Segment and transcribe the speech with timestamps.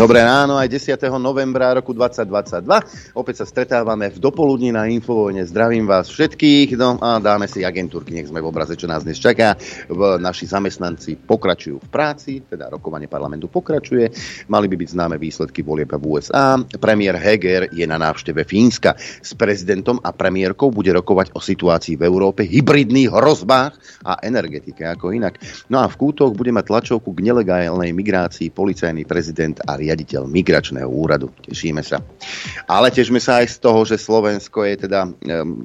[0.00, 0.96] Dobré ráno, aj 10.
[1.20, 2.64] novembra roku 2022.
[3.12, 5.44] Opäť sa stretávame v dopoludní na Infovojne.
[5.44, 9.20] Zdravím vás všetkých no a dáme si agentúrky, nech sme v obraze, čo nás dnes
[9.20, 9.60] čaká.
[9.92, 14.08] V, naši zamestnanci pokračujú v práci, teda rokovanie parlamentu pokračuje.
[14.48, 16.56] Mali by byť známe výsledky volieb v USA.
[16.80, 18.96] Premiér Heger je na návšteve Fínska.
[18.96, 23.76] S prezidentom a premiérkou bude rokovať o situácii v Európe, hybridných hrozbách
[24.08, 25.36] a energetike, ako inak.
[25.68, 30.86] No a v útok bude mať tlačovku k nelegálnej migrácii policajný prezident a riaditeľ migračného
[30.86, 31.34] úradu.
[31.42, 31.98] Tešíme sa.
[32.70, 35.10] Ale tešíme sa aj z toho, že Slovensko je teda,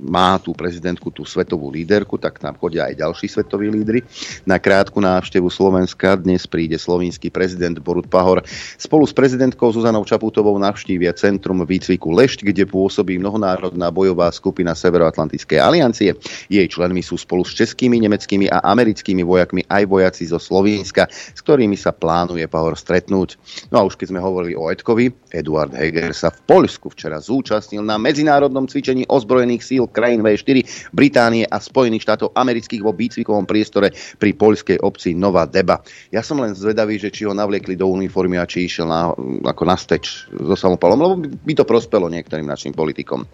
[0.10, 4.02] má tú prezidentku, tú svetovú líderku, tak tam chodia aj ďalší svetoví lídry.
[4.50, 8.42] Na krátku návštevu Slovenska dnes príde slovinský prezident Borut Pahor.
[8.82, 15.62] Spolu s prezidentkou Zuzanou Čaputovou navštívia centrum výcviku Lešť, kde pôsobí mnohonárodná bojová skupina Severoatlantickej
[15.62, 16.18] aliancie.
[16.50, 21.40] Jej členmi sú spolu s českými, nemeckými a americkými vojakmi aj vojaci zo Slovenska, s
[21.46, 23.38] ktorými sa plánuje Pahor stretnúť.
[23.70, 27.84] No a už keď sme hovorili o Edkovi, Eduard Heger sa v Poľsku včera zúčastnil
[27.84, 33.92] na medzinárodnom cvičení ozbrojených síl krajín V4 Británie a Spojených štátov amerických vo výcvikovom priestore
[34.20, 35.82] pri poľskej obci Nová Deba.
[36.12, 39.12] Ja som len zvedavý, že či ho navliekli do uniformy a či išiel na,
[39.46, 43.28] ako na steč so samopalom, lebo by to prospelo niektorým našim politikom.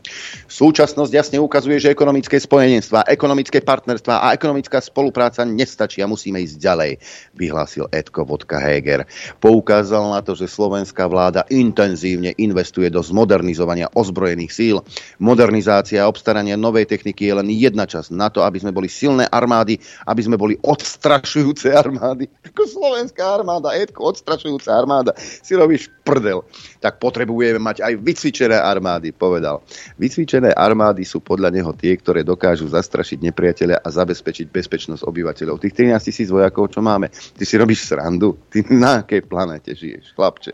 [0.49, 6.57] Súčasnosť jasne ukazuje, že ekonomické spojenenstva, ekonomické partnerstva a ekonomická spolupráca nestačí a musíme ísť
[6.57, 6.91] ďalej,
[7.37, 9.05] vyhlásil Edko Vodka Heger.
[9.41, 14.77] Poukázal na to, že slovenská vláda intenzívne investuje do zmodernizovania ozbrojených síl.
[15.17, 19.25] Modernizácia a obstaranie novej techniky je len jedna časť na to, aby sme boli silné
[19.25, 22.29] armády, aby sme boli odstrašujúce armády.
[22.53, 25.17] Ako slovenská armáda, Edko, odstrašujúca armáda.
[25.17, 26.45] Si robíš prdel.
[26.77, 29.65] Tak potrebujeme mať aj vycvičené armády, povedal.
[29.97, 35.57] Vycvičené armády sú podľa neho tie, ktoré dokážu zastrašiť nepriateľa a zabezpečiť bezpečnosť obyvateľov.
[35.57, 37.09] Tých 13 tisíc vojakov, čo máme.
[37.09, 38.37] Ty si robíš srandu?
[38.53, 40.50] Ty na akej planete žiješ, chlapče?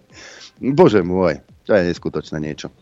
[0.62, 2.74] Bože môj, to je neskutočné niečo.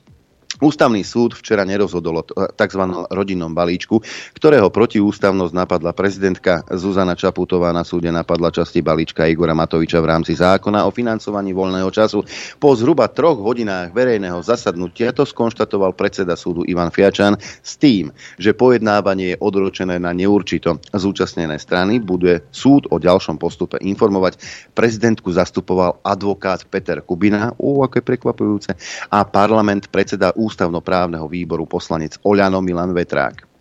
[0.63, 2.23] Ústavný súd včera nerozhodol o
[2.55, 2.83] tzv.
[3.11, 3.99] rodinnom balíčku,
[4.39, 10.31] ktorého protiústavnosť napadla prezidentka Zuzana Čaputová na súde napadla časti balíčka Igora Matoviča v rámci
[10.31, 12.23] zákona o financovaní voľného času.
[12.55, 18.55] Po zhruba troch hodinách verejného zasadnutia to skonštatoval predseda súdu Ivan Fiačan s tým, že
[18.55, 20.79] pojednávanie je odročené na neurčito.
[20.95, 24.39] Zúčastnené strany bude súd o ďalšom postupe informovať.
[24.71, 28.71] Prezidentku zastupoval advokát Peter Kubina, ó, aké prekvapujúce,
[29.11, 33.55] a parlament predseda ústavnoprávneho výboru poslanec Oľano Milan Vetrák.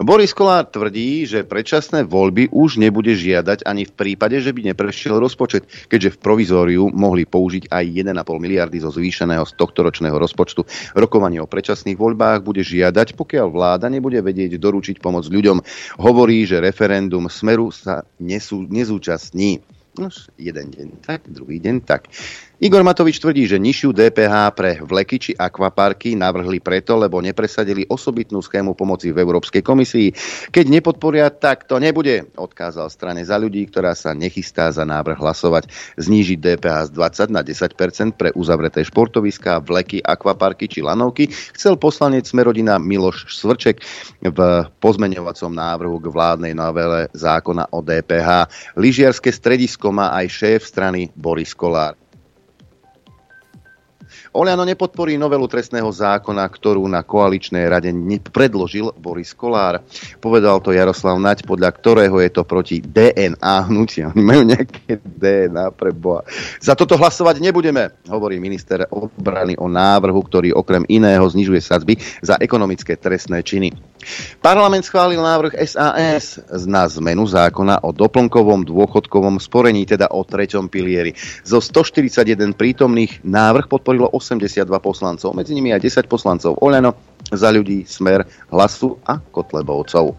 [0.00, 5.20] Boris Kolár tvrdí, že predčasné voľby už nebude žiadať ani v prípade, že by neprešiel
[5.20, 10.66] rozpočet, keďže v provizóriu mohli použiť aj 1,5 miliardy zo zvýšeného z tohto ročného rozpočtu.
[10.96, 15.60] Rokovanie o predčasných voľbách bude žiadať, pokiaľ vláda nebude vedieť doručiť pomoc ľuďom.
[16.00, 19.62] Hovorí, že referendum Smeru sa nesú, nezúčastní.
[19.92, 22.08] Už jeden deň tak, druhý deň tak.
[22.62, 28.38] Igor Matovič tvrdí, že nižšiu DPH pre vleky či akvaparky navrhli preto, lebo nepresadili osobitnú
[28.38, 30.14] schému pomoci v Európskej komisii.
[30.54, 35.74] Keď nepodporia, tak to nebude, odkázal strane za ľudí, ktorá sa nechystá za návrh hlasovať.
[35.98, 42.30] Znížiť DPH z 20 na 10% pre uzavreté športoviská, vleky, akvaparky či lanovky chcel poslanec
[42.30, 43.82] Smerodina Miloš Svrček
[44.22, 44.38] v
[44.78, 48.46] pozmeňovacom návrhu k vládnej novele zákona o DPH.
[48.78, 52.01] Lyžiarske stredisko má aj šéf strany Boris Kolár.
[54.32, 57.92] Oliano nepodporí novelu trestného zákona, ktorú na koaličnej rade
[58.32, 59.84] predložil Boris Kolár.
[60.24, 64.08] Povedal to Jaroslav Naď, podľa ktorého je to proti DNA hnutia.
[64.08, 66.24] Oni majú nejaké DNA pre Boha.
[66.64, 72.40] Za toto hlasovať nebudeme, hovorí minister obrany o návrhu, ktorý okrem iného znižuje sadzby za
[72.40, 73.68] ekonomické trestné činy.
[74.42, 81.14] Parlament schválil návrh SAS na zmenu zákona o doplnkovom dôchodkovom sporení, teda o treťom pilieri.
[81.46, 87.88] Zo 141 prítomných návrh podporilo 82 poslancov, medzi nimi aj 10 poslancov Oľano, za ľudí,
[87.88, 90.16] smer, hlasu a kotlebovcov.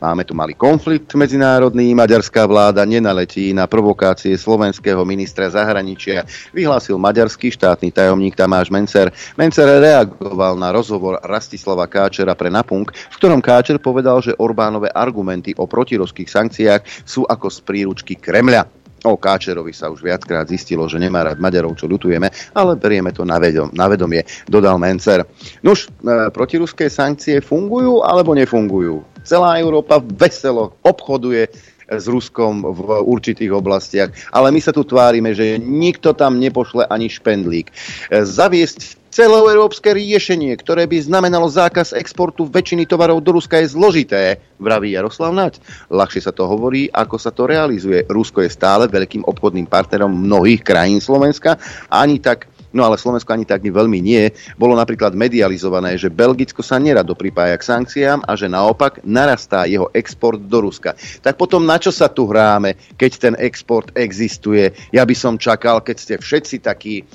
[0.00, 7.52] Máme tu malý konflikt medzinárodný, maďarská vláda nenaletí na provokácie slovenského ministra zahraničia, vyhlásil maďarský
[7.52, 9.12] štátny tajomník Tamáš Mencer.
[9.36, 15.56] Mencer reagoval na rozhovor Rastislava Káčera pre Napunk, v ktorom Káčer povedal, že Orbánové argumenty
[15.56, 18.83] o protiroských sankciách sú ako z príručky Kremľa.
[19.04, 23.20] O Káčerovi sa už viackrát zistilo, že nemá rád Maďarov, čo ľutujeme, ale berieme to
[23.28, 25.28] na, vedom, na vedomie, dodal Mencer.
[25.60, 29.04] Nuž, e, protiruské sankcie fungujú alebo nefungujú?
[29.24, 31.48] Celá Európa veselo obchoduje
[31.88, 34.10] s Ruskom v určitých oblastiach.
[34.32, 37.70] Ale my sa tu tvárime, že nikto tam nepošle ani špendlík.
[38.10, 44.90] Zaviesť Celoeurópske riešenie, ktoré by znamenalo zákaz exportu väčšiny tovarov do Ruska je zložité, vraví
[44.90, 45.62] Jaroslav Naď.
[45.86, 48.02] Ľahšie sa to hovorí, ako sa to realizuje.
[48.10, 51.62] Rusko je stále veľkým obchodným partnerom mnohých krajín Slovenska,
[51.94, 54.34] ani tak No ale Slovensko ani tak veľmi nie.
[54.58, 59.94] Bolo napríklad medializované, že Belgicko sa nerado pripája k sankciám a že naopak narastá jeho
[59.94, 60.98] export do Ruska.
[61.22, 64.74] Tak potom na čo sa tu hráme, keď ten export existuje?
[64.90, 67.06] Ja by som čakal, keď ste všetci takí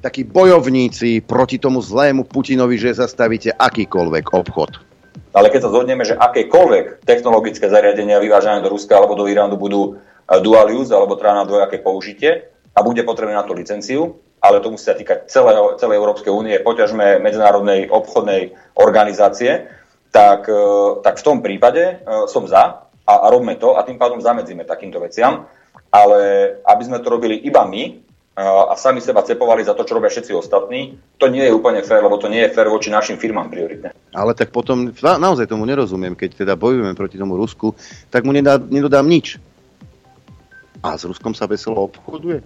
[0.00, 4.80] takí bojovníci proti tomu zlému Putinovi, že zastavíte akýkoľvek obchod.
[5.36, 9.94] Ale keď sa zhodneme, že akékoľvek technologické zariadenia vyvážané do Ruska alebo do Iránu budú
[9.94, 14.64] eh, dual use alebo teda na dvojaké použitie a bude potrebné na to licenciu, ale
[14.64, 19.68] to musí sa týkať celého, celej Európskej únie, poťažme medzinárodnej obchodnej organizácie,
[20.10, 20.56] tak, eh,
[21.04, 24.64] tak v tom prípade eh, som za a, a robme to a tým pádom zamedzíme
[24.64, 25.46] takýmto veciam.
[25.90, 27.98] Ale aby sme to robili iba my,
[28.46, 32.00] a sami seba cepovali za to, čo robia všetci ostatní, to nie je úplne fér,
[32.00, 33.92] lebo to nie je fér voči našim firmám prioritne.
[34.14, 37.74] Ale tak potom naozaj tomu nerozumiem, keď teda bojujeme proti tomu Rusku,
[38.08, 39.36] tak mu nedá, nedodám nič.
[40.80, 42.40] A s Ruskom sa veselo obchoduje?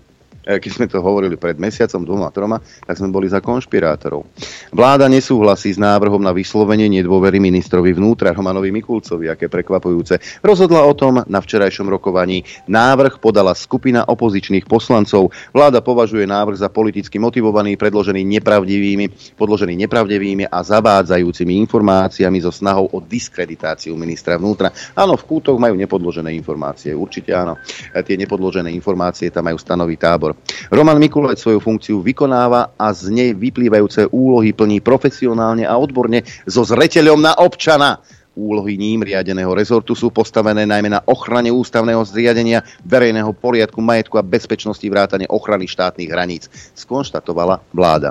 [0.44, 4.28] E, keď sme to hovorili pred mesiacom, dvoma, troma, tak sme boli za konšpirátorov.
[4.70, 10.44] Vláda nesúhlasí s návrhom na vyslovenie nedôvery ministrovi vnútra Romanovi Mikulcovi, aké prekvapujúce.
[10.44, 12.44] Rozhodla o tom na včerajšom rokovaní.
[12.68, 15.32] Návrh podala skupina opozičných poslancov.
[15.56, 22.92] Vláda považuje návrh za politicky motivovaný, predložený nepravdivými, podložený nepravdivými a zavádzajúcimi informáciami so snahou
[22.92, 24.68] o diskreditáciu ministra vnútra.
[24.92, 27.56] Áno, v kútoch majú nepodložené informácie, určite áno.
[27.94, 30.33] E, tie nepodložené informácie tam majú stanový tábor.
[30.70, 36.62] Roman Mikulec svoju funkciu vykonáva a z nej vyplývajúce úlohy plní profesionálne a odborne so
[36.62, 38.00] zreteľom na občana.
[38.34, 44.26] Úlohy ním riadeného rezortu sú postavené najmä na ochrane ústavného zriadenia, verejného poriadku, majetku a
[44.26, 48.10] bezpečnosti vrátane ochrany štátnych hraníc, skonštatovala vláda.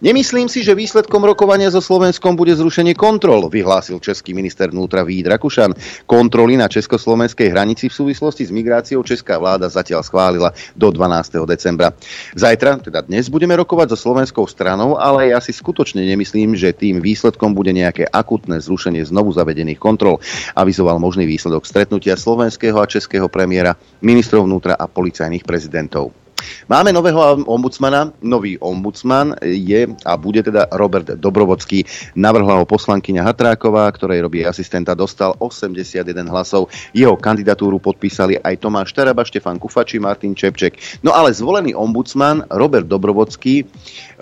[0.00, 5.28] Nemyslím si, že výsledkom rokovania so Slovenskom bude zrušenie kontrol, vyhlásil český minister vnútra Vít
[5.28, 5.76] Rakušan.
[6.08, 11.44] Kontroly na československej hranici v súvislosti s migráciou česká vláda zatiaľ schválila do 12.
[11.44, 11.92] decembra.
[12.32, 17.04] Zajtra, teda dnes, budeme rokovať so slovenskou stranou, ale ja si skutočne nemyslím, že tým
[17.04, 20.18] výsledkom bude nejaké akutné zrušenie znovu zavedených kontrol.
[20.56, 26.19] Avizoval možný výsledok stretnutia slovenského a českého premiéra, ministrov vnútra a policajných prezidentov.
[26.68, 28.12] Máme nového ombudsmana.
[28.22, 31.84] Nový ombudsman je a bude teda Robert Dobrovodský.
[32.16, 36.72] Navrhla ho poslankyňa Hatráková, ktorej robí asistenta, dostal 81 hlasov.
[36.96, 41.02] Jeho kandidatúru podpísali aj Tomáš Taraba, Štefan Kufači, Martin Čepček.
[41.04, 43.68] No ale zvolený ombudsman Robert Dobrovodský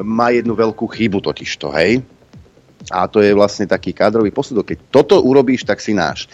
[0.03, 2.03] má jednu veľkú chybu totižto, hej?
[2.89, 4.73] A to je vlastne taký kádrový posudok.
[4.73, 6.31] Keď toto urobíš, tak si náš.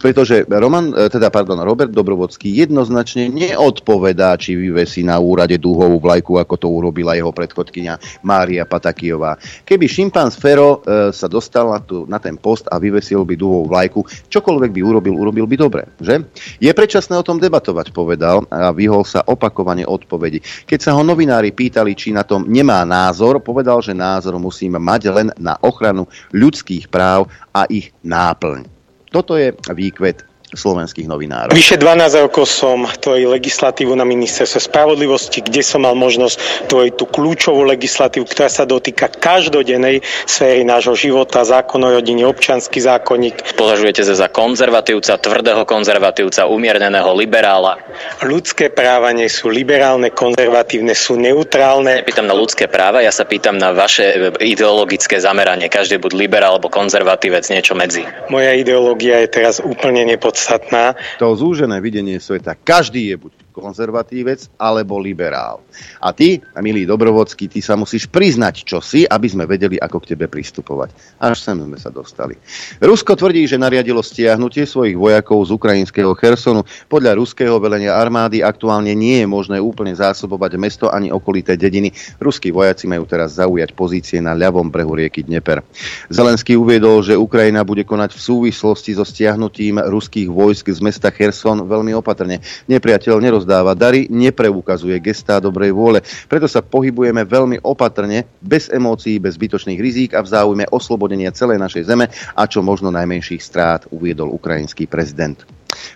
[0.00, 6.40] Pretože Roman, e, teda, pardon, Robert Dobrovodský jednoznačne neodpovedá, či vyvesí na úrade dúhovú vlajku,
[6.40, 9.38] ako to urobila jeho predchodkynia Mária Patakijová.
[9.62, 13.70] Keby šimpanz Fero e, sa dostal na, tu, na ten post a vyvesil by dúhovú
[13.70, 14.00] vlajku,
[14.32, 15.82] čokoľvek by urobil, urobil by dobre.
[16.02, 16.26] Že?
[16.58, 20.42] Je predčasné o tom debatovať, povedal a vyhol sa opakovane odpovedi.
[20.66, 25.02] Keď sa ho novinári pýtali, či na tom nemá názor, povedal, že názor musím mať
[25.12, 28.70] len na ochranu ochranu ľudských práv a ich náplň.
[29.10, 30.22] Toto je výkvet
[30.56, 31.52] slovenských novinárov.
[31.52, 37.04] Vyše 12 rokov som tvojil legislatívu na ministerstve spravodlivosti, kde som mal možnosť tvoriť tú
[37.10, 43.58] kľúčovú legislatívu, ktorá sa dotýka každodennej sféry nášho života, zákon o rodine, občanský zákonník.
[43.58, 47.82] Považujete sa za konzervatívca, tvrdého konzervatívca, umierneného liberála?
[48.22, 52.06] Ľudské práva nie sú liberálne, konzervatívne, sú neutrálne.
[52.06, 55.66] Pýtam na ľudské práva, ja sa pýtam na vaše ideologické zameranie.
[55.66, 58.06] Každý buď liberál alebo konzervatívec, niečo medzi.
[58.30, 60.92] Moja ideológia je teraz úplne nepodstatná podstatná.
[61.16, 62.52] To zúžené videnie sveta.
[62.52, 65.62] Každý je buď konzervatívec alebo liberál.
[66.02, 70.18] A ty, milý Dobrovodský, ty sa musíš priznať, čo si, aby sme vedeli, ako k
[70.18, 70.90] tebe pristupovať.
[71.22, 72.34] Až sem sme sa dostali.
[72.82, 76.66] Rusko tvrdí, že nariadilo stiahnutie svojich vojakov z ukrajinského Chersonu.
[76.90, 81.94] Podľa ruského velenia armády aktuálne nie je možné úplne zásobovať mesto ani okolité dediny.
[82.18, 85.62] Ruskí vojaci majú teraz zaujať pozície na ľavom brehu rieky Dneper.
[86.10, 91.62] Zelenský uviedol, že Ukrajina bude konať v súvislosti so stiahnutím ruských vojsk z mesta Cherson
[91.68, 92.40] veľmi opatrne.
[92.66, 96.00] Nepriateľ neroz nerozdáva dary, nepreukazuje gestá dobrej vôle.
[96.24, 101.60] Preto sa pohybujeme veľmi opatrne, bez emócií, bez zbytočných rizík a v záujme oslobodenia celej
[101.60, 105.44] našej zeme a čo možno najmenších strát, uviedol ukrajinský prezident.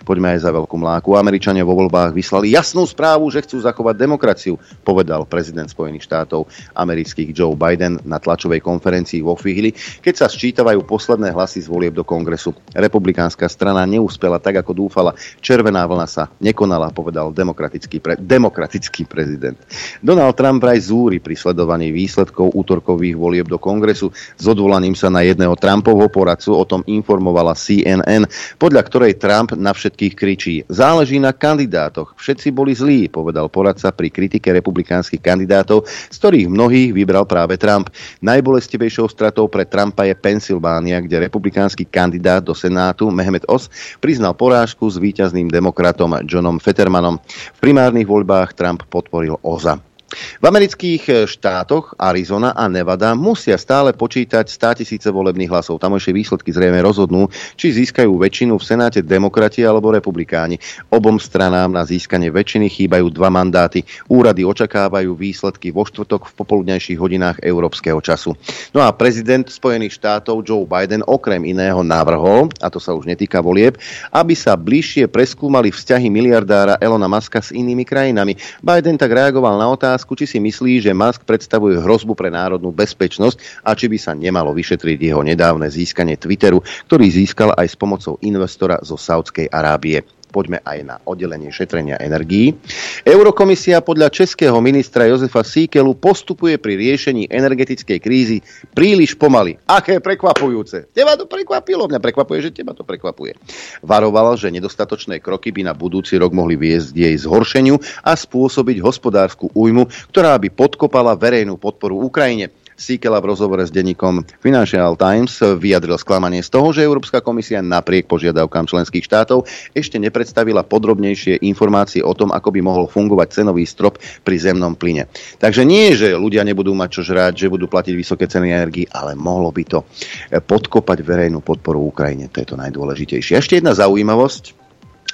[0.03, 1.15] Poďme aj za veľkú mláku.
[1.15, 7.31] Američania vo voľbách vyslali jasnú správu, že chcú zachovať demokraciu, povedal prezident Spojených štátov amerických
[7.35, 12.03] Joe Biden na tlačovej konferencii vo chvíli, keď sa sčítavajú posledné hlasy z volieb do
[12.03, 12.51] kongresu.
[12.73, 15.11] Republikánska strana neúspela tak, ako dúfala.
[15.39, 19.57] Červená vlna sa nekonala, povedal demokratický, pre, demokratický prezident.
[19.99, 24.11] Donald Trump vraj zúri pri sledovaní výsledkov útorkových volieb do kongresu.
[24.13, 28.25] S odvolaním sa na jedného Trumpovho poradcu o tom informovala CNN,
[28.57, 30.55] podľa ktorej Trump na všetkých kričí.
[30.69, 32.15] Záleží na kandidátoch.
[32.15, 37.89] Všetci boli zlí, povedal poradca pri kritike republikánskych kandidátov, z ktorých mnohých vybral práve Trump.
[38.21, 44.85] Najbolestivejšou stratou pre Trumpa je Pensylvánia, kde republikánsky kandidát do Senátu Mehmet Os priznal porážku
[44.85, 47.17] s víťazným demokratom Johnom Fettermanom.
[47.57, 49.88] V primárnych voľbách Trump podporil Oza.
[50.11, 55.81] V amerických e, štátoch Arizona a Nevada musia stále počítať 100 tisíce volebných hlasov.
[55.81, 60.61] Tamojšie výsledky zrejme rozhodnú, či získajú väčšinu v Senáte demokrati alebo republikáni.
[60.93, 63.83] Obom stranám na získanie väčšiny chýbajú dva mandáty.
[64.05, 68.37] Úrady očakávajú výsledky vo štvrtok v popoludnejších hodinách európskeho času.
[68.71, 73.43] No a prezident Spojených štátov Joe Biden okrem iného navrhol, a to sa už netýka
[73.43, 73.75] volieb,
[74.13, 78.39] aby sa bližšie preskúmali vzťahy miliardára Elona Muska s inými krajinami.
[78.63, 82.71] Biden tak reagoval na otázku, otázku, či si myslí, že Musk predstavuje hrozbu pre národnú
[82.71, 87.75] bezpečnosť a či by sa nemalo vyšetriť jeho nedávne získanie Twitteru, ktorý získal aj s
[87.75, 92.53] pomocou investora zo Saudskej Arábie poďme aj na oddelenie šetrenia energií.
[93.01, 98.37] Eurokomisia podľa českého ministra Jozefa Síkelu postupuje pri riešení energetickej krízy
[98.71, 99.57] príliš pomaly.
[99.65, 100.93] Aké prekvapujúce.
[100.93, 103.33] Teba to prekvapilo, mňa prekvapuje, že teba to prekvapuje.
[103.81, 109.49] Varoval, že nedostatočné kroky by na budúci rok mohli viesť jej zhoršeniu a spôsobiť hospodárskú
[109.57, 112.58] újmu, ktorá by podkopala verejnú podporu Ukrajine.
[112.79, 118.07] Sikela v rozhovore s denníkom Financial Times vyjadril sklamanie z toho, že Európska komisia napriek
[118.07, 119.43] požiadavkám členských štátov
[119.75, 125.11] ešte nepredstavila podrobnejšie informácie o tom, ako by mohol fungovať cenový strop pri zemnom plyne.
[125.43, 129.11] Takže nie, že ľudia nebudú mať čo žrať, že budú platiť vysoké ceny energii, ale
[129.11, 129.83] mohlo by to
[130.31, 132.31] podkopať verejnú podporu Ukrajine.
[132.31, 133.35] To je to najdôležitejšie.
[133.35, 134.55] Ešte jedna zaujímavosť.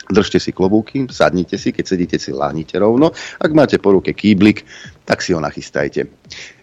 [0.06, 3.10] Držte si klobúky, sadnite si, keď sedíte si, láhnite rovno.
[3.42, 4.62] Ak máte po ruke kýblik,
[5.02, 6.06] tak si ho nachystajte.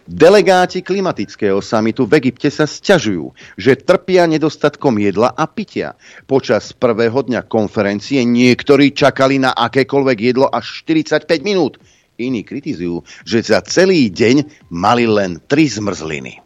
[0.02, 5.94] Delegáti klimatického samitu v Egypte sa sťažujú, že trpia nedostatkom jedla a pitia.
[6.26, 11.78] Počas prvého dňa konferencie niektorí čakali na akékoľvek jedlo až 45 minút.
[12.18, 16.41] Iní kritizujú, že za celý deň mali len tri zmrzliny.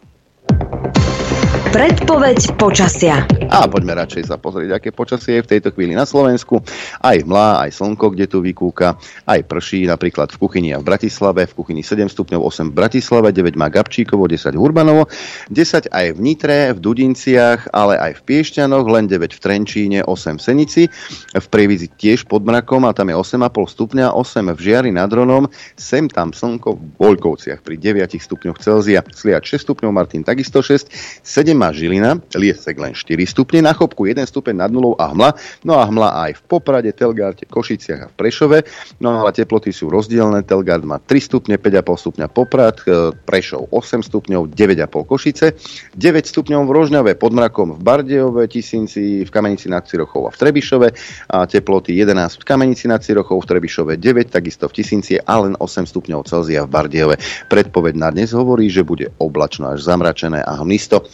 [1.76, 3.28] Predpoveď počasia.
[3.52, 6.64] A poďme radšej sa pozrieť, aké počasie je v tejto chvíli na Slovensku.
[7.04, 8.97] Aj mlá, aj slnko, kde tu vykúka,
[9.28, 13.28] aj prší, napríklad v kuchyni a v Bratislave, v kuchyni 7 stupňov, 8 v Bratislave,
[13.28, 15.12] 9 má Gabčíkovo, 10 v Urbanovo,
[15.52, 20.40] 10 aj v Nitre, v Dudinciach, ale aj v Piešťanoch, len 9 v Trenčíne, 8
[20.40, 20.83] v Senici,
[21.37, 25.45] v Prievidzi tiež pod mrakom a tam je 8,5 stupňa, 8 v Žiari nad Ronom,
[25.76, 31.21] sem tam slnko v Voľkovciach pri 9 stupňoch Celzia, Sliač 6 stupňov, Martin takisto 6,
[31.21, 35.35] 7 má Žilina, Liesek len 4 stupne, na Chopku 1 stupeň nad nulou a hmla,
[35.64, 38.58] no a hmla aj v Poprade, Telgárte, Košiciach a v Prešove,
[39.00, 44.02] no ale teploty sú rozdielne, Telgard má 3 stupne, 5,5 stupňa Poprad, e, Prešov 8
[44.06, 45.56] stupňov, 9,5 Košice,
[45.94, 50.38] 9 stupňov v Rožňave, pod mrakom v Bardejove, Tisinci, v Kamenici nad Cirochou a v
[50.38, 50.88] Trebišove.
[51.32, 55.54] A teploty 11 v Kamenici nad Cirochou, v Trebišove 9, takisto v Tisinci a len
[55.58, 57.16] 8 stupňov Celzia v Bardejove.
[57.52, 61.04] Predpoveď na dnes hovorí, že bude oblačno až zamračené a hmlisto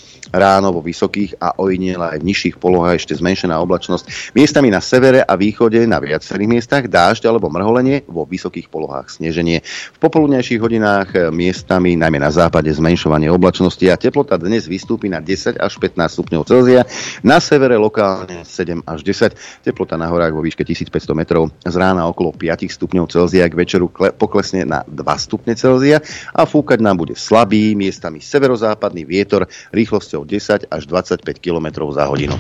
[0.43, 4.35] ráno vo vysokých a ojedinele aj v nižších polohách ešte zmenšená oblačnosť.
[4.35, 9.63] Miestami na severe a východe na viacerých miestach dážď alebo mrholenie, vo vysokých polohách sneženie.
[9.95, 15.23] V popoludnejších hodinách eh, miestami, najmä na západe, zmenšovanie oblačnosti a teplota dnes vystúpi na
[15.23, 16.83] 10 až 15 stupňov Celzia,
[17.23, 22.11] na severe lokálne 7 až 10, teplota na horách vo výške 1500 metrov, z rána
[22.11, 23.87] okolo 5 stupňov Celzia, k večeru
[24.19, 30.69] poklesne na 2 stupne Celzia a fúkať nám bude slabý, miestami severozápadný vietor rýchlosťou rýchlosťou
[30.69, 32.35] 10 až 25 km za hodinu.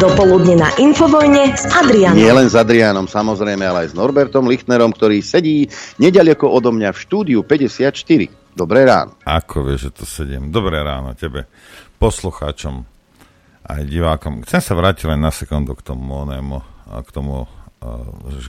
[0.00, 2.16] Dopoludne na Infovojne s Adrianom.
[2.16, 5.66] Nie len s Adrianom, samozrejme, ale aj s Norbertom Lichtnerom, ktorý sedí
[5.98, 8.56] nedaleko odo mňa v štúdiu 54.
[8.56, 9.18] Dobré ráno.
[9.26, 10.48] Ako vieš, že to sedím?
[10.48, 11.44] Dobré ráno tebe,
[12.00, 12.86] poslucháčom
[13.66, 14.46] aj divákom.
[14.46, 16.56] Chcem sa vrátiť len na sekundu k tomu onému,
[17.02, 17.48] k tomu uh,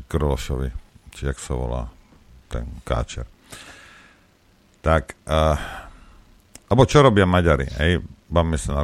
[0.08, 0.70] Grološovi,
[1.12, 1.84] či jak sa volá
[2.48, 3.26] ten káčer.
[4.80, 5.87] Tak, uh,
[6.68, 7.68] alebo čo robia Maďari?
[7.80, 8.04] Hej,
[8.60, 8.84] sa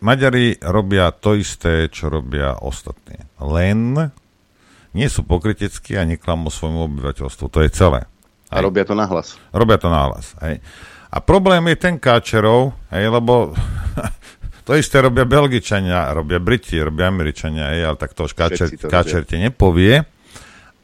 [0.00, 3.20] Maďari robia to isté, čo robia ostatní.
[3.36, 4.08] Len
[4.96, 7.44] nie sú pokriteckí a neklamú svojmu obyvateľstvu.
[7.52, 8.08] To je celé.
[8.48, 8.56] Hej.
[8.56, 9.36] A robia to nahlas.
[9.52, 10.32] Robia to nahlas.
[10.40, 10.64] Hej.
[11.08, 13.52] A problém je ten káčerov, hej, lebo
[14.68, 18.92] To isté robia Belgičania, robia Briti, robia Američania, hej, ale tak to už káčer, to
[18.92, 20.04] káčer ti nepovie.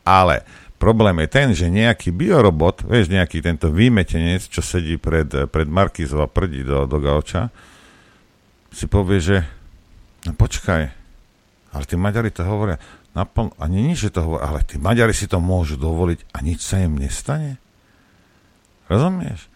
[0.08, 0.40] Ale
[0.84, 6.20] problém je ten, že nejaký biorobot, vieš, nejaký tento výmetenec, čo sedí pred, pred Markizov
[6.20, 7.48] a prdí do, do gauča,
[8.68, 9.36] si povie, že
[10.28, 10.82] no počkaj,
[11.72, 12.76] ale tí Maďari to hovoria,
[13.16, 16.60] naplno, ani nič, že to hovoria, ale tí Maďari si to môžu dovoliť a nič
[16.60, 17.56] sa im nestane.
[18.92, 19.48] Rozumieš?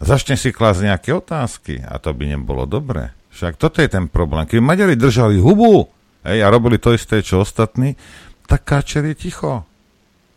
[0.00, 3.12] Začne si klásť nejaké otázky a to by nebolo dobré.
[3.36, 4.48] Však toto je ten problém.
[4.48, 5.92] Keby Maďari držali hubu
[6.24, 7.94] hej, a robili to isté, čo ostatní,
[8.48, 9.68] tak Káčer je ticho.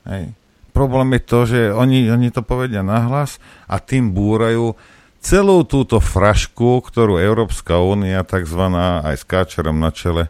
[0.06, 0.34] Hej.
[0.70, 4.76] Problém je to, že oni, oni to povedia nahlas a tým búrajú
[5.18, 10.28] celú túto frašku, ktorú Európska únia, takzvaná aj s Káčerom na čele,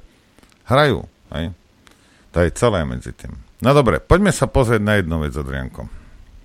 [0.63, 1.03] hrajú.
[1.31, 1.51] Hej.
[2.31, 3.35] To je celé medzi tým.
[3.59, 5.87] No dobre, poďme sa pozrieť na jednu vec, Adrianko.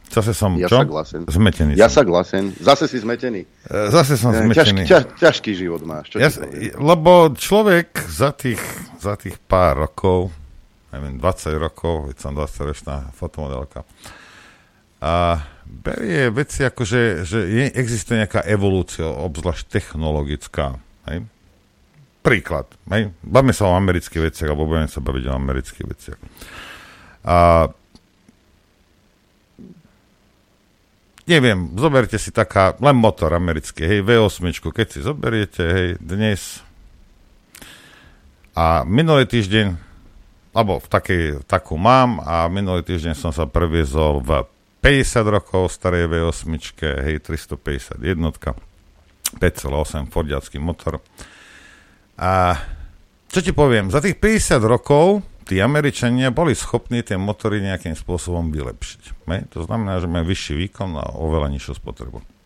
[0.08, 0.82] Zase som, Ja čo?
[0.82, 1.22] sa glasen.
[1.22, 1.94] Zmetený Ja som.
[1.94, 2.44] sa glasen.
[2.58, 3.46] Zase si zmetený.
[3.46, 4.82] E, Zase som Ťažký, zmetený.
[4.82, 6.10] ťaž, ťažký život máš.
[6.10, 6.30] Čo Ja,
[6.74, 8.58] lebo človek za tých,
[8.98, 10.34] za tých pár rokov,
[10.90, 13.86] neviem, 20 rokov, veď som 20-ročná fotomodelka,
[15.00, 20.76] a berie veci ako, že, že je, existuje nejaká evolúcia, obzvlášť technologická.
[21.08, 21.24] Hej?
[22.20, 22.68] Príklad.
[22.92, 23.16] Hej?
[23.24, 26.18] Bavíme sa o amerických veciach, alebo budeme sa baviť o amerických veciach.
[27.24, 27.36] A
[31.24, 36.60] neviem, zoberte si taká, len motor americký, hej, V8, keď si zoberiete, hej, dnes
[38.52, 39.89] a minulý týždeň,
[40.50, 44.30] alebo v takej, takú mám a minulý týždeň som sa previezol v
[44.82, 46.50] 50 rokov starej V8,
[47.04, 48.56] hej, 350 jednotka,
[49.38, 50.98] 5,8 Fordiacký motor.
[52.18, 52.58] A
[53.30, 58.50] čo ti poviem, za tých 50 rokov tí Američania boli schopní tie motory nejakým spôsobom
[58.50, 59.02] vylepšiť.
[59.30, 59.46] Ne?
[59.54, 62.39] To znamená, že majú vyšší výkon a oveľa nižšiu spotrebu.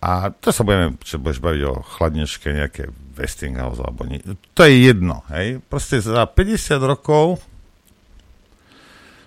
[0.00, 2.88] A to sa budeme, čo budeš baviť o chladničke, nejaké
[3.20, 4.24] Westinghouse alebo nie.
[4.56, 5.20] To je jedno.
[5.28, 5.60] Hej?
[5.68, 7.44] Proste za 50 rokov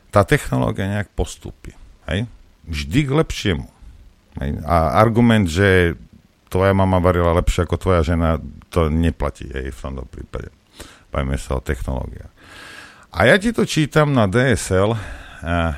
[0.09, 1.77] tá technológia nejak postupí.
[2.09, 2.25] Hej?
[2.65, 3.67] Vždy k lepšiemu.
[4.41, 4.49] Hej?
[4.65, 5.93] A argument, že
[6.53, 8.37] tvoja mama varila lepšie ako tvoja žena,
[8.69, 10.53] to neplatí hej, v tomto prípade.
[11.09, 12.29] Bavíme sa o technológiách.
[13.13, 15.73] A ja ti to čítam na DSL, eh,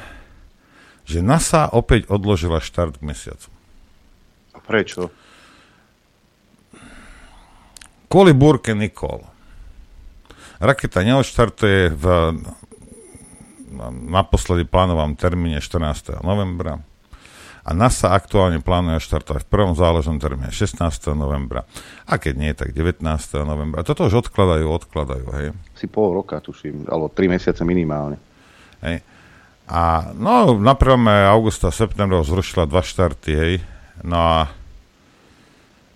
[1.08, 3.55] že NASA opäť odložila štart k mesiacu.
[4.66, 5.14] Prečo?
[8.10, 9.22] Kvôli búrke Nikol.
[10.62, 12.06] Raketa neodštartuje v
[14.08, 16.24] naposledy plánovanom termíne 14.
[16.24, 16.80] novembra
[17.66, 20.86] a NASA aktuálne plánuje štartovať v prvom záležnom termíne 16.
[21.18, 21.66] novembra
[22.06, 23.02] a keď nie, tak 19.
[23.42, 23.82] novembra.
[23.82, 25.48] Toto už odkladajú, odkladajú, hej.
[25.74, 28.22] Si pol roka, tuším, alebo tri mesiace minimálne.
[28.86, 29.02] hej.
[29.66, 31.34] A no, na 1.
[31.34, 33.54] augusta, septembra zrušila dva štarty, hej.
[34.06, 34.38] No a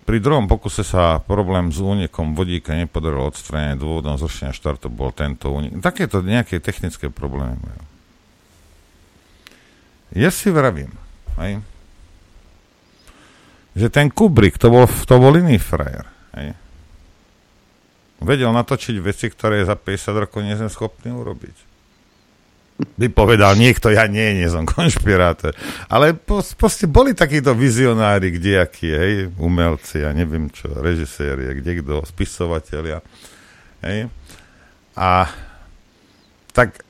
[0.04, 3.78] pri druhom pokuse sa problém s únikom vodíka nepodarilo odstrániť.
[3.78, 5.78] Dôvodom zrušenia štartu bol tento únik.
[5.78, 7.84] Takéto nejaké technické problémy majú.
[10.10, 10.90] Ja si vravím,
[11.38, 11.62] hej,
[13.78, 16.02] že ten Kubrick, to bol, to bol iný frajer.
[16.34, 16.58] Hej.
[18.18, 21.69] Vedel natočiť veci, ktoré za 50 rokov nie sme schopní urobiť
[22.98, 25.56] by povedal niekto, ja nie, nie som konšpirátor.
[25.88, 26.16] Ale
[26.56, 33.00] proste boli takíto vizionári, kdejakí, hej, umelci, ja neviem čo, režiséri, kde kto, spisovatelia.
[33.84, 34.12] Hej.
[34.96, 35.28] A
[36.52, 36.84] tak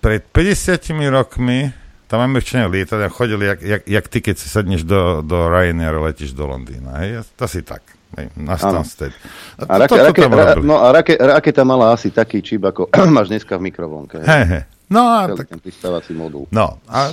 [0.00, 0.78] pred 50
[1.10, 1.74] rokmi
[2.06, 5.98] tam Američania lietali a chodili, jak, jak, jak ty, keď si sadneš do, do Ryanair
[5.98, 7.02] a letíš do Londýna.
[7.02, 7.26] Hej.
[7.34, 7.82] To si tak.
[8.14, 9.10] Hej, na Stansted.
[9.58, 13.58] A, rake, rake, ra, no a rake, raketa mala asi taký čip, ako máš dneska
[13.58, 14.22] v mikrovlnke.
[14.22, 14.62] Hej, hej.
[14.86, 16.46] No a, Celý tak, ten pristávací modul.
[16.54, 17.10] no, a,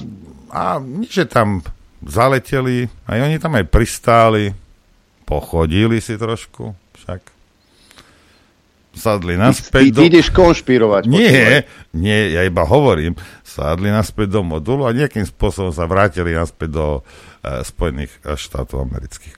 [0.53, 0.77] a
[1.09, 1.65] že tam
[2.05, 4.53] zaleteli, aj oni tam aj pristáli,
[5.25, 7.33] pochodili si trošku, však.
[8.93, 9.99] Sadli naspäť ty, do...
[10.05, 11.09] ty ideš konšpirovať.
[11.09, 11.17] počúvaj.
[11.17, 11.65] Nie,
[11.97, 13.17] nie, ja iba hovorím.
[13.41, 18.85] Sadli naspäť do modulu a nejakým spôsobom sa vrátili naspäť do uh, Spojených eh, štátov
[18.85, 19.33] amerických.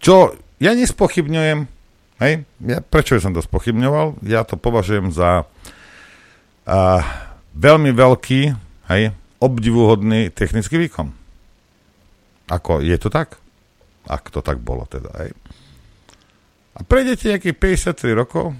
[0.00, 0.32] Čo
[0.64, 1.58] ja nespochybňujem,
[2.24, 2.32] hej,
[2.64, 4.24] ja, prečo som to spochybňoval?
[4.24, 7.04] Ja to považujem za uh,
[7.54, 8.40] veľmi veľký,
[8.90, 11.14] hej, obdivuhodný technický výkon.
[12.50, 13.40] Ako, je to tak?
[14.04, 15.32] Ak to tak bolo teda, hej.
[16.74, 17.56] A prejdete nejakých
[17.94, 18.52] 53 rokov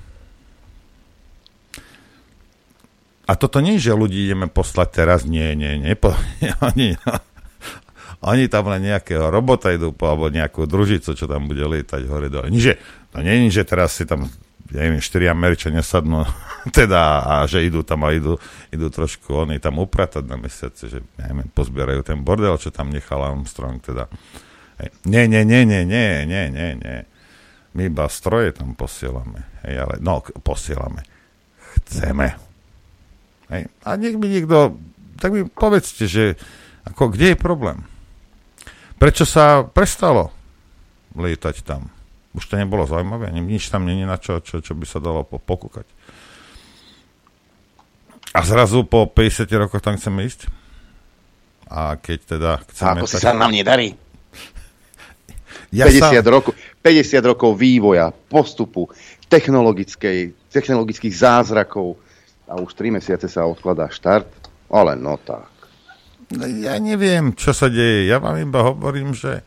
[3.25, 6.13] a toto nie, že ľudí ideme poslať teraz, nie, nie, nie, po,
[6.69, 6.95] oni,
[8.21, 12.29] oni tam len nejakého robota idú po, alebo nejakú družicu, čo tam bude lietať hore
[12.29, 12.53] dole.
[12.53, 12.75] Nie, že,
[13.11, 14.29] to nie je, že teraz si tam
[14.73, 16.25] ja neviem, štyri Američania sadnú,
[16.79, 18.41] teda, a že idú tam a idú,
[18.73, 22.89] idú trošku oni tam upratať na mesiace, že ja neviem, pozbierajú ten bordel, čo tam
[22.89, 24.09] nechal Armstrong, teda.
[25.07, 26.99] Nie, nie, nie, nie, nie, nie, nie, nie.
[27.75, 29.47] My iba stroje tam posielame.
[29.67, 31.03] Hej, ale, no, posielame.
[31.83, 32.39] Chceme.
[33.51, 33.63] Hej.
[33.87, 34.79] A nech mi niekto,
[35.19, 36.35] tak mi povedzte, že
[36.87, 37.87] ako, kde je problém?
[38.99, 40.31] Prečo sa prestalo
[41.15, 41.94] lietať tam?
[42.35, 45.87] Už to nebolo zaujímavé, nič tam není na čo, čo, čo by sa dalo pokúkať.
[48.35, 50.51] A zrazu po 50 rokoch tam chceme ísť?
[51.71, 52.91] A keď teda chceme...
[52.91, 53.13] A ako tak...
[53.15, 53.95] si sa nám nedarí?
[55.71, 56.23] Ja 50, sa...
[56.27, 58.91] rokov, 50 rokov vývoja, postupu,
[59.31, 61.99] technologických zázrakov
[62.51, 64.27] a už 3 mesiace sa odkladá štart,
[64.71, 65.51] ale no tak.
[66.35, 68.07] No, ja neviem, čo sa deje.
[68.11, 69.43] Ja vám iba hovorím, že,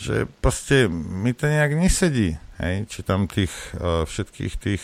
[0.00, 2.40] že proste mi to nejak nesedí.
[2.56, 2.88] Hej?
[2.88, 4.82] Či tam tých uh, všetkých tých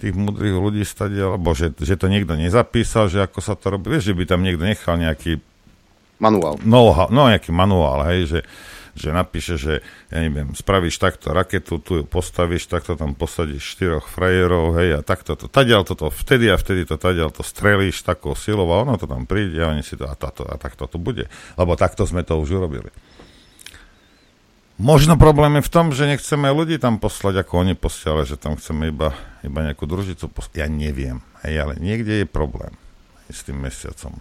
[0.00, 3.92] tých múdrych ľudí stade, alebo že, že to niekto nezapísal, že ako sa to robí,
[3.92, 5.44] vieš, že by tam niekto nechal nejaký
[6.16, 6.56] manuál.
[6.64, 8.40] No, no nejaký manuál, hej, že,
[8.96, 14.08] že napíše, že ja neviem, spravíš takto raketu, tu ju postavíš, takto tam posadíš štyroch
[14.08, 18.32] frajerov, hej, a takto to, tadiaľ toto, vtedy a vtedy to tadiaľ to strelíš takou
[18.32, 20.96] silou a ono to tam príde a oni si to, a, tato, a takto to
[20.96, 21.28] bude.
[21.60, 22.88] Lebo takto sme to už urobili.
[24.80, 28.56] Možno problém je v tom, že nechceme ľudí tam poslať, ako oni posielali, že tam
[28.56, 29.12] chceme iba,
[29.44, 30.64] iba nejakú družicu poslať.
[30.64, 32.72] Ja neviem, hej, ale niekde je problém
[33.28, 34.16] s tým mesiacom.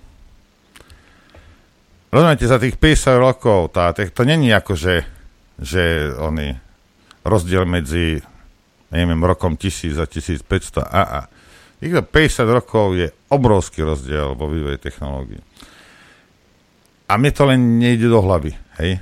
[2.11, 5.07] Rozumiete, za tých 50 rokov, tá, to není ako, že,
[5.63, 6.59] že oni
[7.23, 8.19] rozdiel medzi
[8.91, 11.21] neviem, rokom 1000 a 1500 a a.
[11.79, 15.39] Týchto 50 rokov je obrovský rozdiel vo vývoji technológií.
[17.09, 19.01] A mne to len nejde do hlavy, hej.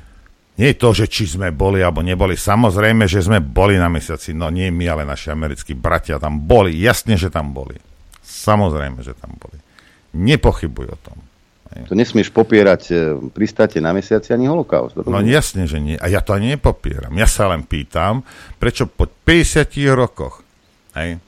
[0.58, 2.34] Nie je to, že či sme boli alebo neboli.
[2.34, 4.34] Samozrejme, že sme boli na mesiaci.
[4.34, 6.74] No nie my, ale naši americkí bratia tam boli.
[6.82, 7.78] Jasne, že tam boli.
[8.26, 9.62] Samozrejme, že tam boli.
[10.18, 11.18] Nepochybuj o tom.
[11.86, 12.94] To nesmieš popierať e,
[13.30, 14.98] pristáte na mesiaci ani holokaust.
[15.06, 15.94] No jasne, že nie.
[15.94, 17.14] A ja to ani nepopieram.
[17.14, 18.26] Ja sa len pýtam,
[18.58, 20.42] prečo po 50 rokoch
[20.98, 21.22] hej,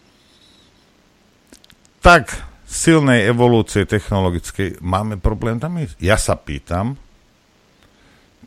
[2.02, 2.34] tak
[2.66, 6.02] silnej evolúcie technologickej máme problém tam ísť.
[6.02, 6.98] Ja sa pýtam,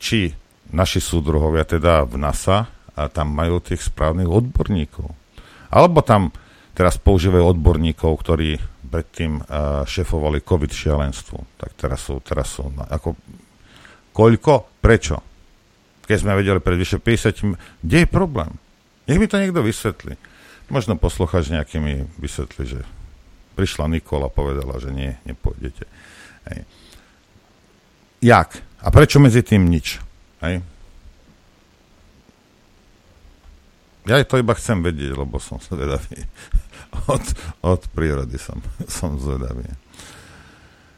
[0.02, 0.34] či
[0.72, 5.12] naši súdruhovia teda v NASA a tam majú tých správnych odborníkov.
[5.72, 6.32] Alebo tam
[6.72, 8.60] teraz používajú odborníkov, ktorí
[8.92, 11.56] predtým uh, šefovali COVID šialenstvu.
[11.56, 13.16] Tak teraz sú, teraz sú, no, ako,
[14.12, 15.24] koľko, prečo?
[16.04, 18.52] Keď sme vedeli pred vyše 50, kde je problém?
[19.08, 20.20] Nech mi to niekto vysvetlí.
[20.68, 22.80] Možno posluchač nejaký mi vysvetlí, že
[23.56, 25.84] prišla Nikola a povedala, že nie, nepôjdete.
[26.52, 26.60] Hej.
[28.20, 28.60] Jak?
[28.84, 30.00] A prečo medzi tým nič?
[30.42, 30.62] Hej?
[34.02, 36.26] Ja to iba chcem vedieť, lebo som zvedavý
[37.14, 37.22] od,
[37.62, 38.58] od prírody som,
[39.00, 39.66] som zvedavý.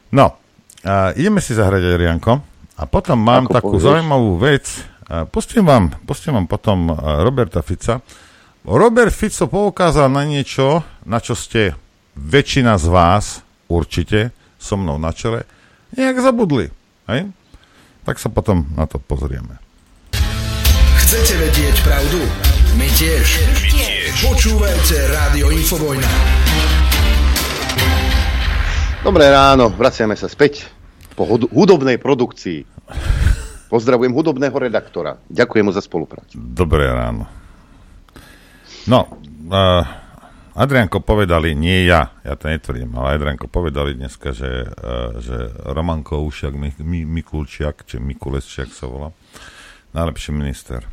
[0.09, 0.37] No,
[0.85, 2.41] a ideme si zahrať Adrianko
[2.77, 3.85] a potom mám Ako takú povieš?
[3.85, 4.65] zaujímavú vec.
[5.29, 6.89] Pustím vám, pustím vám potom
[7.21, 8.01] Roberta Fica.
[8.65, 11.77] Robert Fico poukázal na niečo, na čo ste
[12.17, 13.25] väčšina z vás
[13.69, 15.45] určite so mnou na čele
[15.93, 16.73] nejak zabudli.
[17.05, 17.29] Hej?
[18.05, 19.57] Tak sa potom na to pozrieme.
[21.01, 22.21] Chcete vedieť pravdu?
[22.77, 23.27] My tiež.
[23.49, 24.13] My tiež.
[24.29, 26.11] Počúvajte Rádio Infovojna.
[29.01, 30.65] Dobré ráno, vraciame sa späť
[31.17, 32.65] po hudobnej produkcii.
[33.73, 35.17] Pozdravujem hudobného redaktora.
[35.25, 36.37] Ďakujem mu za spoluprácu.
[36.37, 37.25] Dobré ráno.
[38.85, 39.17] No,
[39.49, 40.04] uh,
[40.55, 45.99] Adrianko povedali, nie ja, ja to netvrdím, ale Adrianko povedali dneska, že, uh, že Roman
[45.99, 49.11] Koušiak, Mikulčiak, či Mikulesčiak sa volá,
[49.91, 50.87] najlepší minister.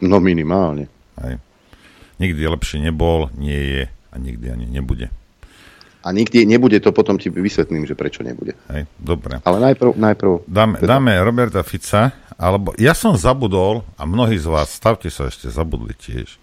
[0.00, 0.88] No minimálne.
[1.20, 1.36] Hej.
[2.24, 5.12] Nikdy lepšie nebol, nie je a nikdy ani nebude.
[6.00, 8.56] A nikdy nebude, to potom ti vysvetlím, že prečo nebude.
[8.72, 9.44] Hej, dobre.
[9.44, 9.92] Ale najprv...
[9.92, 10.96] najprv dáme, teda.
[10.96, 15.92] dáme Roberta Fica, alebo ja som zabudol, a mnohí z vás, stavte sa ešte, zabudli
[15.92, 16.40] tiež,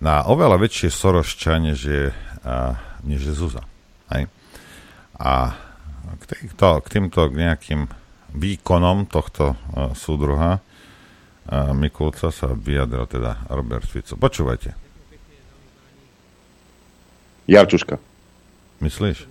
[0.00, 2.04] na oveľa väčšie Sorošča, než je,
[2.44, 3.62] a, než je Zuza.
[4.08, 4.26] Hej.
[5.20, 5.54] A
[6.16, 7.80] k, týmto, k týmto k nejakým
[8.34, 10.64] výkonom tohto a, súdruha
[11.50, 14.16] a Mikulca sa vyjadril teda Robert Fico.
[14.16, 14.72] Počúvajte.
[17.50, 17.98] Jarčuška.
[18.80, 19.26] Myslíš?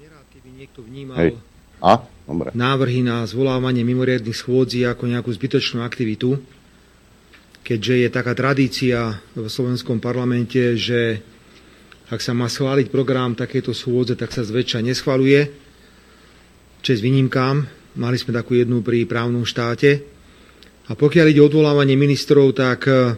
[1.15, 1.39] Hej.
[1.79, 2.03] A?
[2.29, 2.53] Dobre.
[2.53, 6.37] návrhy na zvolávanie mimoriadných schôdzí ako nejakú zbytočnú aktivitu,
[7.69, 11.21] keďže je taká tradícia v slovenskom parlamente, že
[12.09, 15.45] ak sa má schváliť program takéto schôdze, tak sa zväčša neschvaluje.
[16.81, 17.69] Čes výnimkám.
[18.01, 20.01] Mali sme takú jednu pri právnom štáte,
[20.89, 23.13] a pokiaľ ide o odvolávanie ministrov, tak e,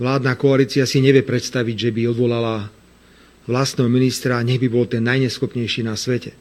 [0.00, 2.72] vládna koalícia si nevie predstaviť, že by odvolala
[3.44, 6.32] vlastného ministra, nech by bol ten najneschopnejší na svete.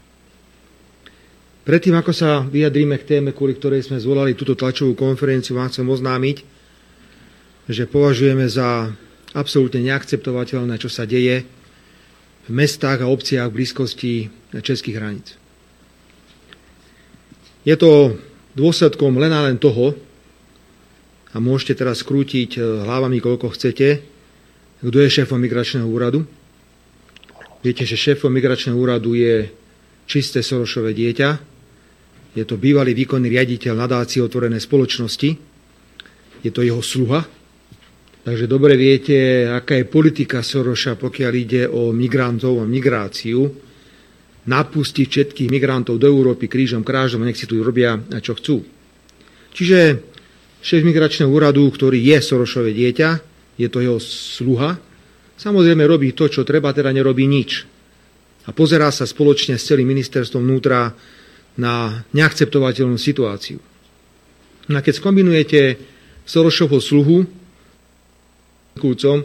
[1.67, 5.83] Predtým, ako sa vyjadríme k téme, kvôli ktorej sme zvolali túto tlačovú konferenciu, vám chcem
[5.83, 6.54] oznámiť,
[7.65, 8.93] že považujeme za
[9.33, 11.43] absolútne neakceptovateľné, čo sa deje
[12.45, 14.13] v mestách a obciach v blízkosti
[14.61, 15.27] českých hraníc.
[17.65, 18.15] Je to
[18.53, 19.97] dôsledkom len a len toho,
[21.35, 23.99] a môžete teraz skrútiť hlavami, koľko chcete,
[24.79, 26.23] kto je šéfom migračného úradu.
[27.59, 29.51] Viete, že šéfom migračného úradu je
[30.07, 31.29] čisté Sorošové dieťa.
[32.39, 35.29] Je to bývalý výkonný riaditeľ nadácie otvorené spoločnosti.
[36.39, 37.27] Je to jeho sluha,
[38.25, 43.45] Takže dobre viete, aká je politika Soroša, pokiaľ ide o migrantov a migráciu.
[44.49, 48.65] Napustiť všetkých migrantov do Európy krížom, krážom a nech si tu robia, čo chcú.
[49.53, 50.01] Čiže
[50.57, 53.09] šéf migračného úradu, ktorý je Sorošové dieťa,
[53.61, 54.73] je to jeho sluha,
[55.37, 57.61] samozrejme robí to, čo treba, teda nerobí nič.
[58.45, 60.97] A pozerá sa spoločne s celým ministerstvom vnútra
[61.61, 63.61] na neakceptovateľnú situáciu.
[64.73, 65.77] A keď skombinujete
[66.25, 67.44] Sorošovho sluhu
[68.75, 69.23] kúcom,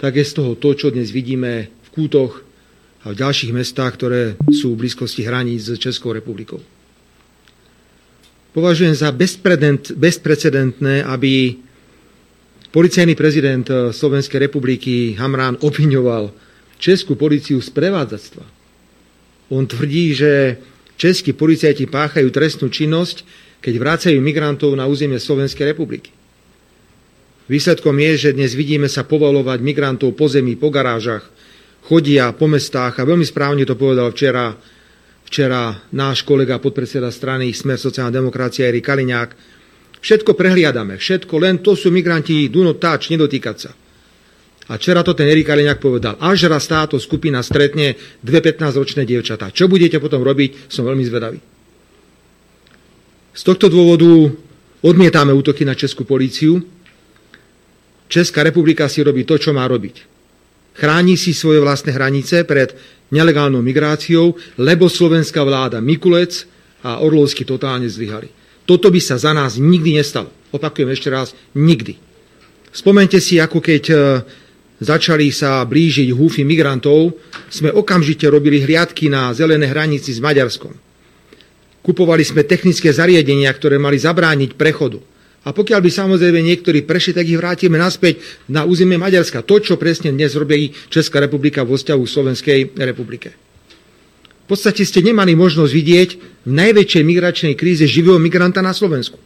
[0.00, 2.42] tak je z toho to, čo dnes vidíme v Kútoch
[3.04, 6.58] a v ďalších mestách, ktoré sú v blízkosti hraníc s Českou republikou.
[8.52, 9.08] Považujem za
[9.96, 11.56] bezprecedentné, aby
[12.68, 16.32] policajný prezident Slovenskej republiky Hamrán obviňoval
[16.76, 18.44] Českú policiu z prevádzactva.
[19.52, 20.58] On tvrdí, že
[20.96, 23.24] českí policajti páchajú trestnú činnosť,
[23.62, 26.10] keď vrácajú migrantov na územie Slovenskej republiky.
[27.50, 31.26] Výsledkom je, že dnes vidíme sa povolovať migrantov po zemi, po garážach,
[31.90, 34.54] chodia po mestách a veľmi správne to povedal včera,
[35.26, 39.30] včera náš kolega podpredseda strany Smer sociálna demokracia Erik Kaliňák.
[39.98, 43.70] Všetko prehliadame, všetko, len to sú migranti, do not touch, nedotýkať sa.
[44.70, 49.50] A včera to ten Erik Kaliňák povedal, až raz táto skupina stretne dve 15-ročné dievčatá.
[49.50, 51.38] Čo budete potom robiť, som veľmi zvedavý.
[53.34, 54.30] Z tohto dôvodu
[54.86, 56.62] odmietame útoky na Českú políciu,
[58.12, 60.04] Česká republika si robí to, čo má robiť.
[60.76, 62.76] Chráni si svoje vlastné hranice pred
[63.08, 66.44] nelegálnou migráciou, lebo slovenská vláda Mikulec
[66.84, 68.28] a Orlovsky totálne zlyhali.
[68.68, 70.28] Toto by sa za nás nikdy nestalo.
[70.52, 71.96] Opakujem ešte raz, nikdy.
[72.68, 73.96] Spomente si, ako keď e,
[74.80, 77.16] začali sa blížiť húfy migrantov,
[77.48, 80.76] sme okamžite robili hliadky na zelené hranici s Maďarskom.
[81.80, 85.00] Kupovali sme technické zariadenia, ktoré mali zabrániť prechodu.
[85.42, 89.42] A pokiaľ by samozrejme niektorí prešli, tak ich vrátime naspäť na územie Maďarska.
[89.42, 93.34] To, čo presne dnes robí Česká republika vo vzťahu Slovenskej republike.
[94.42, 96.10] V podstate ste nemali možnosť vidieť
[96.46, 99.18] v najväčšej migračnej kríze živého migranta na Slovensku.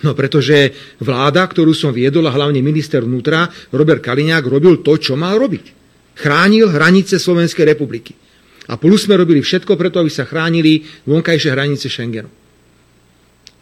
[0.00, 5.14] No pretože vláda, ktorú som viedol a hlavne minister vnútra, Robert Kaliňák, robil to, čo
[5.14, 5.78] mal robiť.
[6.18, 8.16] Chránil hranice Slovenskej republiky.
[8.72, 12.39] A plus sme robili všetko preto, aby sa chránili vonkajšie hranice Schengenu.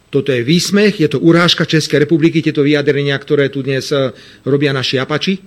[0.09, 4.09] Toto je výsmech, je to urážka Českej republiky, tieto vyjadrenia, ktoré tu dnes e,
[4.41, 5.37] robia naši apači.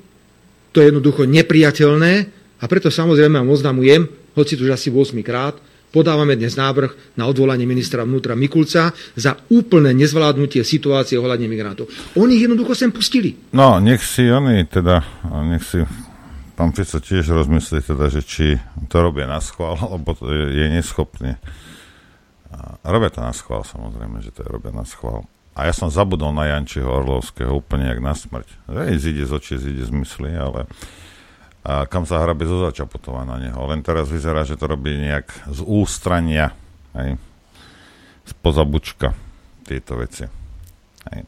[0.71, 2.13] To je jednoducho nepriateľné
[2.63, 4.07] a preto samozrejme vám oznamujem,
[4.39, 5.59] hoci tu už asi 8 krát,
[5.93, 11.91] podávame dnes návrh na odvolanie ministra vnútra Mikulca za úplné nezvládnutie situácie ohľadne migrantov.
[12.17, 13.37] Oni ich jednoducho sem pustili.
[13.53, 15.05] No, nech si oni teda,
[15.45, 15.85] nech si
[16.57, 18.57] pán Fico tiež rozmyslí teda, že či
[18.89, 21.37] to robia na schvál, alebo to je, neschopný.
[22.83, 25.25] Robia to na schvál, samozrejme, že to je robia na schvál.
[25.53, 28.49] A ja som zabudol na Jančiho Orlovského úplne jak na smrť.
[28.89, 30.65] Ej, zíde z očí, zíde z mysli, ale
[31.63, 33.55] a kam sa hrabe zo začapotová na neho.
[33.71, 36.51] Len teraz vyzerá, že to robí nejak z ústrania,
[36.99, 37.15] hej,
[38.27, 39.15] z pozabučka
[39.63, 40.27] tieto veci.
[41.15, 41.23] Hej.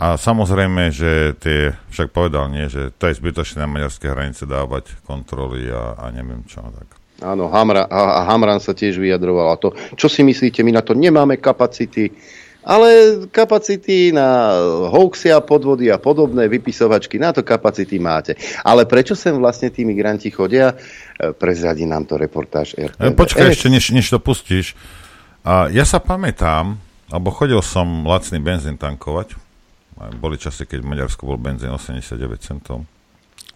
[0.00, 4.96] A samozrejme, že tie, však povedal nie, že to je zbytočné na maďarské hranice dávať
[5.04, 6.64] kontroly a, a neviem čo.
[6.64, 6.93] Tak.
[7.22, 9.70] Áno, Hamra, a Hamran sa tiež vyjadroval a to.
[9.94, 12.10] Čo si myslíte, my na to nemáme kapacity,
[12.64, 14.56] ale kapacity na
[14.88, 18.34] hoaxy a podvody a podobné vypisovačky, na to kapacity máte.
[18.64, 20.72] Ale prečo sem vlastne tí migranti chodia?
[20.72, 23.04] E, prezradí nám to reportáž RTVS.
[23.04, 24.74] E, počkaj, ešte než, než to pustíš.
[25.46, 26.80] Ja sa pamätám,
[27.12, 29.36] alebo chodil som lacný benzín tankovať.
[30.16, 32.88] Boli časy, keď v Maďarsku bol benzín 89 centov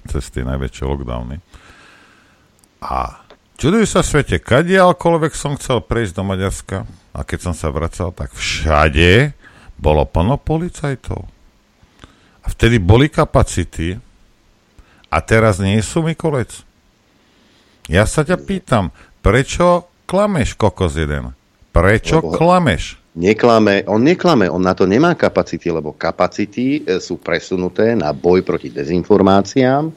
[0.05, 1.40] cez tie najväčšie lockdowny.
[2.85, 3.25] A
[3.59, 8.31] Čuduj sa svete, kadiaľkoľvek som chcel prejsť do Maďarska a keď som sa vracal, tak
[8.31, 9.35] všade
[9.75, 11.27] bolo plno policajtov.
[12.38, 13.99] A vtedy boli kapacity
[15.11, 16.55] a teraz nie sú Mikolec.
[17.90, 18.94] Ja sa ťa pýtam,
[19.27, 21.35] prečo klameš, kokos jeden?
[21.75, 22.38] Prečo Lebo...
[22.38, 22.94] klameš?
[23.18, 28.47] Neklame, on neklame, on na to nemá kapacity, lebo kapacity e, sú presunuté na boj
[28.47, 29.92] proti dezinformáciám, e,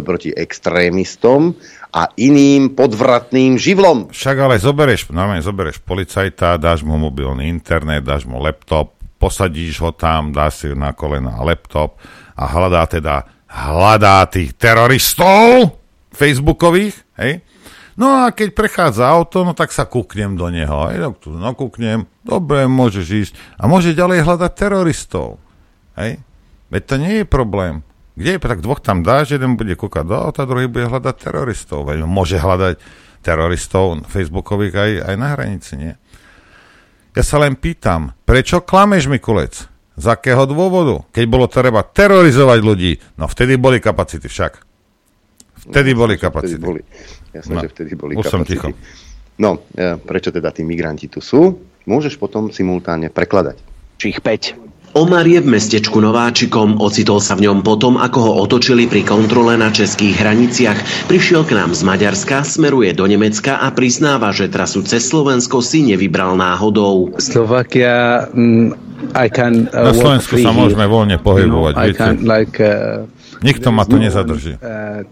[0.00, 1.52] proti extrémistom
[1.92, 4.08] a iným podvratným živlom.
[4.08, 9.92] Však ale zoberieš, normálne zoberieš policajta, dáš mu mobilný internet, dáš mu laptop, posadíš ho
[9.92, 12.00] tam, dáš si na kolena laptop
[12.32, 15.76] a hľadá teda, hľadá tých teroristov
[16.16, 17.44] facebookových, hej,
[17.92, 20.88] No a keď prechádza auto, no tak sa kúknem do neho.
[20.88, 23.32] Hej, tak tu nakúknem, dobre, môžeš ísť.
[23.60, 25.36] A môže ďalej hľadať teroristov.
[26.00, 26.24] Hej?
[26.72, 27.84] Veď to nie je problém.
[28.12, 31.88] Kde je, tak dvoch tam dáš, jeden bude kúkať do auta, druhý bude hľadať teroristov.
[31.88, 32.76] Veď môže hľadať
[33.24, 35.92] teroristov facebookových aj, aj na hranici, nie?
[37.12, 39.68] Ja sa len pýtam, prečo klameš, Mikulec?
[39.92, 41.04] Z akého dôvodu?
[41.12, 44.52] Keď bolo treba terorizovať ľudí, no vtedy boli kapacity však.
[45.68, 46.56] Vtedy no, boli kapacity.
[46.56, 46.80] Vtedy boli.
[47.36, 48.32] Jasné, no, že vtedy boli už kapacity.
[48.32, 48.68] Som ticho.
[49.36, 51.60] No, e, prečo teda tí migranti tu sú?
[51.84, 53.60] Môžeš potom simultánne prekladať.
[54.00, 54.71] Čich 5.
[54.92, 59.56] Omar je v mestečku Nováčikom, ocitol sa v ňom potom, ako ho otočili pri kontrole
[59.56, 61.08] na českých hraniciach.
[61.08, 65.88] Prišiel k nám z Maďarska, smeruje do Nemecka a priznáva, že trasu cez Slovensko si
[65.88, 67.08] nevybral náhodou.
[67.16, 68.76] Slovakia, um,
[69.16, 71.72] I can, uh, na Slovensku sa môžeme voľne pohybovať.
[71.72, 73.08] You know, I can, like, uh,
[73.40, 74.60] Nikto ma tu no, nezadrží.
[74.60, 75.08] Uh,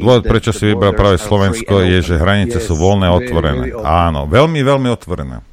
[0.00, 3.76] Dôvod, prečo si vybral práve Slovensko, je, že hranice sú voľné a otvorené.
[3.84, 5.51] Áno, veľmi, veľmi otvorené.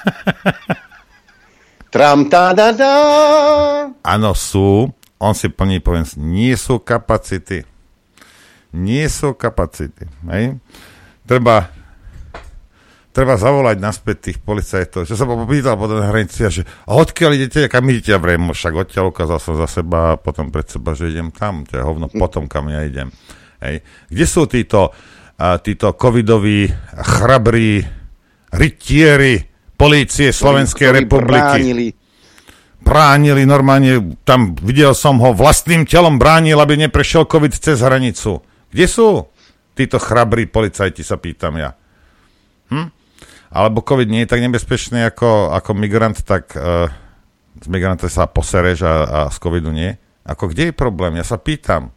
[1.94, 2.94] Tram, tá, da, da.
[4.06, 4.94] Áno, sú.
[5.18, 7.66] On si plní poviem, nie sú kapacity.
[8.70, 10.06] Nie sú kapacity.
[10.30, 10.62] Hej?
[11.26, 11.66] Treba,
[13.10, 15.02] treba zavolať naspäť tých policajtov.
[15.04, 18.14] Čo sa popýtal potom na hranici, že a odkiaľ idete, kam idete?
[18.14, 21.66] Ja vrejme, však odtiaľ ukázal som za seba a potom pred seba, že idem tam.
[21.68, 23.10] To je hovno potom, kam ja idem.
[23.58, 23.82] Hej.
[24.08, 24.94] Kde sú títo,
[25.36, 26.70] a, títo covidoví
[27.02, 27.82] chrabrí
[28.54, 29.49] rytieri,
[29.80, 31.64] polície Slovenskej republiky.
[31.64, 31.88] Bránili.
[32.84, 38.44] bránili normálne, tam videl som ho, vlastným telom bránil, aby neprešiel COVID cez hranicu.
[38.68, 39.24] Kde sú
[39.72, 41.72] títo chrabrí policajti, sa pýtam ja.
[42.68, 42.92] Hm?
[43.50, 46.86] Alebo COVID nie je tak nebezpečný ako, ako migrant, tak uh,
[47.56, 49.96] z migranta sa posereš a, a z COVIDu nie.
[50.22, 51.16] Ako kde je problém?
[51.18, 51.90] Ja sa pýtam.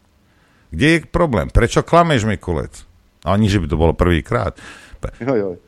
[0.74, 1.54] Kde je problém?
[1.54, 2.88] Prečo klameš, Mikulec?
[3.28, 4.58] A ani, že by to bolo prvýkrát.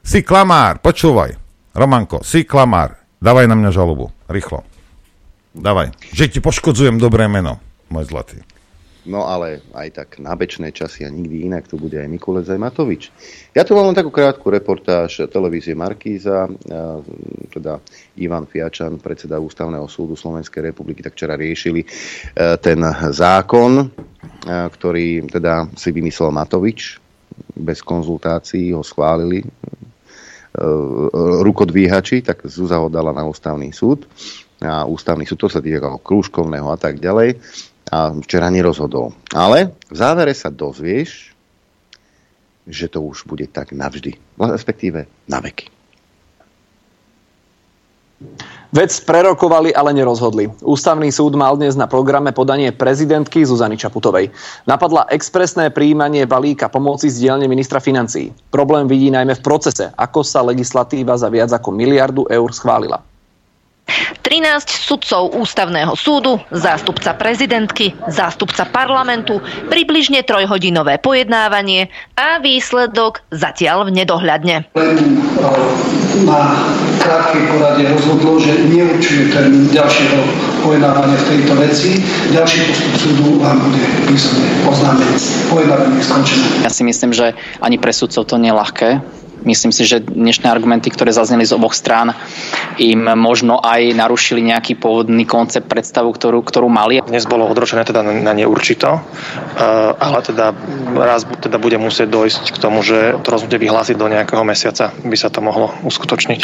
[0.01, 1.44] Si klamár, počúvaj.
[1.75, 4.63] Romanko, si klamár, dávaj na mňa žalobu, rýchlo.
[5.51, 5.91] Dávaj.
[6.15, 7.59] Že ti poškodzujem dobré meno,
[7.91, 8.39] môj zlatý.
[9.03, 12.57] No ale aj tak na bečné časy a nikdy inak tu bude aj Mikulec aj
[12.57, 13.11] Matovič.
[13.51, 16.47] Ja tu mám len takú krátku reportáž televízie Markíza,
[17.51, 17.83] teda
[18.17, 21.87] Ivan Fiačan, predseda Ústavného súdu Slovenskej republiky, tak včera riešili e,
[22.57, 22.81] ten
[23.13, 23.85] zákon, e,
[24.47, 26.97] ktorý teda si vymyslel Matovič,
[27.53, 29.45] bez konzultácií ho schválili
[31.43, 34.07] rukodvíhači, tak Zúza ho dala na ústavný súd.
[34.63, 37.37] A ústavný súd to sa týka krúžkovného a tak ďalej.
[37.91, 39.13] A včera nerozhodol.
[39.35, 41.35] Ale v závere sa dozvieš,
[42.65, 44.17] že to už bude tak navždy.
[44.41, 45.74] Respektíve na veky.
[48.75, 50.51] Vec prerokovali, ale nerozhodli.
[50.63, 54.31] Ústavný súd mal dnes na programe podanie prezidentky Zuzany Čaputovej.
[54.67, 58.35] Napadla expresné príjmanie balíka pomoci z dielne ministra financií.
[58.51, 62.99] Problém vidí najmä v procese, ako sa legislatíva za viac ako miliardu eur schválila.
[64.25, 69.37] 13 sudcov ústavného súdu, zástupca prezidentky, zástupca parlamentu,
[69.69, 74.55] približne trojhodinové pojednávanie a výsledok zatiaľ v nedohľadne.
[76.23, 76.55] Na
[77.03, 80.19] krátkej porade rozhodlo, že neurčuje termín ďalšieho
[80.63, 81.99] pojednávania v tejto veci.
[82.31, 85.11] Ďalší postup súdu vám bude písomne oznámený.
[85.51, 86.45] Pojednávanie je skončené.
[86.63, 88.89] Ja si myslím, že ani pre sudcov to nie je ľahké
[89.45, 92.17] Myslím si, že dnešné argumenty, ktoré zazneli z oboch strán,
[92.81, 96.97] im možno aj narušili nejaký pôvodný koncept, predstavu, ktorú, ktorú mali.
[97.05, 99.01] Dnes bolo odročené teda na neurčito, eh,
[100.01, 100.49] ale teda
[100.97, 105.17] raz teda bude musieť dojsť k tomu, že to rozhodne vyhlásiť do nejakého mesiaca by
[105.17, 106.41] sa to mohlo uskutočniť.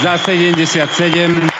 [0.00, 0.88] Za 77.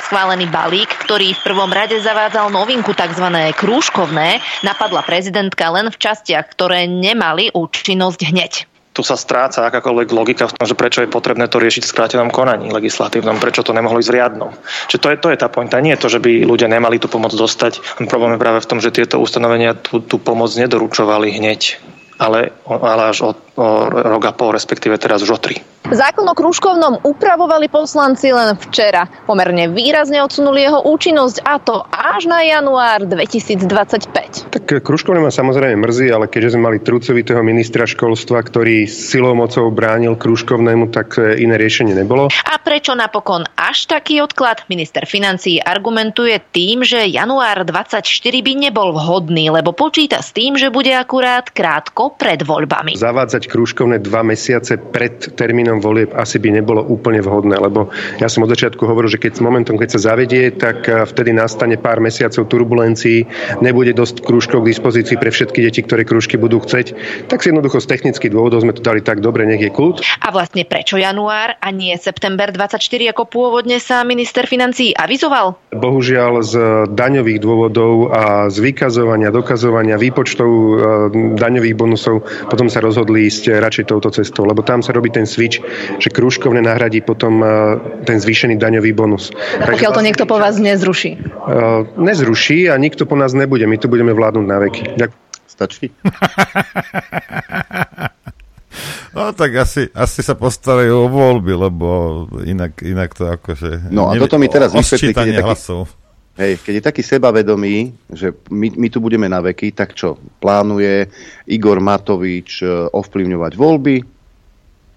[0.09, 3.29] Schválený balík, ktorý v prvom rade zavádzal novinku tzv.
[3.53, 8.53] krúžkovné, napadla prezidentka len v častiach, ktoré nemali účinnosť hneď
[8.95, 12.31] tu sa stráca akákoľvek logika v tom, že prečo je potrebné to riešiť v skrátenom
[12.31, 14.55] konaní legislatívnom, prečo to nemohlo ísť riadnom.
[14.87, 15.83] Čiže to je, to je tá pointa.
[15.83, 17.83] Nie je to, že by ľudia nemali tú pomoc dostať.
[18.07, 21.83] Problém je práve v tom, že tieto ustanovenia tú, tú pomoc nedoručovali hneď,
[22.23, 25.63] ale, ale až o, o rok a pol, respektíve teraz už o tri.
[25.85, 29.05] Zákon o krúžkovnom upravovali poslanci len včera.
[29.29, 34.49] Pomerne výrazne odsunuli jeho účinnosť a to až na január 2025.
[34.49, 39.69] Tak krúžkovné ma samozrejme mrzí, ale keďže sme mali trúcovitého ministra školstva, ktorý silou mocou
[39.69, 42.33] bránil krúžkovnému, tak e, iné riešenie nebolo.
[42.33, 44.65] A prečo napokon až taký odklad?
[44.73, 48.09] Minister financií argumentuje tým, že január 24
[48.41, 52.97] by nebol vhodný, lebo počíta s tým, že bude akurát krátko pred voľbami.
[52.97, 58.45] Zavádzať krúžkovné dva mesiace pred termínom volieb asi by nebolo úplne vhodné, lebo ja som
[58.47, 62.49] od začiatku hovoril, že keď momentom, keď sa zavedie, tak eh, vtedy nastane pár mesiacov
[62.49, 63.27] turbulencií,
[63.61, 66.97] nebude dosť krúžkov k dispozícii pre všetky deti, ktoré krúžky budú chceť,
[67.29, 70.01] tak si jednoducho z technických dôvodov sme to dali tak dobre, nech je kľud.
[70.25, 72.81] A vlastne prečo január a nie september 24,
[73.13, 75.59] ako pôvodne sa minister financí avizoval?
[75.75, 76.55] Bohužiaľ z
[76.93, 80.73] daňových dôvodov a z vykazovania, dokazovania, výpočtov eh,
[81.37, 85.59] daňových bonusov potom sa rozhodli ísť radšej touto cestou, lebo tam sa robí ten switch,
[85.99, 87.51] že krúžkovne nahradí potom eh,
[88.07, 89.35] ten zvýšený daňový bonus.
[89.59, 91.19] Pokiaľ to niekto po vás nezruší.
[91.45, 93.67] Uh, nezruší a nikto po nás nebude.
[93.67, 94.83] My tu budeme vládnuť na veky.
[94.95, 95.23] Ďakujem.
[95.51, 95.87] Stačí?
[99.15, 101.89] No tak asi, asi sa postarajú o voľby, lebo
[102.43, 103.87] inak, inak to akože...
[103.95, 105.87] No a toto mi teraz vysvetlí, keď je taký, hlasov.
[106.39, 110.19] Hej, keď je taký sebavedomý, že my, my tu budeme na veky, tak čo?
[110.43, 111.09] Plánuje
[111.47, 113.97] Igor Matovič e, ovplyvňovať voľby,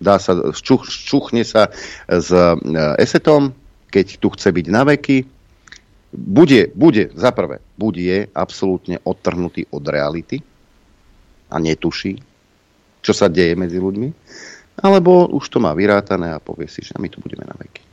[0.02, 1.70] dá sa, ščuch, ščuchne sa
[2.10, 2.58] s e,
[3.02, 3.54] esetom,
[3.90, 5.18] keď tu chce byť na veky,
[6.18, 10.40] bude, bude, za prvé, buď je absolútne odtrhnutý od reality
[11.52, 12.18] a netuší,
[13.04, 14.10] čo sa deje medzi ľuďmi,
[14.82, 17.87] alebo už to má vyrátané a povie si, že my tu budeme na veky.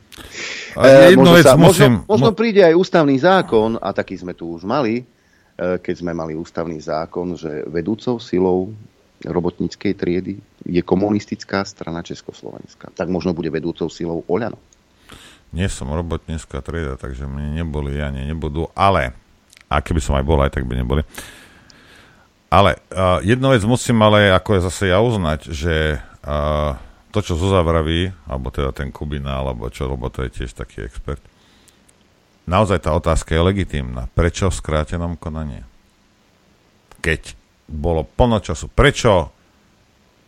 [0.75, 4.67] E, možno, sa, musím- možno, možno príde aj ústavný zákon, a taký sme tu už
[4.67, 5.03] mali, e,
[5.79, 8.75] keď sme mali ústavný zákon, že vedúcou silou
[9.23, 10.35] robotníckej triedy
[10.67, 12.91] je komunistická strana Československa.
[12.91, 14.59] Tak možno bude vedúcou silou Oľano.
[15.55, 19.15] Nie som robotnícka trieda, takže mne neboli, ani nebudú, ale,
[19.71, 21.07] a keby som aj bol, aj tak by neboli.
[22.51, 26.75] Ale uh, jednu vec musím ale ako je zase ja uznať, že uh,
[27.15, 31.23] to, čo Zuzá alebo teda ten Kubina, alebo čo, lebo to je tiež taký expert,
[32.43, 34.11] naozaj tá otázka je legitímna.
[34.11, 35.63] Prečo v skrátenom konanie?
[36.99, 37.39] Keď
[37.71, 39.31] bolo plno času, prečo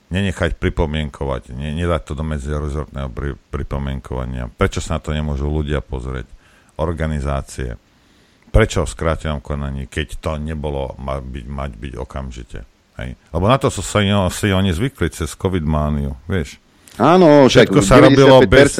[0.08, 4.48] nenechať pripomienkovať, ne, nedať to do medzirezortného pri, pripomienkovania.
[4.48, 6.32] Prečo sa na to nemôžu ľudia pozrieť?
[6.80, 7.76] Organizácie.
[8.48, 12.60] Prečo v skrátenom konaní, keď to nebolo ma byť, mať byť okamžite?
[13.04, 13.20] Hej?
[13.36, 14.00] Lebo na to sú sa
[14.32, 16.56] si oni zvykli cez covid mániu, vieš.
[16.98, 18.74] Áno, Všetko sa robilo bez...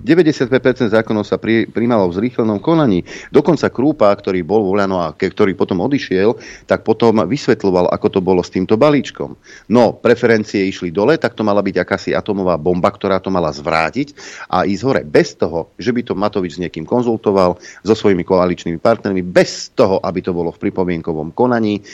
[0.00, 3.04] 95% zákonov sa pri, príjmalo v zrýchlenom konaní.
[3.28, 8.40] Dokonca Krúpa, ktorý bol voľano a ktorý potom odišiel, tak potom vysvetľoval, ako to bolo
[8.40, 9.36] s týmto balíčkom.
[9.68, 14.16] No, preferencie išli dole, tak to mala byť akási atomová bomba, ktorá to mala zvrátiť
[14.48, 15.02] a ísť hore.
[15.04, 20.00] Bez toho, že by to Matovič s niekým konzultoval, so svojimi koaličnými partnermi, bez toho,
[20.00, 21.84] aby to bolo v pripomienkovom konaní,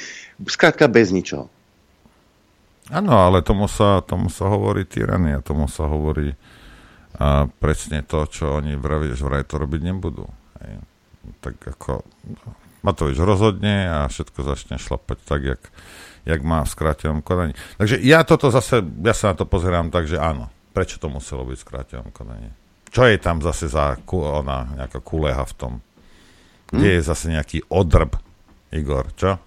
[0.47, 1.56] skrátka bez ničoho.
[2.95, 6.34] Áno, ale tomu sa, tomu sa hovorí tyrania, tomu sa hovorí
[7.16, 10.28] a presne to, čo oni vravia, že vraj to robiť nebudú.
[10.61, 10.84] Hej.
[11.41, 12.05] Tak ako
[12.84, 15.62] Matovič rozhodne a všetko začne šlapať tak, jak,
[16.28, 17.57] jak má v skrátenom konaní.
[17.80, 21.49] Takže ja toto zase, ja sa na to pozerám tak, že áno, prečo to muselo
[21.49, 22.53] byť v skrátenom konaní?
[22.93, 25.72] Čo je tam zase za ona, nejaká kuleha v tom?
[26.70, 28.12] Kde je zase nejaký odrb,
[28.70, 29.41] Igor, čo?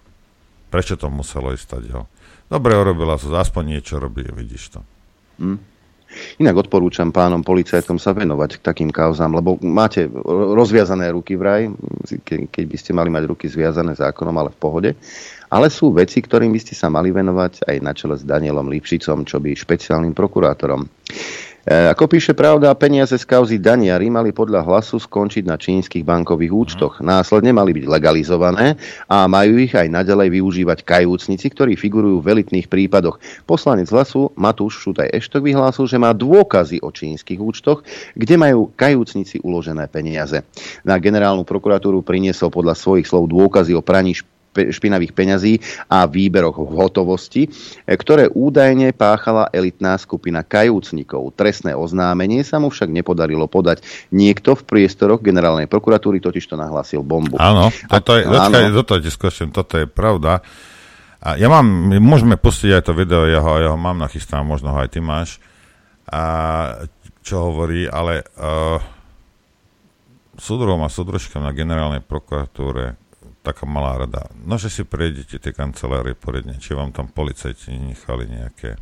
[0.68, 2.10] Prečo to muselo ísť ho?
[2.50, 4.80] Dobre urobila to, aspoň niečo robí, vidíš to.
[5.38, 5.70] Hm.
[6.42, 10.10] Inak odporúčam pánom policajtom sa venovať k takým kauzám, lebo máte
[10.58, 11.70] rozviazané ruky vraj,
[12.26, 14.90] ke, keď by ste mali mať ruky zviazané zákonom, ale v pohode.
[15.46, 19.22] Ale sú veci, ktorým by ste sa mali venovať aj na čele s Danielom Lipšicom,
[19.22, 20.82] čo by špeciálnym prokurátorom.
[21.60, 26.52] E, ako píše pravda, peniaze z kauzy Daniari mali podľa hlasu skončiť na čínskych bankových
[26.56, 27.04] účtoch.
[27.04, 28.80] Následne mali byť legalizované
[29.12, 33.20] a majú ich aj naďalej využívať kajúcnici, ktorí figurujú v elitných prípadoch.
[33.44, 37.84] Poslanec hlasu Matúš Šutaj Eštok vyhlásil, že má dôkazy o čínskych účtoch,
[38.16, 40.40] kde majú kajúcnici uložené peniaze.
[40.80, 44.39] Na generálnu prokuratúru priniesol podľa svojich slov dôkazy o praní špinavých
[45.14, 47.42] peňazí a výberoch v hotovosti,
[47.86, 51.32] ktoré údajne páchala elitná skupina kajúcnikov.
[51.38, 53.82] Trestné oznámenie sa mu však nepodarilo podať.
[54.10, 57.38] Niekto v priestoroch generálnej prokuratúry totiž to nahlásil bombu.
[57.38, 58.34] Áno, toto je, Áno.
[58.36, 60.42] dočkaj, toto ti skúšam, toto je pravda.
[61.20, 61.68] A ja mám,
[62.00, 65.04] môžeme pustiť aj to video, ja ho, ja ho mám nachystané, možno ho aj ty
[65.04, 65.36] máš,
[66.08, 66.22] a
[67.20, 68.80] čo hovorí, ale uh,
[70.40, 72.96] súdrom a súdružkám na generálnej prokuratúre
[73.40, 74.28] taká malá rada.
[74.44, 78.76] No, že si prejdete tie kancelárie poriadne, či vám tam policajti nechali nejaké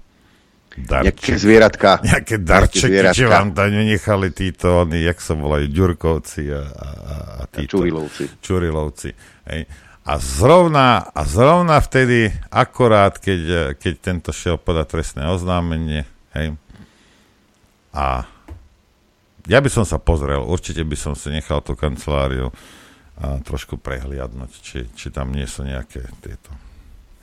[0.79, 1.99] Nejaké zvieratka.
[2.07, 3.19] Nejaké Nejaké darčeky, zvieratka.
[3.19, 7.83] či vám tam nenechali títo, oni, jak sa volajú, Ďurkovci a, a, a, a títo.
[7.83, 8.25] Čurilovci.
[8.39, 9.11] Čurilovci.
[9.51, 9.67] Hej.
[10.07, 16.07] A zrovna, a zrovna vtedy, akorát, keď, keď tento šiel podať trestné oznámenie,
[16.39, 16.55] hej,
[17.91, 18.23] a
[19.49, 22.55] ja by som sa pozrel, určite by som si nechal tú kanceláriu
[23.19, 26.55] a trošku prehliadnúť, či, či tam nie sú nejaké tieto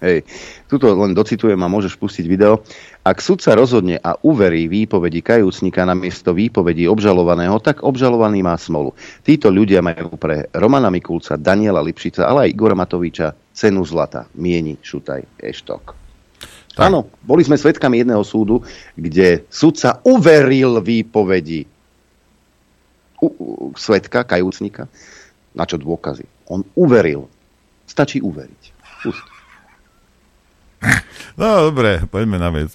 [0.03, 0.27] Hej,
[0.67, 2.59] tuto len docitujem a môžeš pustiť video.
[3.01, 8.91] Ak sudca rozhodne a uverí výpovedi kajúcnika na miesto výpovedí obžalovaného, tak obžalovaný má smolu.
[9.23, 14.27] Títo ľudia majú pre Romana Mikulca, Daniela Lipšica, ale aj Igora Matoviča cenu zlata.
[14.35, 15.95] Mieni Šutaj Eštok.
[16.75, 18.67] Áno, boli sme svedkami jedného súdu,
[18.99, 21.63] kde sudca uveril výpovedi
[23.23, 23.47] u, u,
[23.79, 24.91] svetka, kajúcnika,
[25.55, 26.27] na čo dôkazy.
[26.51, 27.31] On uveril.
[27.87, 28.61] Stačí uveriť.
[29.01, 29.25] Pust.
[31.39, 32.69] No dobre, poďme na vec.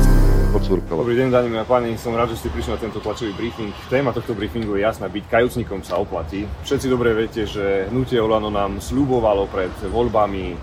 [0.50, 3.70] Dobrý deň, dámy a páni, som rád, že ste prišli na tento tlačový briefing.
[3.86, 6.42] Téma tohto briefingu je jasná, byť kajúcnikom sa oplatí.
[6.66, 10.58] Všetci dobre viete, že hnutie Olano nám slúbovalo pred voľbami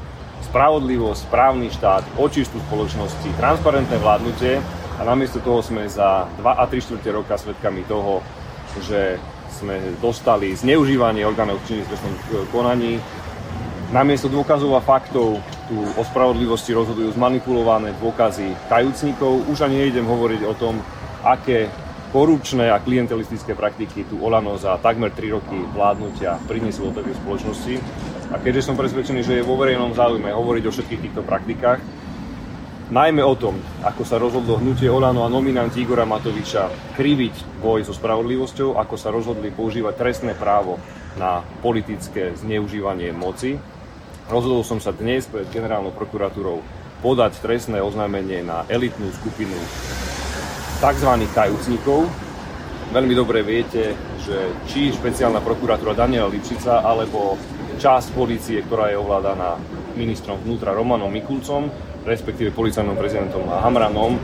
[0.52, 4.60] spravodlivosť, správny štát, očistú spoločnosti, transparentné vládnutie
[5.00, 8.20] a namiesto toho sme za 2 a 3 čtvrte roka svedkami toho,
[8.84, 9.16] že
[9.54, 12.16] sme dostali zneužívanie orgánov činných trestnom
[12.52, 13.00] konaní,
[13.88, 15.40] Namiesto dôkazov a faktov
[15.72, 19.48] tu o spravodlivosti rozhodujú zmanipulované dôkazy kajúcnikov.
[19.48, 20.84] Už ani nejdem hovoriť o tom,
[21.24, 21.72] aké
[22.12, 27.80] korupčné a klientelistické praktiky tu Olano za takmer 3 roky vládnutia prinieslo do tejto spoločnosti.
[28.28, 31.80] A keďže som presvedčený, že je vo verejnom záujme hovoriť o všetkých týchto praktikách,
[32.92, 37.94] najmä o tom, ako sa rozhodlo hnutie Olano a nominanti Igora Matoviča kriviť boj so
[37.96, 40.80] spravodlivosťou, ako sa rozhodli používať trestné právo
[41.20, 43.58] na politické zneužívanie moci,
[44.28, 46.60] Rozhodol som sa dnes pred generálnou prokuratúrou
[47.00, 49.56] podať trestné oznámenie na elitnú skupinu
[50.84, 51.12] tzv.
[51.32, 52.12] tajúcnikov.
[52.92, 53.96] Veľmi dobre viete,
[54.28, 57.40] že či špeciálna prokuratúra Daniela Lipšica alebo
[57.80, 59.56] časť policie, ktorá je ovládaná
[59.96, 61.72] ministrom vnútra Romanom Mikulcom,
[62.08, 64.16] respektíve policajnom prezidentom Hamranom,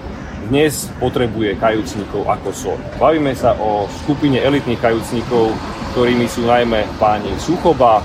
[0.47, 2.79] dnes potrebuje kajúcnikov ako sol.
[2.95, 5.51] Bavíme sa o skupine elitných kajúcnikov,
[5.91, 7.99] ktorými sú najmä páni Suchoba,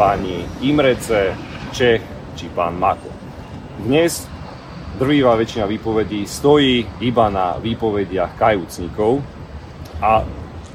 [0.00, 1.36] páni Imrece,
[1.76, 2.00] Čech
[2.40, 3.12] či pán Mako.
[3.84, 4.24] Dnes
[4.96, 9.20] drvivá väčšina výpovedí stojí iba na výpovediach kajúcnikov
[10.00, 10.24] a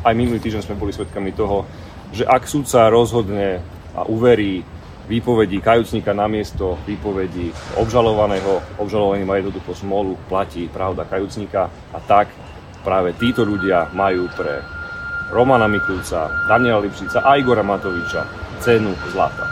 [0.05, 1.65] aj minulý týždeň sme boli svedkami toho,
[2.13, 3.65] že ak sudca rozhodne
[3.97, 4.61] a uverí
[5.07, 12.31] výpovedí kajúcnika na miesto výpovedí obžalovaného, obžalovaný má jednoducho smolu, platí pravda kajúcnika a tak
[12.83, 14.63] práve títo ľudia majú pre
[15.33, 18.27] Romana Mikulca, Daniela Lipšica a Igora Matoviča
[18.61, 19.49] cenu zlata.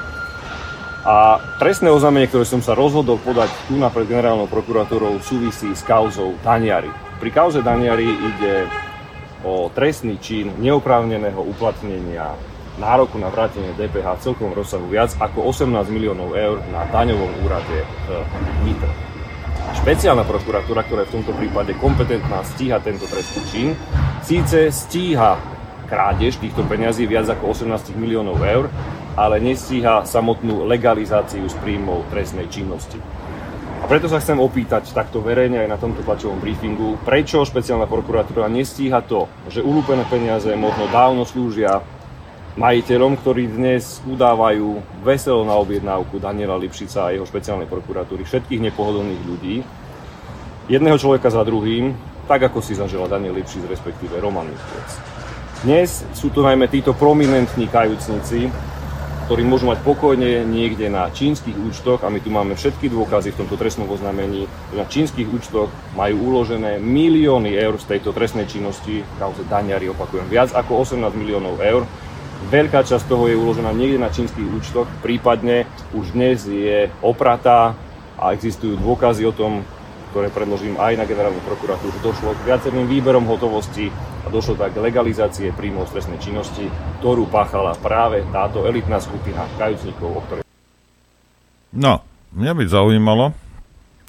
[1.01, 5.81] A trestné oznámenie, ktoré som sa rozhodol podať tu na pred generálnou prokuratúrou, súvisí s
[5.81, 6.93] kauzou Daniari.
[7.17, 8.69] Pri kauze Daniari ide
[9.41, 12.37] o trestný čin neoprávneného uplatnenia
[12.79, 17.83] nároku na vrátenie DPH v celkom rozsahu viac ako 18 miliónov eur na daňovom úrade
[18.63, 18.75] v.
[19.81, 23.67] Špeciálna prokuratúra, ktorá je v tomto prípade kompetentná stíha tento trestný čin,
[24.21, 25.41] síce stíha
[25.91, 28.71] krádež týchto peňazí viac ako 18 miliónov eur,
[29.19, 32.95] ale nestíha samotnú legalizáciu z príjmov trestnej činnosti.
[33.81, 38.47] A preto sa chcem opýtať takto verejne aj na tomto tlačovom briefingu, prečo špeciálna prokuratúra
[38.47, 41.83] nestíha to, že ulúpené peniaze možno dávno slúžia
[42.59, 49.23] majiteľom, ktorí dnes udávajú veselo na objednávku Daniela Lipšica a jeho špeciálnej prokuratúry všetkých nepohodlných
[49.23, 49.55] ľudí,
[50.67, 51.95] jedného človeka za druhým,
[52.27, 54.91] tak ako si zažila Daniel Lipšic, respektíve Roman Mikulec.
[55.63, 58.51] Dnes sú to najmä títo prominentní kajúcnici,
[59.31, 63.39] ktorí môžu mať pokojne niekde na čínskych účtoch, a my tu máme všetky dôkazy v
[63.39, 69.07] tomto trestnom oznámení, že na čínskych účtoch majú uložené milióny eur z tejto trestnej činnosti,
[69.15, 71.87] kauze daňari opakujem, viac ako 18 miliónov eur.
[72.49, 77.77] Veľká časť toho je uložená niekde na čínskych účtoch, prípadne už dnes je opratá
[78.17, 79.61] a existujú dôkazy o tom,
[80.09, 83.93] ktoré predložím aj na generálnu prokuratúru, došlo k viacerým výberom hotovosti
[84.25, 86.65] a došlo tak k legalizácie príjmov stresnej činnosti,
[86.99, 90.43] ktorú páchala práve táto elitná skupina kajúcnikov, o ktorej...
[91.71, 92.01] No,
[92.35, 93.37] mňa by zaujímalo,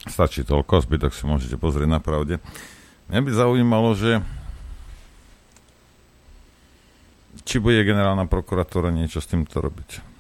[0.09, 2.41] stačí toľko, zbytok si môžete pozrieť na pravde,
[3.13, 4.25] mňa by zaujímalo, že
[7.43, 10.13] či bude generálna prokuratúra niečo s týmto robiť.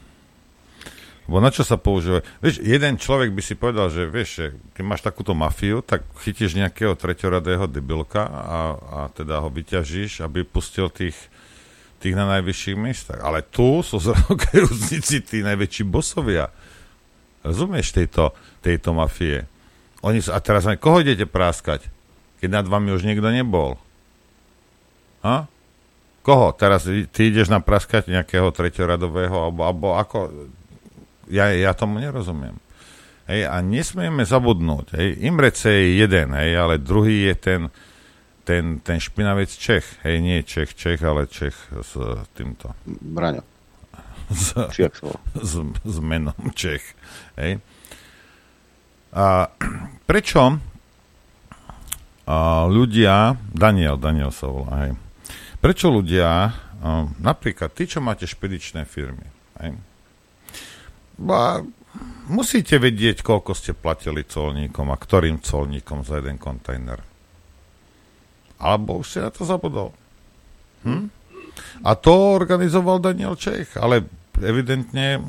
[1.31, 2.27] Bo na čo sa používa?
[2.43, 6.99] Vieš, jeden človek by si povedal, že vieš, keď máš takúto mafiu, tak chytíš nejakého
[6.99, 11.15] treťoradého debilka a, a teda ho vyťažíš, aby pustil tých,
[12.03, 13.23] tých na najvyšších miestach.
[13.23, 16.51] Ale tu sú zrazu kajúcnici tí najväčší bosovia.
[17.47, 19.47] Rozumieš tejto, tejto mafie?
[20.03, 21.87] Oni sú, a teraz koho idete práskať,
[22.43, 23.79] keď nad vami už niekto nebol?
[25.23, 25.47] Ha?
[26.23, 26.55] Koho?
[26.55, 30.19] Teraz ty ideš na praskať nejakého treťoradového, alebo, alebo ako?
[31.27, 32.59] Ja, ja tomu nerozumiem.
[33.27, 34.99] Hej, a nesmieme zabudnúť.
[34.99, 37.61] Hej, Imrece je jeden, hej, ale druhý je ten,
[38.43, 40.03] ten, ten špinavec Čech.
[40.03, 41.95] Hej, nie Čech, Čech, ale Čech s
[42.35, 42.75] týmto.
[42.87, 43.43] Braňo.
[44.33, 44.57] S,
[45.39, 45.53] s,
[45.85, 46.83] s menom Čech.
[47.39, 47.63] Hej.
[49.13, 49.51] A
[50.11, 50.59] prečo
[52.23, 54.95] a ľudia, Daniel, Daniel sa volá, hej,
[55.63, 56.51] Prečo ľudia, a,
[57.23, 59.31] napríklad tí, čo máte špedičné firmy,
[59.63, 59.79] hej,
[61.31, 61.63] a,
[62.27, 66.99] musíte vedieť, koľko ste platili colníkom a ktorým colníkom za jeden kontajner.
[68.59, 69.95] Alebo už si na to zabudol.
[70.83, 71.11] Hm?
[71.87, 74.03] A to organizoval Daniel Čech, ale
[74.43, 75.23] evidentne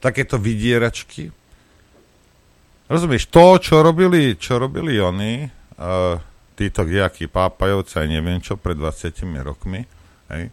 [0.00, 1.32] takéto vydieračky.
[2.86, 6.16] Rozumieš, to, čo robili, čo robili oni, uh,
[6.56, 9.12] títo kdejakí pápajovci, aj neviem čo, pred 20
[9.44, 9.84] rokmi,
[10.32, 10.48] hej,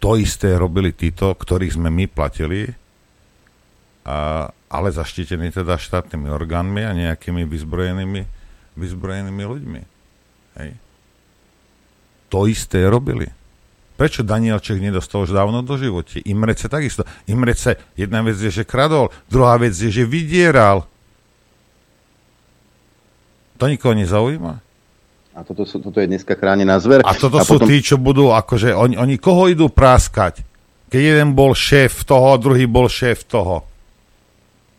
[0.00, 2.72] to isté robili títo, ktorých sme my platili,
[4.08, 8.22] a, ale zaštítení teda štátnymi orgánmi a nejakými vyzbrojenými,
[8.80, 9.80] vyzbrojenými ľuďmi.
[10.56, 10.70] Hej.
[12.32, 13.28] To isté robili.
[14.00, 16.24] Prečo Daniel Čech nedostal už dávno do živote?
[16.24, 17.04] Imrece takisto.
[17.28, 20.88] Imrece, jedna vec je, že kradol, druhá vec je, že vydieral.
[23.60, 24.69] To nikoho nezaujíma?
[25.40, 27.00] A toto, sú, toto je dneska chránená zver.
[27.00, 27.72] A toto a sú potom...
[27.72, 30.44] tí, čo budú, akože, oni, oni koho idú práskať?
[30.92, 33.64] Keď jeden bol šéf toho, druhý bol šéf toho.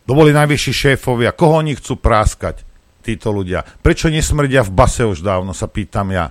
[0.06, 1.34] To boli najvyšší šéfovia.
[1.34, 2.62] Koho oni chcú práskať,
[3.02, 3.66] títo ľudia?
[3.66, 6.30] Prečo nesmrdia v base už dávno, sa pýtam ja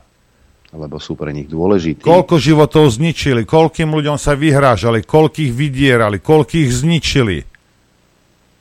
[0.71, 2.07] lebo sú pre nich dôležití.
[2.07, 7.43] Koľko životov zničili, koľkým ľuďom sa vyhrážali, koľkých vydierali, koľkých zničili.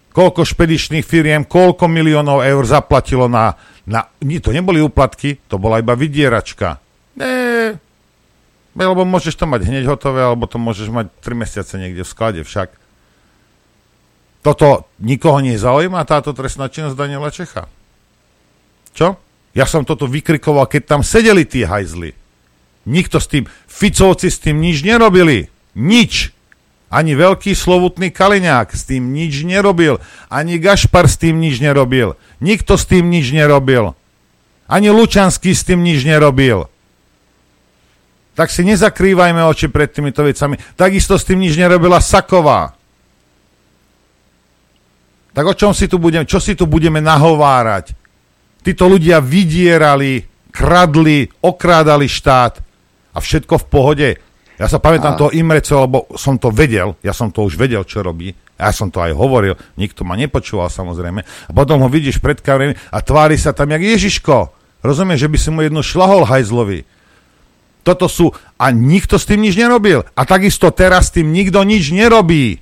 [0.10, 3.54] Koľko špedičných firiem, koľko miliónov eur zaplatilo na,
[3.90, 4.06] na...
[4.22, 6.78] To neboli úplatky, to bola iba vydieračka.
[7.18, 7.76] Nie,
[8.78, 12.42] lebo môžeš to mať hneď hotové, alebo to môžeš mať 3 mesiace niekde v sklade
[12.46, 12.70] však.
[14.40, 17.68] Toto nikoho nezaujíma, táto trestná činnosť Daniela Čecha.
[18.96, 19.20] Čo?
[19.52, 22.16] Ja som toto vykrikoval, keď tam sedeli tí hajzli.
[22.88, 25.52] Nikto s tým, Ficovci s tým nič nerobili.
[25.76, 26.32] Nič.
[26.90, 30.02] Ani veľký slovutný Kaliňák s tým nič nerobil.
[30.26, 32.18] Ani Gašpar s tým nič nerobil.
[32.42, 33.94] Nikto s tým nič nerobil.
[34.66, 36.66] Ani Lučanský s tým nič nerobil.
[38.34, 40.58] Tak si nezakrývajme oči pred týmito vecami.
[40.74, 42.74] Takisto s tým nič nerobila Saková.
[45.30, 47.94] Tak o čom si tu budeme, čo si tu budeme nahovárať?
[48.66, 52.60] Títo ľudia vydierali, kradli, okrádali štát
[53.14, 54.10] a všetko v pohode.
[54.60, 55.20] Ja sa pamätám a...
[55.20, 58.36] toho Imreco, lebo som to vedel, ja som to už vedel, čo robí.
[58.60, 61.24] Ja som to aj hovoril, nikto ma nepočúval samozrejme.
[61.24, 64.52] A potom ho vidíš pred kamerami a tvári sa tam jak Ježiško.
[64.84, 66.84] Rozumieš, že by si mu jednu šlahol hajzlovi.
[67.88, 68.36] Toto sú...
[68.60, 70.04] A nikto s tým nič nerobil.
[70.12, 72.60] A takisto teraz s tým nikto nič nerobí.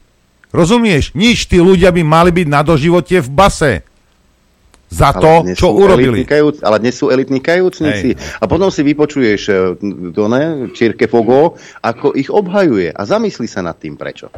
[0.54, 1.18] Rozumieš?
[1.18, 1.50] Nič.
[1.50, 3.82] Tí ľudia by mali byť na doživote v base
[4.88, 6.24] za to, čo urobili.
[6.24, 8.16] Kajúc, ale dnes sú elitní kajúcnici.
[8.16, 8.40] Hej.
[8.40, 9.54] A potom si vypočuješ e,
[10.16, 12.96] to ne, Čirke Fogo, ako ich obhajuje.
[12.96, 14.32] A zamyslí sa nad tým, prečo.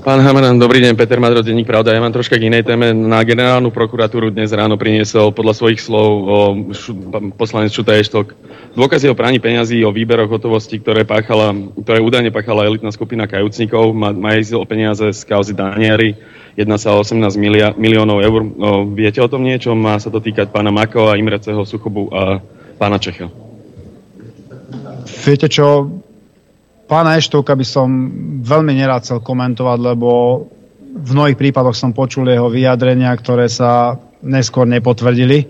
[0.00, 1.92] Pán Hamaran, dobrý deň, Peter Madro, denník Pravda.
[1.92, 2.96] Ja mám troška k inej téme.
[2.96, 6.36] Na generálnu prokuratúru dnes ráno priniesol podľa svojich slov o,
[6.72, 6.96] šu,
[7.36, 8.32] poslanec Šuta Eštok
[8.72, 11.52] dôkazy o praní peňazí, o výberoch hotovosti, ktoré, páchala,
[11.84, 13.92] ktoré údajne páchala elitná skupina kajúcnikov.
[13.92, 16.16] Má, má o peniaze z kauzy Daniary.
[16.56, 18.40] Jedná sa o 18 milia, miliónov eur.
[18.40, 19.76] O, viete o tom niečo?
[19.76, 22.40] Má sa to týkať pána Mako a Imreceho Suchobu a
[22.80, 23.28] pána Čecha.
[25.28, 25.92] Viete čo,
[26.90, 27.86] Pána Eštovka by som
[28.42, 30.10] veľmi nerád chcel komentovať, lebo
[30.90, 33.94] v mnohých prípadoch som počul jeho vyjadrenia, ktoré sa
[34.26, 35.46] neskôr nepotvrdili.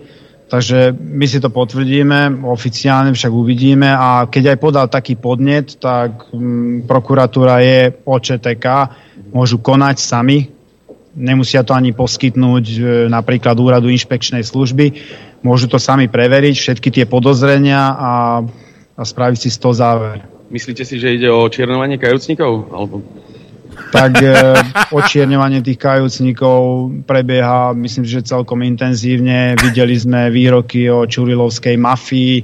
[0.53, 6.29] Takže my si to potvrdíme, oficiálne však uvidíme a keď aj podal taký podnet, tak
[6.29, 8.65] m, mm, prokuratúra je OČTK,
[9.31, 10.51] môžu konať sami,
[11.15, 12.77] nemusia to ani poskytnúť e,
[13.07, 14.93] napríklad úradu inšpekčnej služby,
[15.41, 18.13] môžu to sami preveriť, všetky tie podozrenia a,
[18.93, 20.30] a spraviť si z toho záver.
[20.51, 22.67] Myslíte si, že ide o čiernovanie kajúcnikov?
[22.75, 22.99] Alebo...
[23.91, 24.27] Tak e,
[24.91, 29.55] očierňovanie tých kajúcnikov prebieha, myslím, že celkom intenzívne.
[29.55, 32.35] Videli sme výroky o čurilovskej mafii.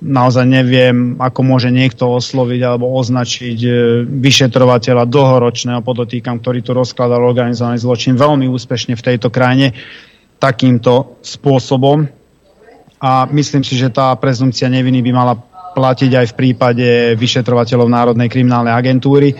[0.00, 3.70] Naozaj neviem, ako môže niekto osloviť alebo označiť e,
[4.06, 9.74] vyšetrovateľa dlhoročného, podotýkam, ktorý tu rozkladal organizovaný zločin veľmi úspešne v tejto krajine
[10.40, 12.08] takýmto spôsobom.
[13.00, 15.34] A myslím si, že tá prezumcia neviny by mala
[15.80, 19.32] platiť aj v prípade vyšetrovateľov Národnej kriminálnej agentúry.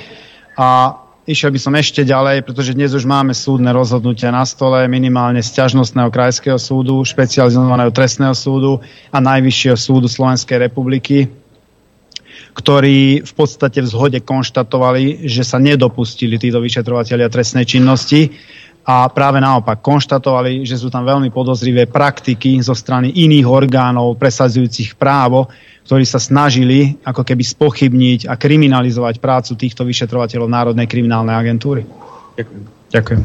[0.57, 0.97] A
[1.29, 5.61] išiel by som ešte ďalej, pretože dnes už máme súdne rozhodnutia na stole, minimálne z
[5.61, 8.81] ťažnostného krajského súdu, špecializovaného trestného súdu
[9.13, 11.29] a Najvyššieho súdu Slovenskej republiky,
[12.57, 18.33] ktorí v podstate v zhode konštatovali, že sa nedopustili títo vyšetrovateľia trestnej činnosti
[18.81, 24.97] a práve naopak konštatovali, že sú tam veľmi podozrivé praktiky zo strany iných orgánov presadzujúcich
[24.97, 25.53] právo,
[25.91, 31.83] ktorí sa snažili ako keby spochybniť a kriminalizovať prácu týchto vyšetrovateľov Národnej kriminálnej agentúry.
[32.39, 32.63] Ďakujem.
[32.95, 33.21] Ďakujem.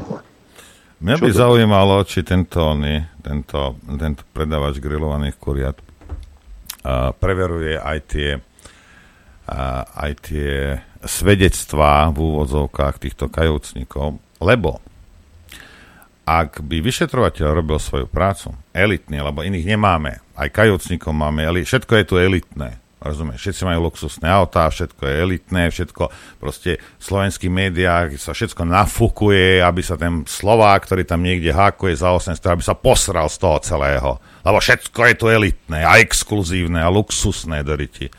[1.05, 8.34] Mňa by zaujímalo, či tento, nie, tento, tento predávač grillovaných kuriat uh, preveruje aj tie,
[8.34, 14.82] uh, aj tie svedectvá v úvodzovkách týchto kajúcnikov, lebo
[16.26, 22.06] ak by vyšetrovateľ robil svoju prácu, elitný, lebo iných nemáme, aj kajúcnikov máme, všetko je
[22.10, 26.10] tu elitné, rozumieš, všetci majú luxusné autá, všetko je elitné, všetko
[26.42, 31.94] proste v slovenských médiách sa všetko nafúkuje, aby sa ten Slovák, ktorý tam niekde hákuje
[31.94, 34.18] za 800, aby sa posral z toho celého.
[34.42, 38.10] Lebo všetko je tu elitné a exkluzívne a luxusné, doriti.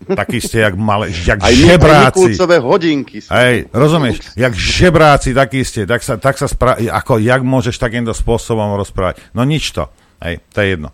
[0.00, 2.32] Takí ste, jak, male, jak Aj žebráci.
[2.32, 3.20] Aj hodinky.
[3.20, 8.16] Hej, rozumieš, jak žebráci takí ste, tak sa, tak sa spra- ako, jak môžeš takýmto
[8.16, 9.20] spôsobom rozprávať?
[9.36, 9.92] No nič to.
[10.24, 10.88] Hej, to je jedno.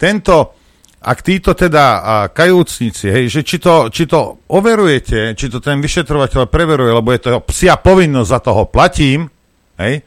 [0.00, 0.56] Tento,
[1.04, 5.76] ak títo teda a, kajúcnici, hej, že či to, či to overujete, či to ten
[5.84, 9.28] vyšetrovateľ preveruje, lebo je to psia povinnosť, za toho platím,
[9.76, 10.00] hej,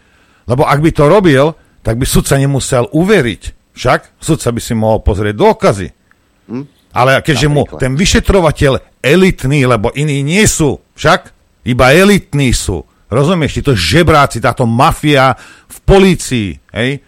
[0.49, 1.53] lebo ak by to robil,
[1.85, 3.73] tak by sudca nemusel uveriť.
[3.77, 5.87] Však sudca by si mohol pozrieť dôkazy.
[6.49, 6.78] Hm?
[6.99, 11.31] Ale keďže mu ten vyšetrovateľ elitný, lebo iní nie sú, však
[11.63, 12.83] iba elitní sú.
[13.09, 15.33] Rozumieš, títo žebráci, táto mafia
[15.65, 17.01] v polícii, hej?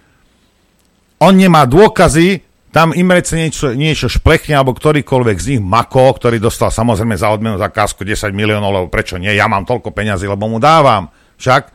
[1.22, 2.42] On nemá dôkazy,
[2.74, 7.60] tam Imrec niečo, niečo šplechne, alebo ktorýkoľvek z nich Mako, ktorý dostal samozrejme za odmenu
[7.60, 11.70] zakázku 10 miliónov, lebo prečo nie, ja mám toľko peňazí, lebo mu dávam, však,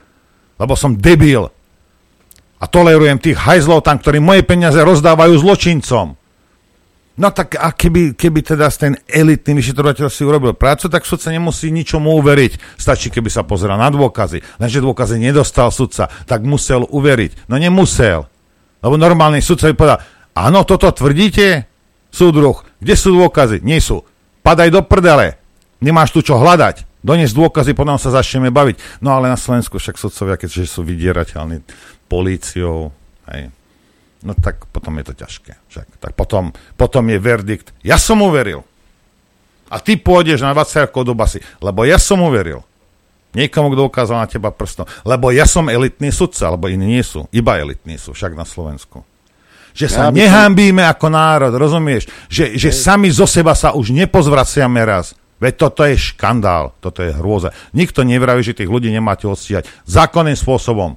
[0.58, 1.46] lebo som debil.
[2.56, 6.16] A tolerujem tých hajzlov tam, ktorí moje peniaze rozdávajú zločincom.
[7.16, 11.72] No tak a keby, keby teda ten elitný vyšetrovateľ si urobil prácu, tak sudca nemusí
[11.72, 12.76] ničomu uveriť.
[12.76, 14.44] Stačí, keby sa pozeral na dôkazy.
[14.60, 17.48] Lenže dôkazy nedostal sudca, tak musel uveriť.
[17.48, 18.28] No nemusel.
[18.84, 20.00] Lebo normálny sudca by povedal,
[20.36, 21.64] áno, toto tvrdíte?
[22.12, 23.64] Súdruh, kde sú dôkazy?
[23.64, 24.04] Nie sú.
[24.44, 25.40] Padaj do prdele.
[25.80, 26.84] Nemáš tu čo hľadať.
[27.00, 29.00] Dones dôkazy, potom sa začneme baviť.
[29.00, 31.64] No ale na Slovensku však sudcovia, keďže sú vydierateľní
[32.12, 32.92] políciou,
[33.32, 33.48] hej,
[34.22, 35.52] no tak potom je to ťažké.
[35.68, 35.86] Však.
[36.00, 37.74] Tak potom, potom je verdikt.
[37.84, 38.64] Ja som uveril.
[39.66, 42.62] A ty pôjdeš na 20 rokov do basy, lebo ja som uveril.
[43.36, 44.88] Niekomu, kto ukázal na teba prstom.
[45.04, 47.28] Lebo ja som elitný sudca, lebo iní nie sú.
[47.34, 49.04] Iba elitní sú, však na Slovensku.
[49.76, 50.92] Že sa ja nehambíme som...
[50.96, 52.08] ako národ, rozumieš?
[52.32, 55.12] Že, že sami zo seba sa už nepozvraciame raz.
[55.36, 57.52] Veď toto je škandál, toto je hrôza.
[57.76, 60.96] Nikto nevraví, že tých ľudí nemáte odstíhať zákonným spôsobom.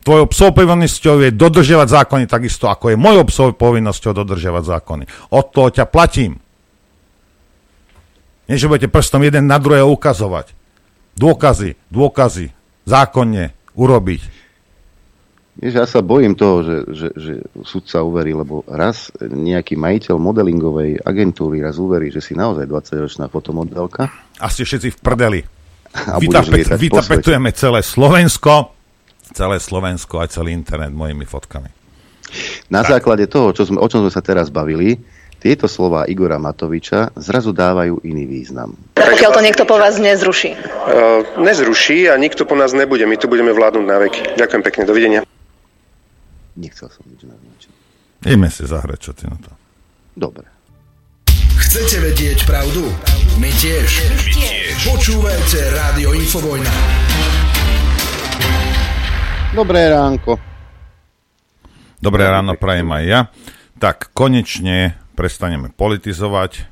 [0.00, 5.04] Tvojou psou povinnosťou je dodržiavať zákony takisto, ako je mojou psou povinnosťou dodržiavať zákony.
[5.36, 6.40] Od toho ťa platím.
[8.48, 10.56] Nie, že budete prstom jeden na druhého ukazovať.
[11.20, 12.50] Dôkazy, dôkazy,
[12.88, 14.40] zákonne urobiť.
[15.60, 17.32] Vieš, ja sa bojím toho, že, že, že
[17.68, 24.08] sudca uverí, lebo raz nejaký majiteľ modelingovej agentúry raz uverí, že si naozaj 20-ročná fotomodelka.
[24.40, 25.40] A ste všetci v prdeli.
[26.80, 28.72] Vytapetujeme celé Slovensko,
[29.32, 31.70] celé Slovensko aj celý internet mojimi fotkami.
[32.70, 32.98] Na tak.
[32.98, 34.98] základe toho, čo sme, o čom sme sa teraz bavili,
[35.40, 38.76] tieto slova Igora Matoviča zrazu dávajú iný význam.
[39.00, 40.52] Pokiaľ to niekto po vás nezruší?
[40.52, 43.08] Uh, nezruší a nikto po nás nebude.
[43.08, 44.36] My tu budeme vládnuť na veky.
[44.36, 44.82] Ďakujem pekne.
[44.84, 45.20] Dovidenia.
[46.60, 47.72] Nechcel som nič naznačiť.
[48.28, 49.50] Ideme si zahrať, čo ty na to.
[50.12, 50.44] Dobre.
[51.56, 52.84] Chcete vedieť pravdu?
[53.40, 53.88] My tiež.
[54.12, 54.76] My tiež.
[54.92, 56.72] Počúvajte Rádio Infovojna.
[59.50, 60.38] Dobré ránko.
[61.98, 63.20] Dobré ráno prajem aj ja.
[63.82, 66.70] Tak, konečne prestaneme politizovať.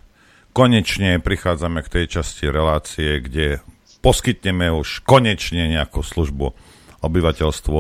[0.55, 3.67] Konečne prichádzame k tej časti relácie, kde
[3.99, 6.55] poskytneme už konečne nejakú službu
[7.03, 7.79] obyvateľstvu.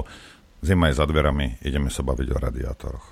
[0.67, 3.07] Zima je za dverami, ideme sa baviť o radiátoroch.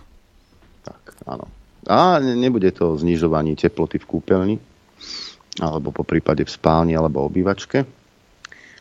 [0.83, 1.47] Tak, áno.
[1.87, 4.59] A nebude to znižovanie teploty v kúpeľni,
[5.63, 7.87] alebo po prípade v spálni alebo obývačke,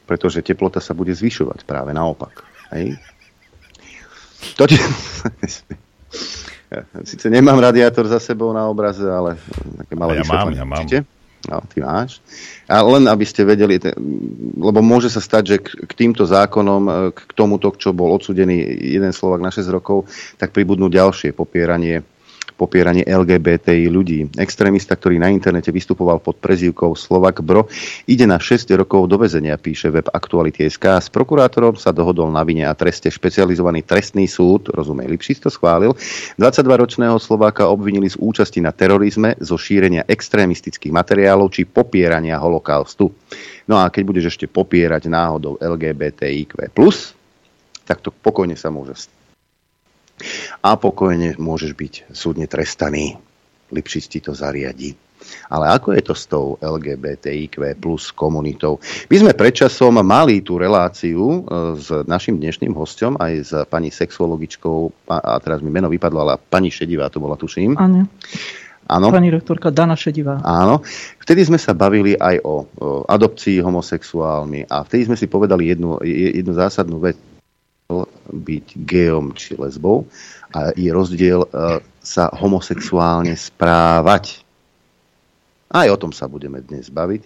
[0.10, 2.55] pretože teplota sa bude zvyšovať práve naopak.
[2.72, 2.98] Hej.
[4.58, 4.78] To ti...
[7.04, 9.40] Sice nemám radiátor za sebou na obraze, ale
[9.84, 10.84] také malé ja mám, ja mám.
[11.46, 12.26] No, ty máš.
[12.66, 13.78] A len aby ste vedeli,
[14.58, 19.46] lebo môže sa stať, že k týmto zákonom, k tomuto, čo bol odsudený jeden Slovak
[19.46, 20.10] na 6 rokov,
[20.42, 22.02] tak pribudnú ďalšie popieranie
[22.56, 24.32] popieranie LGBTI ľudí.
[24.40, 27.68] Extrémista, ktorý na internete vystupoval pod prezývkou Slovak Bro,
[28.08, 31.04] ide na 6 rokov do väzenia, píše web Aktuality.sk.
[31.04, 35.94] S prokurátorom sa dohodol na vine a treste špecializovaný trestný súd, rozumej, Lipšic to schválil.
[36.40, 43.12] 22-ročného Slováka obvinili z účasti na terorizme, zo šírenia extrémistických materiálov či popierania holokaustu.
[43.68, 46.56] No a keď budeš ešte popierať náhodou LGBTIQ+,
[47.86, 49.10] tak to pokojne sa môže
[50.64, 53.20] a pokojne môžeš byť súdne trestaný.
[53.74, 54.96] Lipšic ti to zariadi.
[55.50, 58.78] Ale ako je to s tou LGBTIQ plus komunitou?
[59.10, 61.38] My sme predčasom mali tú reláciu e,
[61.82, 66.70] s našim dnešným hostom, aj s pani sexuologičkou, a teraz mi meno vypadlo, ale pani
[66.70, 67.74] Šedivá to bola, tuším.
[67.74, 68.06] Áno.
[68.86, 69.10] Áno.
[69.10, 70.38] Pani rektorka Dana Šedivá.
[70.46, 70.86] Áno.
[71.18, 72.56] Vtedy sme sa bavili aj o, o
[73.10, 77.18] adopcii homosexuálmi a vtedy sme si povedali jednu, jednu zásadnú vec
[78.32, 80.10] byť geom či lesbou
[80.50, 84.42] a je rozdiel uh, sa homosexuálne správať.
[85.70, 87.22] Aj o tom sa budeme dnes baviť.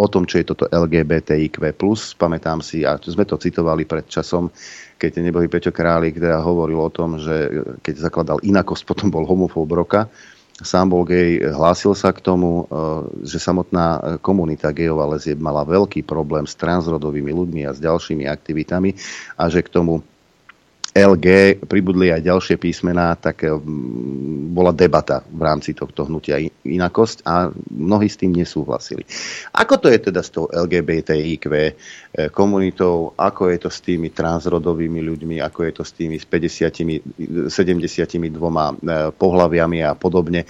[0.00, 1.62] O tom, čo je toto LGBTIQ+.
[2.18, 4.50] Pamätám si, a sme to citovali pred časom,
[4.98, 7.50] keď neboli Peťo Králik, ktorá hovoril o tom, že
[7.82, 10.10] keď zakladal inakosť, potom bol homofób roka
[10.62, 12.78] sám bol gej, hlásil sa k tomu, e,
[13.26, 18.24] že samotná komunita gejov a lezieb mala veľký problém s transrodovými ľuďmi a s ďalšími
[18.30, 18.94] aktivitami
[19.36, 20.00] a že k tomu
[20.92, 23.56] LG pribudli aj ďalšie písmená, tak eh,
[24.52, 26.36] bola debata v rámci tohto hnutia
[26.68, 29.00] inakosť a mnohí s tým nesúhlasili.
[29.56, 31.72] Ako to je teda s tou LGBTIQ eh,
[32.28, 37.48] komunitou, ako je to s tými transrodovými ľuďmi, ako je to s tými s 50,
[37.48, 40.44] 72 pohľaviami a podobne.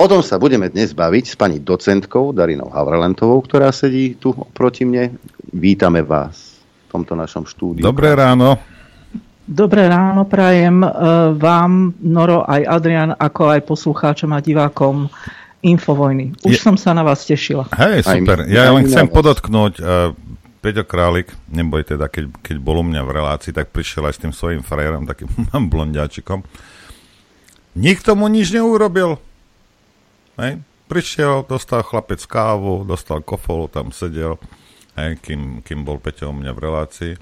[0.00, 4.88] O tom sa budeme dnes baviť s pani docentkou Darinou Havralentovou, ktorá sedí tu proti
[4.88, 5.12] mne.
[5.52, 7.84] Vítame vás v tomto našom štúdiu.
[7.84, 8.79] Dobré ráno.
[9.50, 10.88] Dobré ráno prajem e,
[11.34, 15.10] vám, Noro, aj Adrian, ako aj poslucháčom a divákom
[15.66, 16.38] Infovojny.
[16.46, 16.62] Už Je...
[16.62, 17.66] som sa na vás tešila.
[17.74, 18.46] Hej, super.
[18.46, 20.14] Ja len chcem podotknúť, uh,
[20.62, 24.22] Peťo Králik, neboj teda, keď, keď bol u mňa v relácii, tak prišiel aj s
[24.22, 25.26] tým svojím frajerom, takým
[25.74, 26.46] blondiačikom.
[27.74, 29.18] Nikto mu nič neurobil.
[30.38, 30.62] Hej.
[30.86, 34.38] Prišiel, dostal chlapec kávu, dostal kofolu, tam sedel,
[34.94, 37.14] hej, kým, kým bol Peťo u mňa v relácii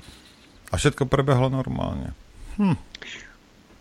[0.69, 2.13] a všetko prebehlo normálne.
[2.61, 2.77] Hm.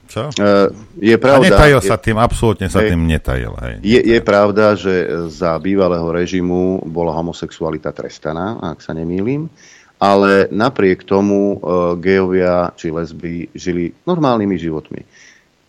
[0.07, 0.31] Čo?
[0.39, 1.51] Uh, je pravda.
[1.51, 3.51] A netajil sa tým, absolútne sa je, tým netajil.
[3.59, 3.73] Hej.
[3.83, 9.51] Je, je pravda, že za bývalého režimu bola homosexualita trestaná, ak sa nemýlim,
[9.99, 15.01] ale napriek tomu uh, gejovia či lesby žili normálnymi životmi.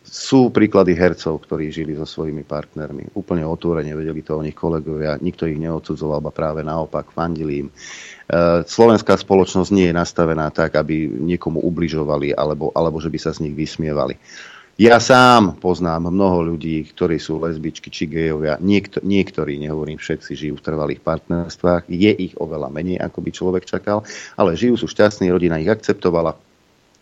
[0.08, 3.12] Sú príklady hercov, ktorí žili so svojimi partnermi.
[3.18, 5.20] Úplne otvorene vedeli to o nich kolegovia.
[5.20, 7.68] Nikto ich neodsudzoval, ba práve naopak fandili im.
[8.28, 13.32] Eh, slovenská spoločnosť nie je nastavená tak, aby niekomu ubližovali alebo, alebo že by sa
[13.32, 14.20] z nich vysmievali.
[14.78, 18.60] Ja sám poznám mnoho ľudí, ktorí sú lesbičky či gejovia.
[18.60, 21.90] Niekto, niektorí, nehovorím všetci, žijú v trvalých partnerstvách.
[21.90, 24.06] Je ich oveľa menej, ako by človek čakal,
[24.38, 26.36] ale žijú, sú šťastní, rodina ich akceptovala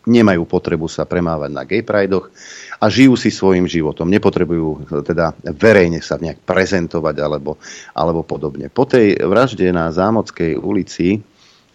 [0.07, 2.31] nemajú potrebu sa premávať na gay pridoch
[2.77, 4.09] a žijú si svojim životom.
[4.09, 7.57] Nepotrebujú teda verejne sa nejak prezentovať alebo,
[7.97, 8.69] alebo podobne.
[8.69, 11.17] Po tej vražde na Zámockej ulici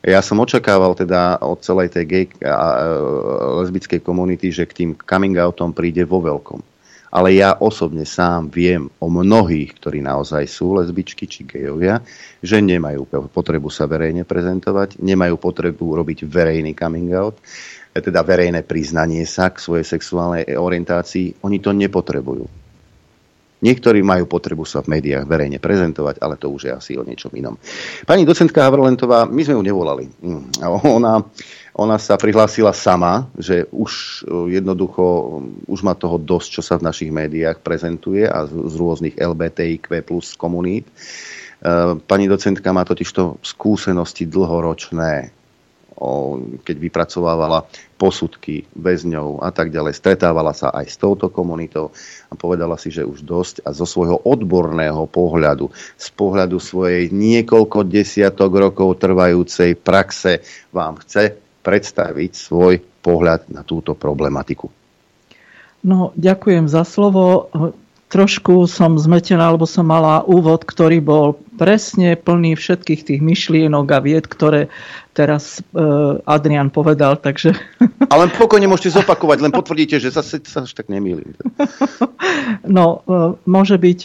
[0.03, 2.91] ja som očakával teda od celej tej gay a
[3.63, 6.59] lesbickej komunity, že k tým coming outom príde vo veľkom.
[7.13, 12.03] Ale ja osobne sám viem o mnohých, ktorí naozaj sú lesbičky či gejovia,
[12.41, 17.39] že nemajú potrebu sa verejne prezentovať, nemajú potrebu robiť verejný coming out
[18.01, 22.63] teda verejné priznanie sa k svojej sexuálnej orientácii, oni to nepotrebujú.
[23.63, 27.31] Niektorí majú potrebu sa v médiách verejne prezentovať, ale to už je asi o niečom
[27.31, 27.55] inom.
[28.03, 30.11] Pani docentka Havrlentová, my sme ju nevolali.
[30.19, 30.67] Mm,
[30.99, 31.23] ona,
[31.79, 35.39] ona sa prihlásila sama, že už e, jednoducho,
[35.71, 40.03] už má toho dosť, čo sa v našich médiách prezentuje a z, z rôznych LBTIQ
[40.03, 40.91] plus komunít.
[40.91, 40.93] E,
[42.03, 45.31] pani docentka má totižto skúsenosti dlhoročné
[46.63, 49.95] keď vypracovávala posudky väzňov a tak ďalej.
[49.95, 51.95] Stretávala sa aj s touto komunitou
[52.29, 57.87] a povedala si, že už dosť a zo svojho odborného pohľadu, z pohľadu svojej niekoľko
[57.87, 60.43] desiatok rokov trvajúcej praxe
[60.75, 64.67] vám chce predstaviť svoj pohľad na túto problematiku.
[65.83, 67.51] No, ďakujem za slovo
[68.13, 73.99] trošku som zmetená, lebo som mala úvod, ktorý bol presne plný všetkých tých myšlienok a
[74.05, 74.69] vied, ktoré
[75.17, 77.57] teraz uh, Adrian povedal, takže...
[78.13, 81.33] Ale pokojne môžete zopakovať, len potvrdíte, že zase sa až tak nemýlim.
[82.77, 84.01] no, uh, môže byť.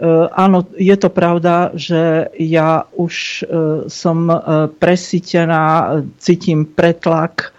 [0.00, 3.44] Uh, áno, je to pravda, že ja už
[3.92, 7.52] som uh, presítená, cítim pretlak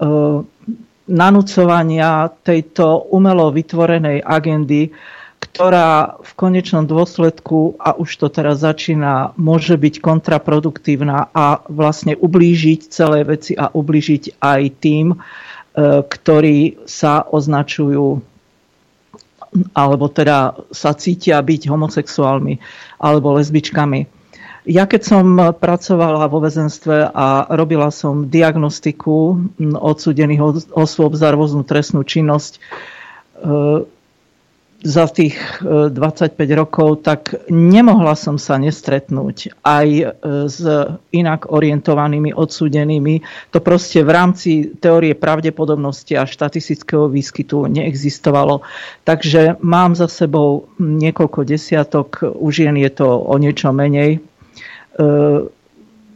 [0.00, 0.40] uh,
[1.06, 4.90] nanúcovania tejto umelo vytvorenej agendy,
[5.40, 12.92] ktorá v konečnom dôsledku, a už to teraz začína, môže byť kontraproduktívna a vlastne ublížiť
[12.92, 15.16] celé veci a ublížiť aj tým, e,
[16.04, 18.36] ktorí sa označujú
[19.72, 22.60] alebo teda sa cítia byť homosexuálmi
[23.00, 24.04] alebo lesbičkami.
[24.66, 29.38] Ja keď som pracovala vo väzenstve a robila som diagnostiku
[29.78, 32.60] odsúdených osôb za rôznu trestnú činnosť, e,
[34.86, 35.34] za tých
[35.66, 39.88] 25 rokov, tak nemohla som sa nestretnúť aj
[40.46, 40.62] s
[41.10, 43.26] inak orientovanými odsúdenými.
[43.50, 48.62] To proste v rámci teórie pravdepodobnosti a štatistického výskytu neexistovalo.
[49.02, 54.22] Takže mám za sebou niekoľko desiatok, už jen je to o niečo menej,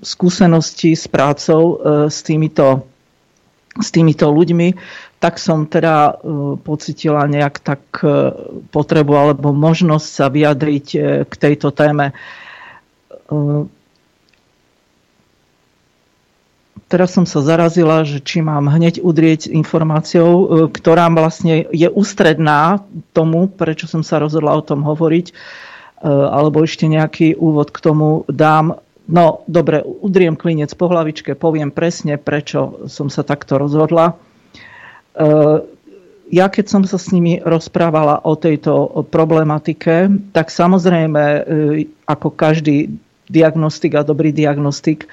[0.00, 2.86] skúseností s prácou s týmito,
[3.76, 4.68] s týmito ľuďmi
[5.20, 6.12] tak som teda e,
[6.56, 8.32] pocitila nejak tak e,
[8.72, 10.98] potrebu alebo možnosť sa vyjadriť e,
[11.28, 12.16] k tejto téme.
[16.90, 22.82] Teraz som sa zarazila, že či mám hneď udrieť informáciou, ktorá vlastne je ústredná
[23.14, 25.30] tomu, prečo som sa rozhodla o tom hovoriť,
[26.02, 28.82] alebo ešte nejaký úvod k tomu dám.
[29.06, 34.18] No, dobre, udriem klinec po hlavičke, poviem presne, prečo som sa takto rozhodla.
[35.14, 35.58] Eh,
[36.30, 41.42] ja keď som sa s nimi rozprávala o tejto problematike, tak samozrejme, eh,
[42.06, 42.94] ako každý
[43.30, 45.10] diagnostik a dobrý diagnostik,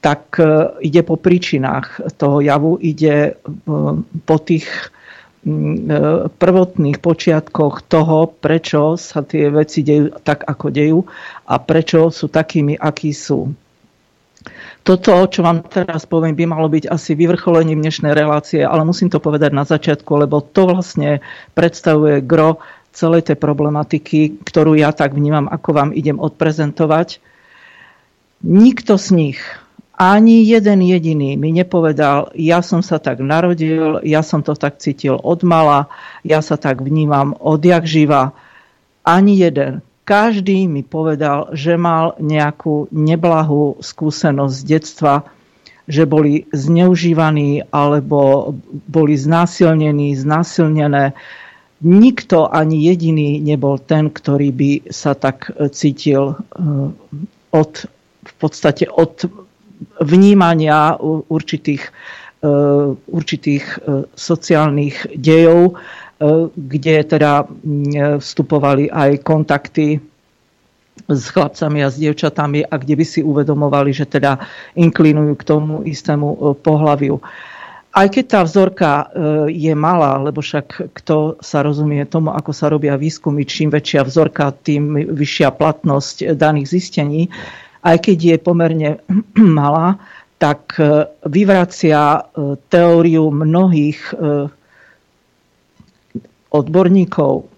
[0.00, 3.36] tak eh, ide po príčinách toho javu, ide
[4.24, 4.68] po tých
[5.44, 10.98] mm, prvotných počiatkoch toho, prečo sa tie veci dejú tak, ako dejú
[11.44, 13.52] a prečo sú takými, akí sú.
[14.84, 19.16] Toto, čo vám teraz poviem, by malo byť asi vyvrcholením dnešnej relácie, ale musím to
[19.16, 21.24] povedať na začiatku, lebo to vlastne
[21.56, 22.60] predstavuje gro
[22.92, 27.16] celej tej problematiky, ktorú ja tak vnímam, ako vám idem odprezentovať.
[28.44, 29.40] Nikto z nich,
[29.96, 35.16] ani jeden jediný mi nepovedal, ja som sa tak narodil, ja som to tak cítil
[35.16, 35.88] od mala,
[36.28, 38.36] ja sa tak vnímam odjak živa.
[39.00, 45.14] Ani jeden každý mi povedal, že mal nejakú neblahú skúsenosť z detstva,
[45.84, 48.52] že boli zneužívaní alebo
[48.88, 51.12] boli znásilnení, znásilnené.
[51.84, 56.38] Nikto ani jediný nebol ten, ktorý by sa tak cítil eh,
[57.52, 57.72] od,
[58.24, 59.28] v podstate od
[60.00, 60.96] vnímania
[61.28, 61.92] určitých,
[62.40, 65.76] eh, určitých eh, sociálnych dejov
[66.54, 67.46] kde teda e,
[68.22, 69.98] vstupovali aj kontakty
[71.10, 74.38] s chlapcami a s dievčatami a kde by si uvedomovali, že teda
[74.78, 77.18] inklinujú k tomu istému e, pohľaviu.
[77.94, 79.06] Aj keď tá vzorka
[79.46, 84.50] je malá, lebo však kto sa rozumie tomu, ako sa robia výskumy, čím väčšia vzorka,
[84.50, 87.30] tým vyššia platnosť daných zistení,
[87.86, 88.90] aj keď je pomerne
[89.38, 90.02] malá,
[90.42, 90.74] tak
[91.22, 92.26] vyvracia
[92.66, 94.10] teóriu mnohých
[96.54, 97.50] odborníkov,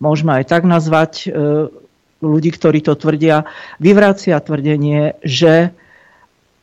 [0.00, 1.68] môžeme aj tak nazvať e,
[2.24, 3.44] ľudí, ktorí to tvrdia,
[3.76, 5.76] vyvracia tvrdenie, že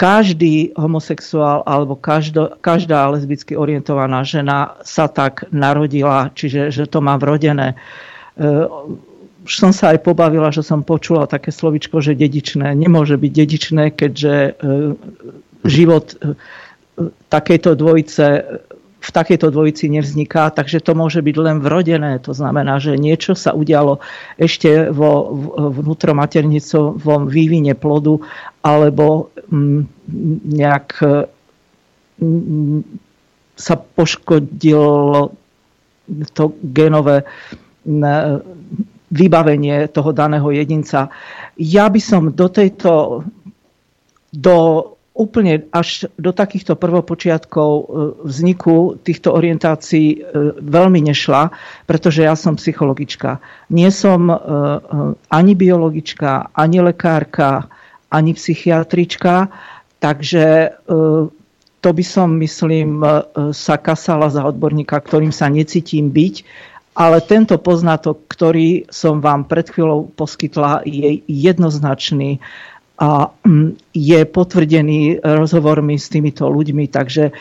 [0.01, 7.22] každý homosexuál alebo každo, každá lesbicky orientovaná žena sa tak narodila, čiže že to má
[7.22, 7.78] vrodené.
[7.78, 8.66] E,
[9.45, 12.74] už som sa aj pobavila, že som počula také slovičko, že dedičné.
[12.74, 14.51] Nemôže byť dedičné, keďže e,
[15.66, 16.18] život
[17.30, 18.26] takejto dvojice
[19.02, 22.22] v takejto dvojici nevzniká, takže to môže byť len vrodené.
[22.22, 23.97] To znamená, že niečo sa udialo
[24.38, 25.34] ešte vo
[25.74, 28.22] vnútromaternicovom vývine plodu
[28.62, 29.82] alebo mm,
[30.54, 30.88] nejak
[32.22, 32.80] mm,
[33.58, 35.34] sa poškodilo
[36.38, 37.26] to genové
[37.89, 38.62] mm,
[39.12, 41.10] vybavenie toho daného jedinca.
[41.58, 43.26] Ja by som do tejto
[44.32, 44.56] do
[45.12, 47.84] úplne až do takýchto prvopočiatkov e,
[48.24, 50.18] vzniku týchto orientácií e,
[50.64, 51.51] veľmi nešla,
[51.84, 53.43] pretože ja som psychologička.
[53.76, 54.36] Nie som e,
[55.28, 57.68] ani biologička, ani lekárka,
[58.12, 59.47] ani psychiatrička,
[60.03, 60.76] takže
[61.80, 62.99] to by som, myslím,
[63.55, 66.36] sa kasala za odborníka, ktorým sa necítim byť,
[66.91, 72.43] ale tento poznatok, ktorý som vám pred chvíľou poskytla, je jednoznačný
[73.02, 77.34] a mm, je potvrdený rozhovormi s týmito ľuďmi, takže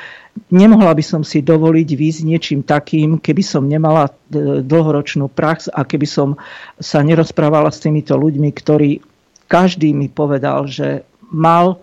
[0.49, 5.85] nemohla by som si dovoliť výjsť niečím takým, keby som nemala e, dlhoročnú prax a
[5.85, 6.41] keby som
[6.81, 9.05] sa nerozprávala s týmito ľuďmi, ktorí
[9.53, 11.77] každý mi povedal, že mal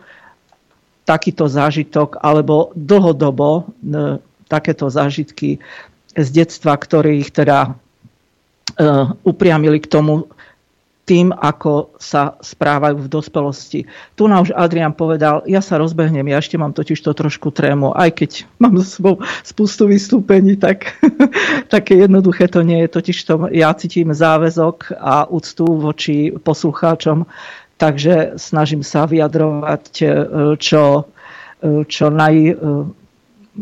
[1.05, 3.63] takýto zážitok alebo dlhodobo e,
[4.49, 5.61] takéto zážitky
[6.17, 7.71] z detstva, ktoré ich teda e,
[9.21, 10.33] upriamili k tomu
[11.07, 13.79] tým, ako sa správajú v dospelosti.
[14.19, 17.95] Tu nám už Adrian povedal, ja sa rozbehnem, ja ešte mám totiž to trošku trému,
[17.95, 20.99] aj keď mám za sebou spustu vystúpení, tak
[21.73, 22.91] také jednoduché to nie je.
[22.91, 27.23] Totiž to ja cítim záväzok a úctu voči poslucháčom,
[27.79, 30.05] takže snažím sa vyjadrovať e,
[30.59, 31.07] čo,
[31.63, 32.53] e, čo naj, e,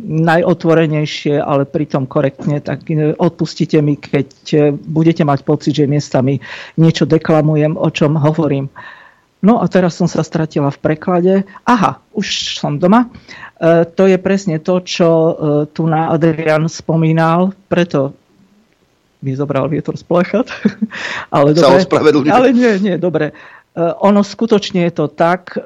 [0.03, 2.83] najotvorenejšie, ale pritom korektne, tak
[3.15, 4.27] odpustite mi, keď
[4.83, 6.43] budete mať pocit, že miestami
[6.75, 8.67] niečo deklamujem, o čom hovorím.
[9.45, 11.33] No a teraz som sa stratila v preklade.
[11.69, 13.13] Aha, už som doma.
[13.61, 15.33] E, to je presne to, čo e,
[15.69, 18.17] tu na Adrian spomínal, preto
[19.21, 20.49] mi zobral vietor z plechat.
[21.35, 21.85] ale, dobre,
[22.33, 23.31] ale nie, nie, dobre.
[23.31, 23.33] E,
[24.01, 25.61] ono skutočne je to tak, e,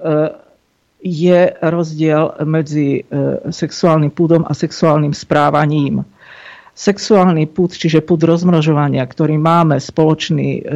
[1.00, 3.02] je rozdiel medzi e,
[3.48, 6.04] sexuálnym púdom a sexuálnym správaním.
[6.76, 10.72] Sexuálny púd, čiže púd rozmnožovania, ktorý máme spoločný e, e,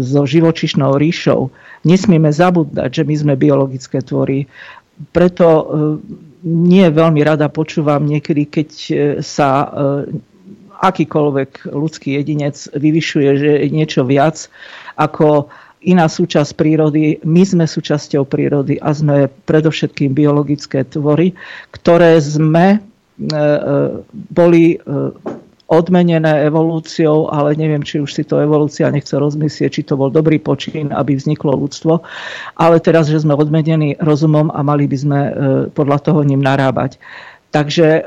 [0.00, 1.52] so živočišnou ríšou,
[1.84, 4.48] nesmieme zabúdať, že my sme biologické tvory.
[5.14, 5.46] Preto
[6.42, 8.68] nie veľmi rada počúvam niekedy, keď
[9.22, 9.70] sa
[10.82, 14.50] akýkoľvek ľudský jedinec vyvyšuje, že je niečo viac
[14.98, 17.22] ako iná súčasť prírody.
[17.22, 21.34] My sme súčasťou prírody a sme predovšetkým biologické tvory,
[21.70, 23.42] ktoré sme e, e,
[24.12, 24.76] boli e,
[25.68, 30.40] odmenené evolúciou, ale neviem, či už si to evolúcia nechce rozmyslieť, či to bol dobrý
[30.40, 32.00] počín, aby vzniklo ľudstvo.
[32.56, 35.20] Ale teraz, že sme odmenení rozumom a mali by sme
[35.76, 36.96] podľa toho ním narábať.
[37.52, 38.00] Takže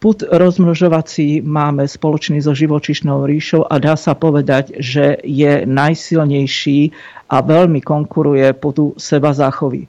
[0.00, 6.90] put rozmnožovací máme spoločný so živočišnou ríšou a dá sa povedať, že je najsilnejší
[7.28, 9.84] a veľmi konkuruje putu seba záchovy.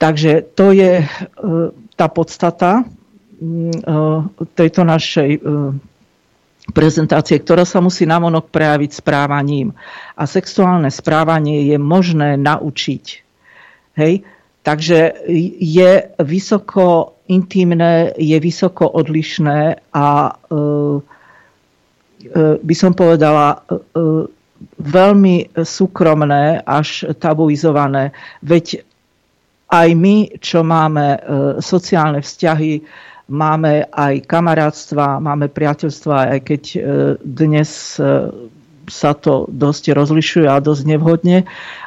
[0.00, 1.06] Takže to je e,
[1.92, 2.84] tá podstata e,
[4.56, 5.40] tejto našej e,
[6.72, 9.76] prezentácie, ktorá sa musí namonok prejaviť správaním.
[10.16, 13.04] A sexuálne správanie je možné naučiť.
[14.00, 14.24] Hej?
[14.66, 15.24] Takže
[15.62, 15.90] je
[16.20, 23.58] vysoko intimné, je vysoko odlišné a e, e, by som povedala e,
[24.80, 28.14] veľmi súkromné až tabuizované.
[28.40, 28.80] Veď
[29.66, 31.18] aj my, čo máme
[31.58, 32.80] sociálne vzťahy,
[33.34, 36.62] máme aj kamarátstva, máme priateľstva, aj keď
[37.26, 37.98] dnes
[38.86, 41.46] sa to dosť rozlišuje a dosť nevhodne,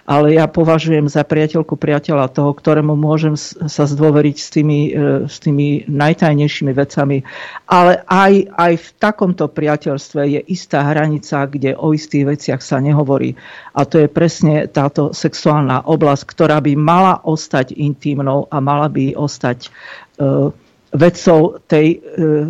[0.10, 5.38] ale ja považujem za priateľku priateľa toho, ktorému môžem sa zdôveriť s tými, e, s
[5.38, 7.22] tými najtajnejšími vecami.
[7.70, 13.38] Ale aj, aj v takomto priateľstve je istá hranica, kde o istých veciach sa nehovorí.
[13.78, 19.14] A to je presne táto sexuálna oblasť, ktorá by mala ostať intimnou a mala by
[19.14, 20.50] ostať uh,
[20.90, 22.50] vecou tej, uh,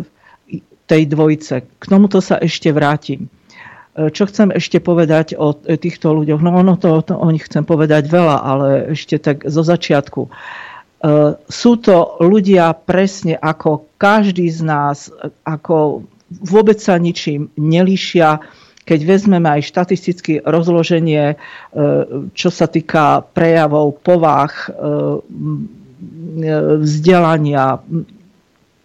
[0.88, 1.54] tej dvojice.
[1.78, 3.30] K tomuto sa ešte vrátim.
[4.00, 6.40] E, čo chcem ešte povedať o týchto ľuďoch?
[6.40, 10.22] No ono to, to o nich chcem povedať veľa, ale ešte tak zo začiatku.
[10.24, 10.30] E,
[11.36, 15.12] sú to ľudia presne ako každý z nás,
[15.44, 18.40] ako vôbec sa ničím nelíšia,
[18.88, 21.36] keď vezmeme aj štatistické rozloženie, e,
[22.32, 24.52] čo sa týka prejavov, povah,
[26.80, 27.76] vzdelania,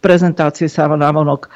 [0.04, 1.48] prezentácie sa na vonok,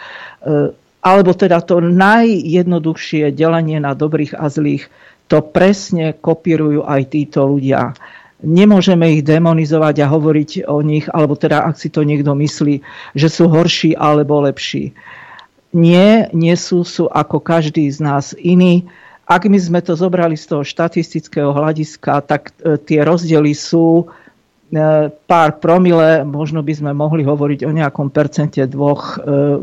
[1.00, 4.92] alebo teda to najjednoduchšie delenie na dobrých a zlých,
[5.32, 7.94] to presne kopírujú aj títo ľudia.
[8.40, 12.80] Nemôžeme ich demonizovať a hovoriť o nich, alebo teda ak si to niekto myslí,
[13.14, 14.96] že sú horší alebo lepší.
[15.76, 18.90] Nie, nie sú, sú ako každý z nás iný.
[19.30, 24.10] Ak my sme to zobrali z toho štatistického hľadiska, tak e, tie rozdiely sú
[25.26, 29.62] pár promile, možno by sme mohli hovoriť o nejakom percente dvoch, e,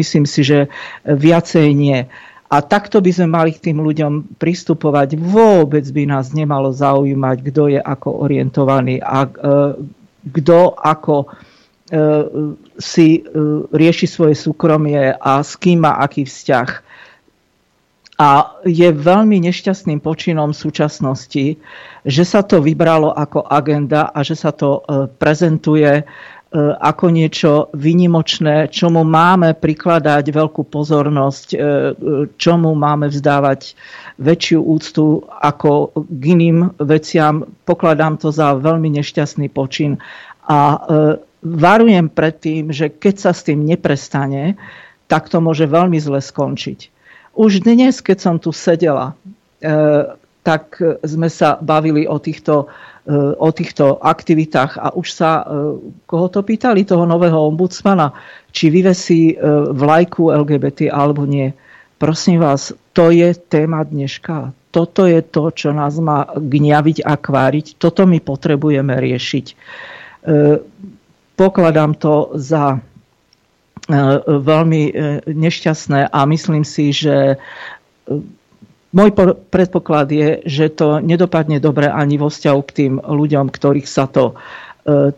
[0.00, 0.72] myslím si, že
[1.04, 2.08] viacej nie.
[2.46, 5.18] A takto by sme mali k tým ľuďom pristupovať.
[5.18, 9.30] Vôbec by nás nemalo zaujímať, kto je ako orientovaný a e,
[10.26, 11.16] kto ako
[12.82, 13.22] si
[13.70, 16.85] rieši svoje súkromie a s kým má aký vzťah.
[18.16, 21.60] A je veľmi nešťastným počinom súčasnosti,
[22.00, 26.04] že sa to vybralo ako agenda a že sa to e, prezentuje e,
[26.80, 31.56] ako niečo vynimočné, čomu máme prikladať veľkú pozornosť, e,
[32.40, 33.76] čomu máme vzdávať
[34.16, 37.44] väčšiu úctu ako k iným veciam.
[37.68, 40.00] Pokladám to za veľmi nešťastný počin
[40.48, 40.80] a
[41.44, 44.56] varujem pred tým, že keď sa s tým neprestane,
[45.04, 46.95] tak to môže veľmi zle skončiť.
[47.36, 49.12] Už dnes, keď som tu sedela,
[49.60, 49.72] e,
[50.40, 52.72] tak sme sa bavili o týchto,
[53.04, 55.44] e, o týchto aktivitách a už sa, e,
[56.08, 58.16] koho to pýtali, toho nového ombudsmana,
[58.56, 59.36] či vyvesí
[59.76, 61.52] vlajku LGBT alebo nie.
[62.00, 64.56] Prosím vás, to je téma dneška.
[64.72, 67.76] Toto je to, čo nás má gňaviť a kváriť.
[67.76, 69.46] Toto my potrebujeme riešiť.
[71.36, 72.80] Pokladám to za
[74.26, 74.92] veľmi e,
[75.30, 77.36] nešťastné a myslím si, že e,
[78.90, 79.10] môj
[79.50, 84.34] predpoklad je, že to nedopadne dobre ani vo vzťahu k tým ľuďom, ktorých sa to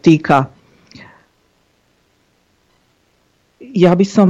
[0.01, 0.49] týka.
[3.61, 4.29] ja by som...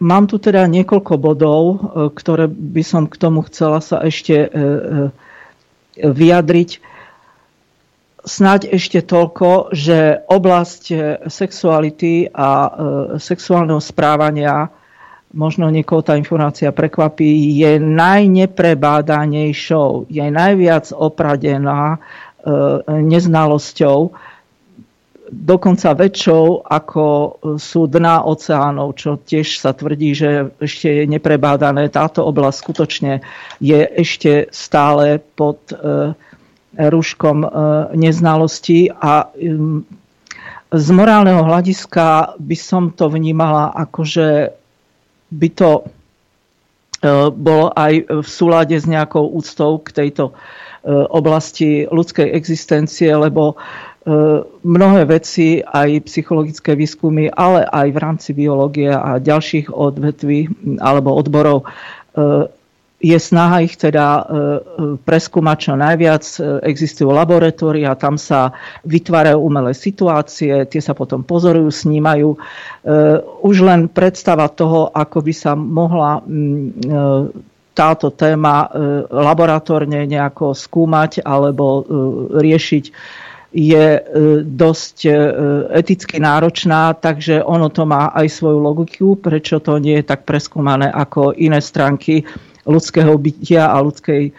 [0.00, 1.60] Mám tu teda niekoľko bodov,
[2.16, 4.48] ktoré by som k tomu chcela sa ešte
[6.00, 6.70] vyjadriť.
[8.20, 10.82] Snáď ešte toľko, že oblasť
[11.24, 12.68] sexuality a
[13.16, 14.68] sexuálneho správania
[15.30, 21.98] možno niekoho tá informácia prekvapí, je najneprebádanejšou, je najviac opradená e,
[22.90, 24.10] neznalosťou,
[25.30, 27.04] dokonca väčšou ako
[27.54, 31.86] sú dna oceánov, čo tiež sa tvrdí, že ešte je neprebádané.
[31.86, 33.22] Táto oblasť skutočne
[33.62, 36.10] je ešte stále pod e,
[36.88, 37.48] rúškom e,
[37.98, 39.28] neznalosti a
[40.70, 44.28] z morálneho hľadiska by som to vnímala ako, že
[45.28, 45.82] by to e,
[47.34, 47.92] bolo aj
[48.24, 50.34] v súlade s nejakou úctou k tejto e,
[51.12, 53.60] oblasti ľudskej existencie, lebo
[54.64, 60.48] mnohé veci, aj psychologické výskumy, ale aj v rámci biológie a ďalších odvetví
[60.80, 61.68] alebo odborov
[63.00, 64.26] je snaha ich teda e, e,
[65.00, 66.24] preskúmať čo najviac.
[66.36, 68.52] E, existujú laboratória, tam sa
[68.84, 72.36] vytvárajú umelé situácie, tie sa potom pozorujú, snímajú.
[73.40, 76.20] Už len predstava toho, ako by sa mohla
[77.76, 78.68] táto téma
[79.08, 81.84] laboratórne nejako skúmať alebo
[82.40, 82.84] riešiť
[83.50, 83.86] je
[84.48, 84.98] dosť
[85.76, 90.88] eticky náročná, takže ono to má aj svoju logiku, prečo to nie je tak preskúmané
[90.88, 92.24] ako iné stránky
[92.66, 94.32] ľudského bytia a ľudskej e,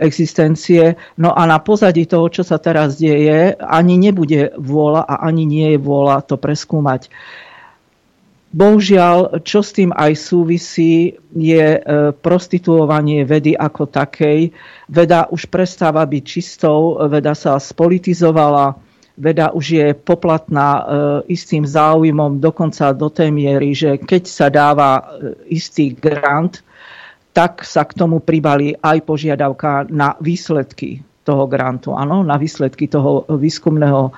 [0.00, 0.96] existencie.
[1.20, 5.76] No a na pozadí toho, čo sa teraz deje, ani nebude vôľa a ani nie
[5.76, 7.12] je vôľa to preskúmať.
[8.50, 11.80] Bohužiaľ, čo s tým aj súvisí, je e,
[12.18, 14.50] prostituovanie vedy ako takej.
[14.90, 18.74] Veda už prestáva byť čistou, veda sa spolitizovala,
[19.14, 20.82] veda už je poplatná e,
[21.30, 25.14] istým záujmom, dokonca do tej miery, že keď sa dáva
[25.46, 26.66] istý grant,
[27.30, 33.28] tak sa k tomu pribali aj požiadavka na výsledky toho grantu, áno, na výsledky toho
[33.28, 34.10] výskumného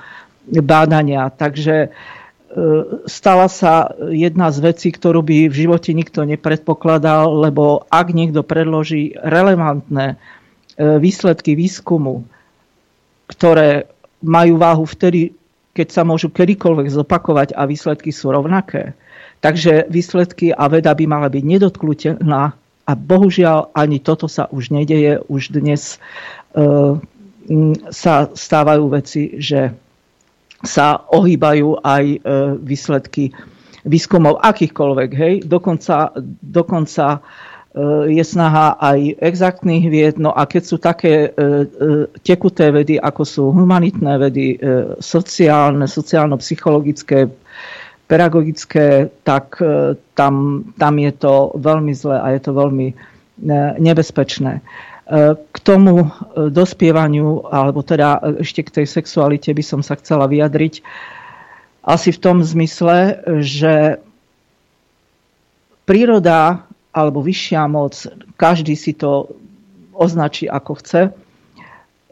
[0.65, 1.29] bádania.
[1.29, 1.89] Takže e,
[3.05, 9.13] stala sa jedna z vecí, ktorú by v živote nikto nepredpokladal, lebo ak niekto predloží
[9.19, 10.17] relevantné e,
[10.97, 12.25] výsledky výskumu,
[13.29, 13.87] ktoré
[14.23, 15.35] majú váhu vtedy,
[15.75, 18.95] keď sa môžu kedykoľvek zopakovať a výsledky sú rovnaké,
[19.43, 25.23] takže výsledky a veda by mala byť nedotknutelná a bohužiaľ ani toto sa už nedeje.
[25.31, 25.97] Už dnes
[26.55, 26.99] uh,
[27.91, 29.71] sa stávajú veci, že
[30.63, 32.19] sa ohýbajú aj uh,
[32.59, 33.31] výsledky
[33.87, 35.09] výskumov akýchkoľvek.
[35.15, 35.33] Hej?
[35.47, 36.11] Dokonca,
[36.43, 40.15] dokonca uh, je snaha aj exaktných vied.
[40.19, 41.31] No a keď sú také
[42.23, 44.55] tekuté vedy, ako sú humanitné vedy,
[44.99, 47.31] sociálne, sociálno-psychologické,
[48.07, 52.95] pedagogické, tak e, tam, tam je to veľmi zlé a je to veľmi e,
[53.79, 54.59] nebezpečné.
[54.59, 54.61] E,
[55.35, 60.83] k tomu dospievaniu, alebo teda ešte k tej sexualite by som sa chcela vyjadriť
[61.83, 63.99] asi v tom zmysle, že
[65.83, 66.63] príroda
[66.93, 68.07] alebo vyššia moc,
[68.37, 69.33] každý si to
[69.91, 71.01] označí ako chce,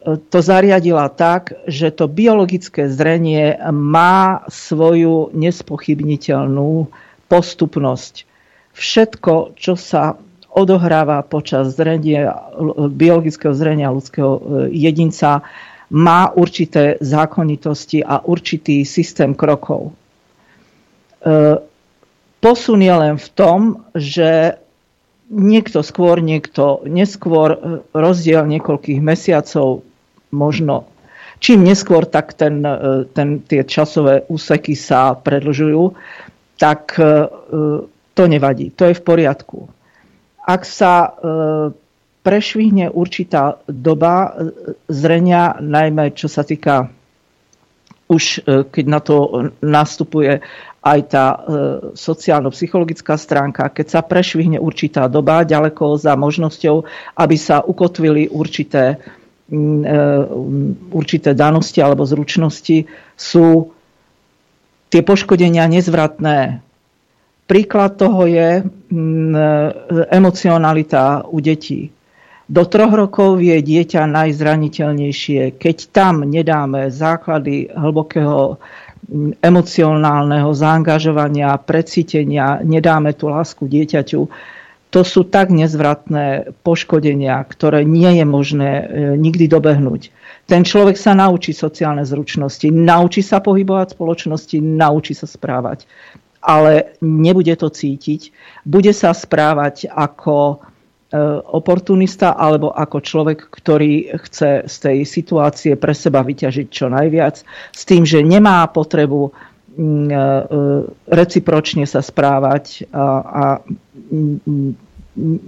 [0.01, 6.89] to zariadila tak, že to biologické zrenie má svoju nespochybniteľnú
[7.29, 8.25] postupnosť.
[8.73, 10.17] Všetko, čo sa
[10.51, 12.33] odohráva počas zrenia,
[12.91, 14.41] biologického zrenia ľudského e,
[14.73, 15.45] jedinca,
[15.91, 19.91] má určité zákonitosti a určitý systém krokov.
[19.91, 19.93] E,
[22.43, 23.59] posun je len v tom,
[23.95, 24.59] že
[25.31, 27.59] niekto skôr, niekto neskôr, e,
[27.95, 29.87] rozdiel niekoľkých mesiacov
[30.31, 30.91] možno
[31.41, 35.97] čím neskôr tak ten, e, ten, tie časové úseky sa predlžujú,
[36.61, 37.27] tak e,
[38.13, 39.65] to nevadí, to je v poriadku.
[40.45, 41.09] Ak sa e,
[42.21, 44.37] prešvihne určitá doba
[44.85, 46.93] zrenia, najmä čo sa týka
[48.11, 48.43] už
[48.75, 49.17] keď na to
[49.63, 50.43] nastupuje
[50.83, 51.25] aj tá
[51.95, 56.83] sociálno-psychologická stránka, keď sa prešvihne určitá doba ďaleko za možnosťou,
[57.15, 59.20] aby sa ukotvili určité e,
[60.95, 62.87] určité danosti alebo zručnosti
[63.19, 63.75] sú
[64.87, 66.63] tie poškodenia nezvratné.
[67.51, 68.63] Príklad toho je e,
[70.07, 71.91] emocionalita u detí.
[72.47, 75.59] Do troch rokov je dieťa najzraniteľnejšie.
[75.59, 78.55] Keď tam nedáme základy hlbokého
[79.43, 84.21] emocionálneho zaangažovania, precítenia, nedáme tú lásku dieťaťu,
[84.91, 88.83] to sú tak nezvratné poškodenia, ktoré nie je možné e,
[89.15, 90.11] nikdy dobehnúť.
[90.45, 95.87] Ten človek sa naučí sociálne zručnosti, naučí sa pohybovať v spoločnosti, naučí sa správať.
[96.41, 98.33] ale nebude to cítiť.
[98.65, 100.65] Bude sa správať ako
[101.51, 107.35] oportunista alebo ako človek, ktorý chce z tej situácie pre seba vyťažiť čo najviac,
[107.75, 109.27] s tým, že nemá potrebu
[109.75, 110.07] mm,
[111.11, 113.43] recipročne sa správať a, a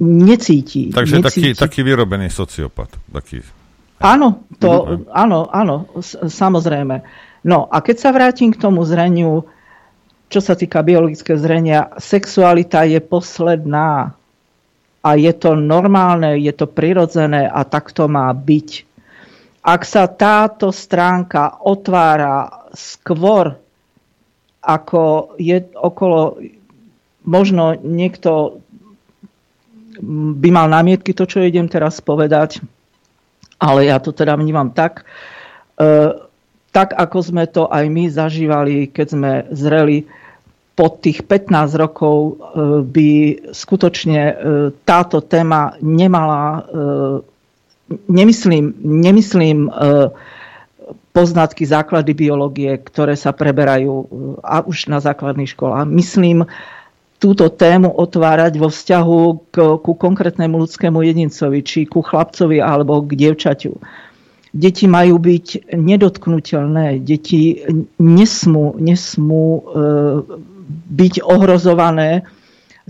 [0.10, 0.92] necíti.
[0.92, 1.54] Takže necíti.
[1.54, 2.96] Taký, taký vyrobený sociopat.
[3.12, 3.44] Taký...
[4.04, 5.76] Áno, to, áno, áno,
[6.28, 6.96] samozrejme.
[7.48, 9.48] No a keď sa vrátim k tomu zreniu,
[10.28, 14.16] čo sa týka biologického zrenia, sexualita je posledná
[15.04, 18.70] a je to normálne, je to prirodzené a tak to má byť.
[19.64, 23.56] Ak sa táto stránka otvára skôr,
[24.64, 26.40] ako je okolo,
[27.24, 28.64] možno niekto
[30.04, 32.60] by mal námietky to, čo idem teraz povedať,
[33.62, 35.06] ale ja to teda vnímam tak,
[35.78, 35.84] e,
[36.74, 40.10] tak ako sme to aj my zažívali, keď sme zreli
[40.74, 42.34] po tých 15 rokov e,
[42.82, 43.10] by
[43.54, 44.36] skutočne e,
[44.84, 46.66] táto téma nemala,
[48.10, 49.70] nemyslím, nemyslím
[51.14, 54.10] poznatky základy biológie, ktoré sa preberajú
[54.42, 55.86] a už na základných školách.
[55.86, 56.50] Myslím
[57.24, 63.16] túto tému otvárať vo vzťahu k, ku konkrétnemu ľudskému jedincovi, či ku chlapcovi alebo k
[63.16, 63.80] dievčaťu.
[64.52, 67.64] Deti majú byť nedotknutelné, deti
[67.96, 69.62] nesmú, nesmú e,
[70.92, 72.28] byť ohrozované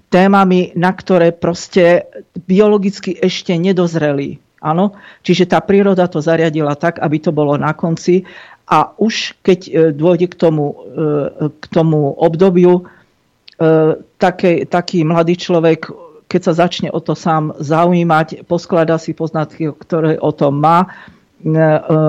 [0.10, 2.10] témami, na ktoré proste
[2.50, 4.42] biologicky ešte nedozreli.
[4.66, 4.98] Áno?
[5.22, 8.26] Čiže tá príroda to zariadila tak, aby to bolo na konci
[8.66, 10.76] a už keď e, dôjde k tomu, e,
[11.54, 12.90] k tomu obdobiu,
[13.64, 15.88] E, taký, taký mladý človek,
[16.28, 20.88] keď sa začne o to sám zaujímať, posklada si poznatky, ktoré o tom má, e,
[21.48, 22.00] e,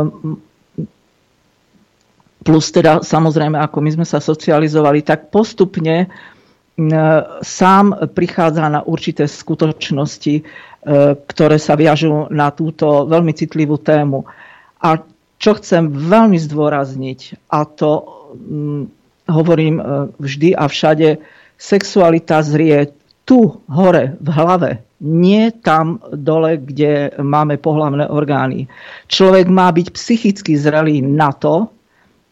[2.43, 6.13] plus teda samozrejme, ako my sme sa socializovali, tak postupne
[7.41, 10.43] sám prichádza na určité skutočnosti,
[11.25, 14.27] ktoré sa viažú na túto veľmi citlivú tému.
[14.83, 15.01] A
[15.39, 17.91] čo chcem veľmi zdôrazniť, a to
[19.31, 19.79] hovorím
[20.19, 21.23] vždy a všade,
[21.59, 22.93] sexualita zrie
[23.25, 24.71] tu hore v hlave,
[25.01, 28.69] nie tam dole, kde máme pohlavné orgány.
[29.09, 31.69] Človek má byť psychicky zrelý na to,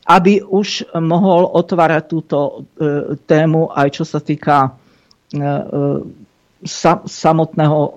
[0.08, 2.38] aby už mohol otvárať túto
[2.76, 4.70] e, tému aj čo sa týka e,
[5.38, 5.50] e
[6.62, 7.90] sa, samotného e,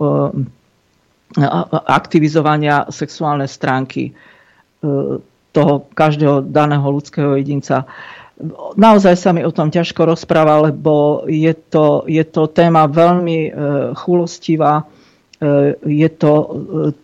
[1.85, 4.11] aktivizovania sexuálnej stránky e,
[5.49, 7.87] toho každého daného ľudského jedinca.
[8.75, 13.51] Naozaj sa mi o tom ťažko rozpráva, lebo je to, je to téma veľmi e,
[13.95, 14.83] chulostivá.
[14.83, 14.83] E,
[15.79, 16.47] je to e,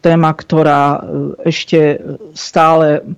[0.04, 1.00] téma, ktorá
[1.48, 2.04] ešte
[2.36, 3.16] stále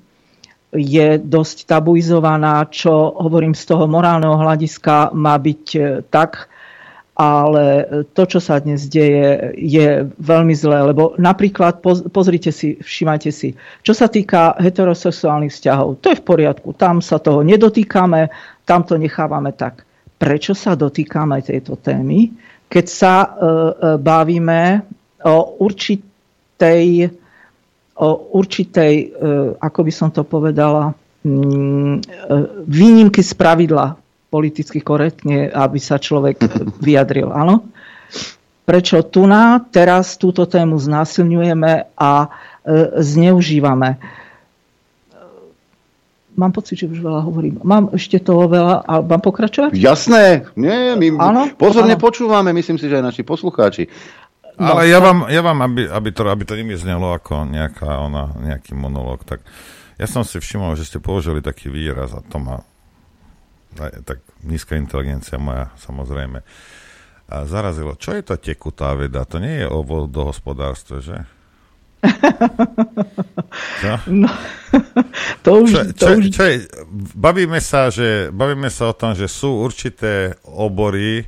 [0.73, 5.65] je dosť tabuizovaná, čo hovorím z toho morálneho hľadiska má byť
[6.13, 6.52] tak,
[7.23, 11.79] ale to, čo sa dnes deje, je veľmi zlé, lebo napríklad,
[12.11, 17.23] pozrite si, všimajte si, čo sa týka heterosexuálnych vzťahov, to je v poriadku, tam sa
[17.23, 18.27] toho nedotýkame,
[18.67, 19.87] tam to nechávame tak.
[20.19, 22.31] Prečo sa dotýkame tejto témy,
[22.67, 23.51] keď sa e, e,
[23.99, 24.61] bavíme
[25.23, 26.87] o určitej,
[27.99, 29.05] o určitej e,
[29.59, 30.91] ako by som to povedala,
[31.23, 32.01] mm, e,
[32.67, 34.02] výnimky z pravidla
[34.33, 36.41] politicky korektne, aby sa človek
[36.85, 37.29] vyjadril.
[37.29, 37.69] Áno?
[38.65, 42.27] Prečo tu na teraz túto tému znásilňujeme a e,
[42.97, 44.01] zneužívame?
[46.33, 47.61] Mám pocit, že už veľa hovorím.
[47.61, 49.77] Mám ešte toho veľa a mám pokračovať?
[49.77, 50.49] Jasné.
[50.57, 51.53] Nie, my áno?
[51.53, 52.01] pozorne áno.
[52.01, 53.85] počúvame, myslím si, že aj naši poslucháči.
[54.57, 58.33] No, Ale ja vám, ja vám aby, aby, to, aby to neznelo ako nejaká, ona,
[58.37, 59.45] nejaký monológ, tak
[59.97, 62.65] ja som si všimol, že ste použili taký výraz a to ma
[63.77, 66.45] tak nízka inteligencia moja, samozrejme.
[67.31, 69.25] A zarazilo, čo je to tekutá veda?
[69.25, 71.17] To nie je o vodohospodárstve, že?
[73.79, 73.93] Čo?
[74.11, 74.27] No,
[75.39, 76.23] to už, čo, to čo, už...
[76.35, 76.55] Čo je,
[77.15, 81.23] bavíme, sa, že, bavíme sa o tom, že sú určité obory,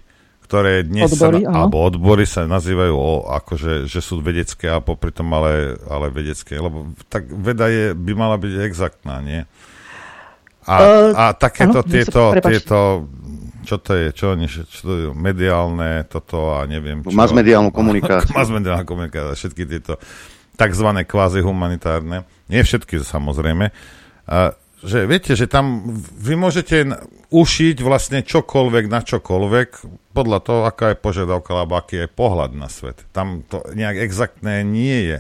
[0.46, 5.16] ktoré dnes odbory, sa, alebo odbory sa nazývajú o, akože, že sú vedecké a popri
[5.16, 9.48] tom ale, ale vedecké, lebo tak veda je, by mala byť exaktná, nie?
[10.66, 12.78] A, uh, a takéto ano, tieto, tieto,
[13.66, 17.14] čo to je, čo, čo to je, mediálne toto a neviem čo.
[17.14, 18.34] Masmediálnu komunikáciu.
[18.34, 20.02] Masmediálna komunikácia, všetky tieto
[20.56, 23.70] takzvané kvázi humanitárne, nie všetky samozrejme,
[24.26, 24.56] a,
[24.86, 26.86] že viete, že tam vy môžete
[27.34, 29.70] ušiť vlastne čokoľvek na čokoľvek
[30.14, 33.02] podľa toho, aká je požiadavka alebo aký je pohľad na svet.
[33.10, 35.20] Tam to nejak exaktné nie je.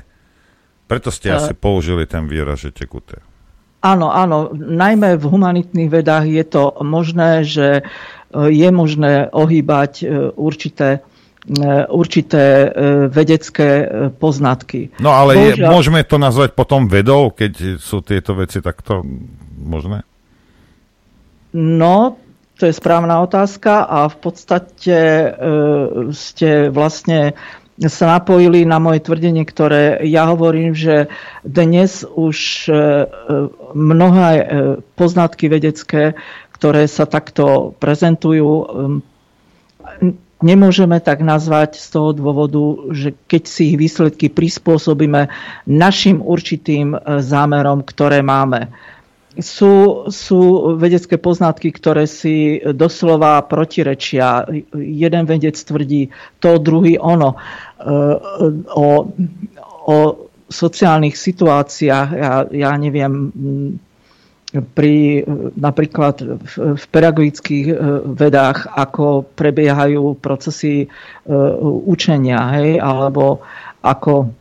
[0.85, 3.25] Preto ste uh, asi použili ten výraz, že tekuté.
[3.85, 4.49] Áno, áno.
[4.57, 7.85] Najmä v humanitných vedách je to možné, že
[8.33, 11.05] je možné ohýbať určité
[11.93, 12.73] určité
[13.13, 13.85] vedecké
[14.17, 14.97] poznatky.
[14.97, 15.69] No ale Bohužiaľ...
[15.69, 19.05] je, môžeme to nazvať potom vedou, keď sú tieto veci takto
[19.61, 20.01] možné?
[21.53, 22.17] No,
[22.57, 25.29] to je správna otázka a v podstate e,
[26.11, 27.37] ste vlastne
[27.83, 31.11] sa napojili na moje tvrdenie, ktoré ja hovorím, že
[31.43, 32.73] dnes už e,
[33.75, 34.45] mnohé e,
[34.95, 36.15] poznatky vedecké,
[36.55, 38.65] ktoré sa takto prezentujú, e,
[40.39, 45.27] nemôžeme tak nazvať z toho dôvodu, že keď si ich výsledky prispôsobíme
[45.67, 48.71] našim určitým zámerom, ktoré máme
[49.39, 50.41] sú, sú
[50.79, 54.47] vedecké poznatky, ktoré si doslova protirečia.
[54.75, 57.35] Jeden vedec tvrdí to, druhý ono.
[57.35, 57.39] E,
[58.71, 58.87] o,
[59.85, 59.97] o
[60.45, 63.33] sociálnych situáciách, ja, ja neviem,
[64.55, 65.25] pri
[65.57, 67.75] napríklad v, v pedagogických e,
[68.07, 70.87] vedách, ako prebiehajú procesy e,
[71.83, 73.43] učenia, hej, alebo
[73.83, 74.31] ako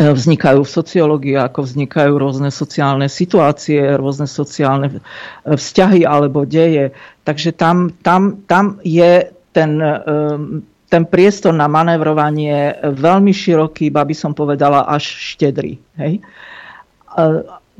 [0.00, 5.04] vznikajú v sociológii, ako vznikajú rôzne sociálne situácie, rôzne sociálne
[5.44, 6.96] vzťahy alebo deje.
[7.28, 14.14] Takže tam, tam, tam je ten, ehm, ten priestor na manévrovanie veľmi široký, ba by
[14.16, 15.76] som povedala až štedrý.
[16.00, 16.24] Hej?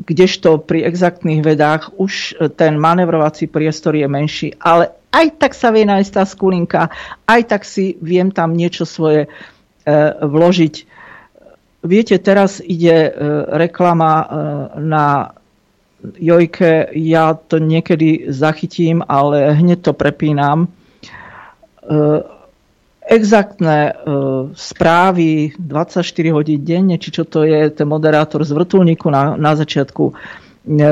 [0.00, 5.82] Kdežto pri exaktných vedách už ten manevrovací priestor je menší, ale aj tak sa vie
[5.88, 6.80] nájsť tá skulinka,
[7.26, 9.28] aj tak si viem tam niečo svoje e,
[10.22, 10.74] vložiť
[11.80, 13.12] Viete, teraz ide e,
[13.56, 14.26] reklama e,
[14.84, 15.32] na
[16.20, 20.68] Jojke, ja to niekedy zachytím, ale hneď to prepínam.
[20.68, 20.68] E,
[23.10, 23.98] exaktné
[24.54, 30.14] správy 24 hodín denne, či čo to je, ten moderátor z vrtulníku na, na začiatku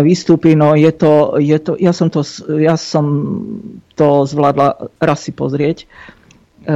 [0.02, 2.26] vystúpi, no je to, je to ja, som to,
[2.58, 3.04] ja som
[3.94, 5.86] to zvládla raz si pozrieť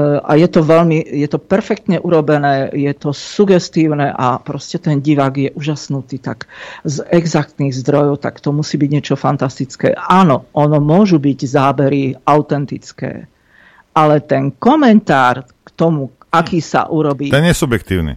[0.01, 5.35] a je to veľmi, je to perfektne urobené, je to sugestívne a proste ten divák
[5.37, 6.49] je úžasnutý tak
[6.81, 9.93] z exaktných zdrojov, tak to musí byť niečo fantastické.
[9.93, 13.29] Áno, ono môžu byť zábery autentické,
[13.93, 17.29] ale ten komentár k tomu, aký sa urobí...
[17.29, 18.17] Ten je subjektívny.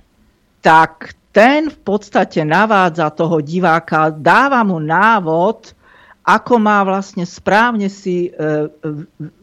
[0.63, 5.75] Tak ten v podstate navádza toho diváka, dáva mu návod,
[6.23, 8.71] ako má vlastne správne si e,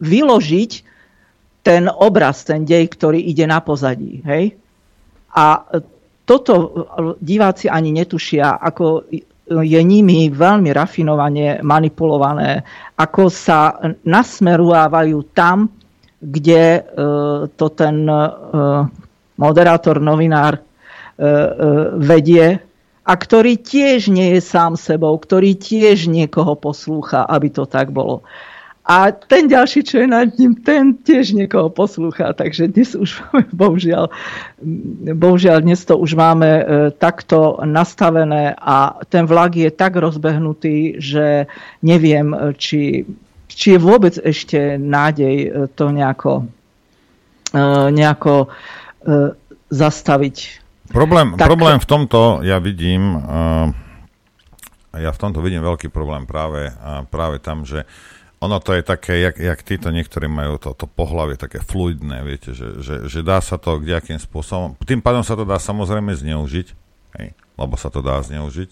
[0.01, 0.92] vyložiť
[1.63, 4.19] ten obraz, ten dej, ktorý ide na pozadí.
[4.27, 4.59] Hej?
[5.33, 5.63] A
[6.27, 6.53] toto
[7.23, 9.07] diváci ani netušia, ako
[9.47, 12.63] je nimi veľmi rafinovane manipulované,
[12.95, 13.75] ako sa
[14.07, 15.67] nasmerovávajú tam,
[16.23, 16.81] kde e,
[17.51, 18.19] to ten e,
[19.35, 20.61] moderátor, novinár e,
[21.99, 22.63] vedie
[23.03, 28.23] a ktorý tiež nie je sám sebou, ktorý tiež niekoho poslúcha, aby to tak bolo.
[28.83, 32.35] A ten ďalší, čo je nad ním, ten tiež niekoho poslúcha.
[32.35, 34.11] Takže dnes už máme, bohužiaľ,
[35.15, 41.47] bohužiaľ dnes to už máme e, takto nastavené a ten vlak je tak rozbehnutý, že
[41.79, 43.07] neviem, či,
[43.47, 46.43] či je vôbec ešte nádej e, to nejako,
[47.55, 48.51] e, nejako
[49.67, 50.63] zastaviť.
[50.87, 53.19] Problém, tak, problém v tomto ja vidím,
[54.95, 56.71] ja v tomto vidím veľký problém práve,
[57.11, 57.83] práve tam, že
[58.43, 62.51] ono to je také, jak, jak títo niektorí majú to, to pohlavie také fluidné, viete,
[62.51, 66.67] že, že, že dá sa to kdejakým spôsobom, tým pádom sa to dá samozrejme zneužiť,
[67.23, 68.69] hej, lebo sa to dá zneužiť.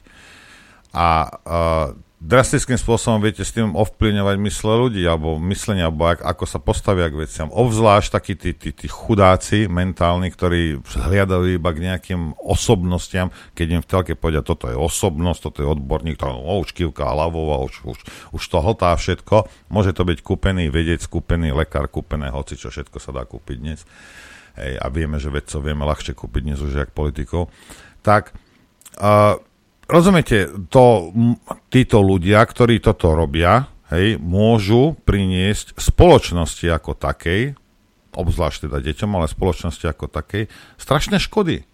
[0.92, 6.46] A uh, drastickým spôsobom viete s tým ovplyvňovať mysle ľudí, alebo myslenie, alebo ak, ako
[6.46, 7.50] sa postavia k veciam.
[7.50, 13.82] Obzvlášť takí tí, tí, tí chudáci mentálni, ktorí hliadajú iba k nejakým osobnostiam, keď im
[13.82, 17.90] v telke povedia, toto je osobnosť, toto je odborník, to oh, už kývka hlavou už,
[17.90, 18.00] už,
[18.38, 19.50] už to hltá všetko.
[19.74, 23.82] Môže to byť kúpený vedec, kúpený lekár, kúpené hoci, čo všetko sa dá kúpiť dnes.
[24.62, 27.50] Hej, a vieme, že vedcov vieme ľahšie kúpiť dnes už jak politikov.
[28.06, 28.36] Tak
[29.02, 29.42] uh,
[29.92, 31.12] rozumiete, to,
[31.68, 37.60] títo ľudia, ktorí toto robia, hej, môžu priniesť spoločnosti ako takej,
[38.16, 40.48] obzvlášť teda deťom, ale spoločnosti ako takej,
[40.80, 41.68] strašné škody.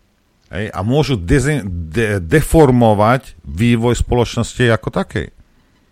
[0.47, 5.27] Hej, a môžu dezi- de- deformovať vývoj spoločnosti ako takej.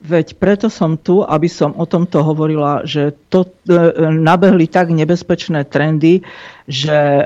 [0.05, 3.73] Veď preto som tu, aby som o tomto hovorila, že to e,
[4.11, 6.21] nabehli tak nebezpečné trendy,
[6.69, 7.25] že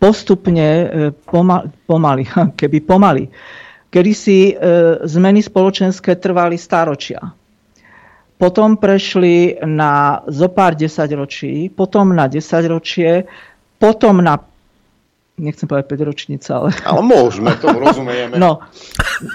[0.00, 0.86] postupne e,
[1.28, 2.24] pomal, pomaly,
[2.60, 3.28] keby pomaly,
[3.88, 4.54] kedy si e,
[5.04, 7.20] zmeny spoločenské trvali staročia.
[8.38, 13.26] Potom prešli na zo pár desaťročí, potom na desaťročie,
[13.82, 14.38] potom na
[15.38, 16.68] nechcem povedať 5 ročnica, ale...
[16.82, 18.34] Ale môžeme, tomu rozumieme.
[18.36, 18.58] No,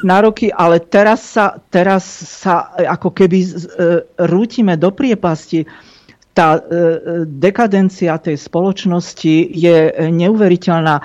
[0.03, 2.03] nároky, ale teraz sa, teraz
[2.43, 3.49] sa ako keby e,
[4.27, 5.63] rútime do priepasti.
[6.35, 6.61] Tá e,
[7.23, 9.77] dekadencia tej spoločnosti je
[10.11, 10.99] neuveriteľná.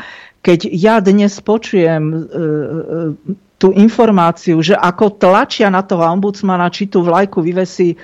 [0.49, 2.19] Keď ja dnes počujem e,
[3.61, 8.01] tú informáciu, že ako tlačia na toho ombudsmana, či tú vlajku vyvesí,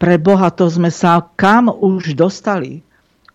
[0.00, 2.80] pre Boha, to sme sa kam už dostali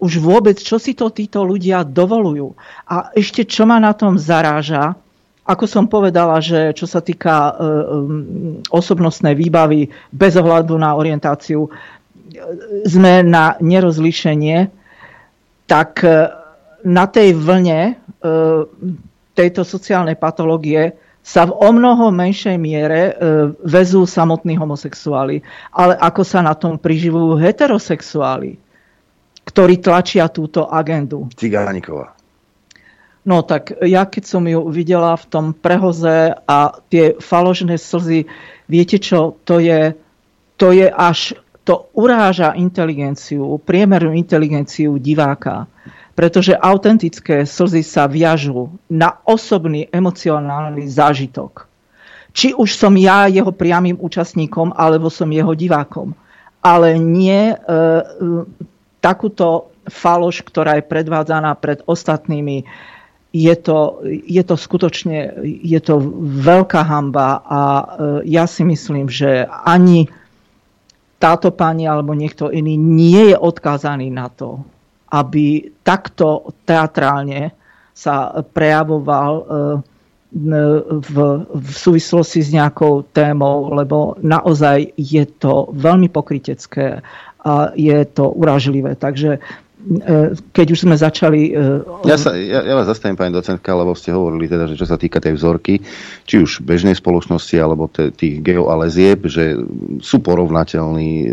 [0.03, 2.51] už vôbec, čo si to títo ľudia dovolujú.
[2.91, 4.99] A ešte čo ma na tom zaráža,
[5.47, 7.51] ako som povedala, že čo sa týka e,
[8.67, 11.71] osobnostnej výbavy bez ohľadu na orientáciu,
[12.83, 14.67] sme na nerozlíšenie,
[15.71, 16.42] tak e,
[16.83, 17.93] na tej vlne e,
[19.33, 20.93] tejto sociálnej patológie
[21.23, 23.15] sa v o mnoho menšej miere
[23.63, 25.39] vezú samotní homosexuáli.
[25.71, 28.59] Ale ako sa na tom priživujú heterosexuáli
[29.43, 31.27] ktorí tlačia túto agendu.
[31.35, 32.15] Cigániková.
[33.23, 38.27] No tak ja keď som ju videla v tom prehoze a tie faložné slzy,
[38.67, 39.95] viete čo, to je,
[40.59, 45.71] to je až, to uráža inteligenciu, priemernú inteligenciu diváka.
[46.13, 51.65] Pretože autentické slzy sa viažú na osobný emocionálny zážitok.
[52.33, 56.17] Či už som ja jeho priamým účastníkom, alebo som jeho divákom.
[56.61, 57.55] Ale nie e,
[59.01, 62.65] takúto faloš, ktorá je predvádzaná pred ostatnými,
[63.33, 65.97] je to, je to skutočne je to
[66.45, 67.85] veľká hamba a e,
[68.29, 70.05] ja si myslím, že ani
[71.17, 74.61] táto pani alebo niekto iný nie je odkázaný na to,
[75.13, 77.53] aby takto teatrálne
[77.93, 79.43] sa prejavoval e,
[80.33, 81.15] v,
[81.45, 87.05] v súvislosti s nejakou témou, lebo naozaj je to veľmi pokrytecké
[87.45, 88.97] a je to uražlivé.
[88.97, 89.37] Takže
[90.55, 91.51] keď už sme začali...
[91.51, 94.87] E, ja, sa, ja, ja vás zastavím, pani docentka, lebo ste hovorili teda, že čo
[94.87, 95.83] sa týka tej vzorky,
[96.23, 99.59] či už bežnej spoločnosti, alebo t- tých geo a lezieb, že
[99.99, 101.29] sú porovnateľní e,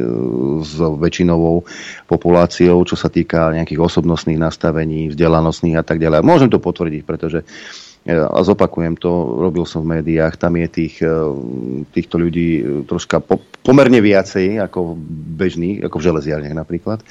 [0.66, 1.62] s väčšinovou
[2.10, 6.26] populáciou, čo sa týka nejakých osobnostných nastavení, vzdelanostných a tak ďalej.
[6.26, 7.46] Môžem to potvrdiť, pretože
[8.08, 11.12] a zopakujem to, robil som v médiách, tam je tých, e,
[11.92, 14.96] týchto ľudí e, troška po, pomerne viacej ako
[15.36, 17.04] bežných, ako v železiarniach napríklad.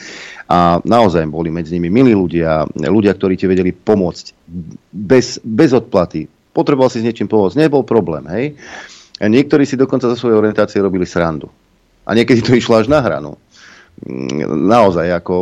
[0.50, 4.26] A naozaj boli medzi nimi milí ľudia, ľudia, ktorí ti vedeli pomôcť
[4.90, 6.26] bez, bez odplaty.
[6.58, 8.46] Potreboval si s niečím pomôcť, nebol problém, hej.
[9.22, 11.54] Niektorí si dokonca za svojej orientácie robili srandu.
[12.10, 13.38] A niekedy to išlo až na hranu
[14.50, 15.34] naozaj, ako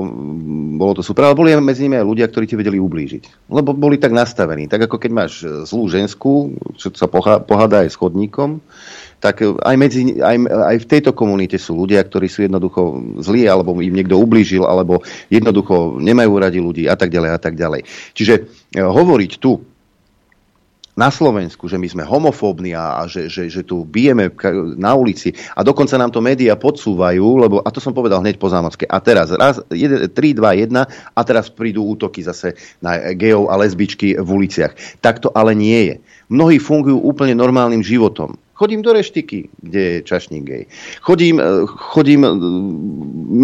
[0.78, 3.50] bolo to super, ale boli medzi nimi aj ľudia, ktorí ti vedeli ublížiť.
[3.54, 4.66] Lebo boli tak nastavení.
[4.66, 7.06] Tak ako keď máš zlú ženskú, čo sa
[7.42, 8.58] pohádá aj s chodníkom,
[9.18, 13.74] tak aj, medzi, aj, aj v tejto komunite sú ľudia, ktorí sú jednoducho zlí, alebo
[13.82, 15.02] im niekto ublížil, alebo
[15.34, 17.82] jednoducho nemajú radi ľudí a tak ďalej a tak ďalej.
[18.14, 18.42] Čiže e,
[18.78, 19.58] hovoriť tu,
[20.98, 24.34] na Slovensku, že my sme homofóbni a, a že, že, že tu bijeme
[24.76, 28.50] na ulici a dokonca nám to médiá podsúvajú, lebo, a to som povedal hneď po
[28.50, 30.74] zámocké, a teraz raz, 3, 2, 1
[31.14, 34.74] a teraz prídu útoky zase na geov a lesbičky v uliciach.
[35.06, 35.96] Tak to ale nie je.
[36.34, 38.36] Mnohí fungujú úplne normálnym životom.
[38.58, 40.64] Chodím do reštiky, kde je čašník gej.
[41.06, 42.30] Chodím, e, chodím e,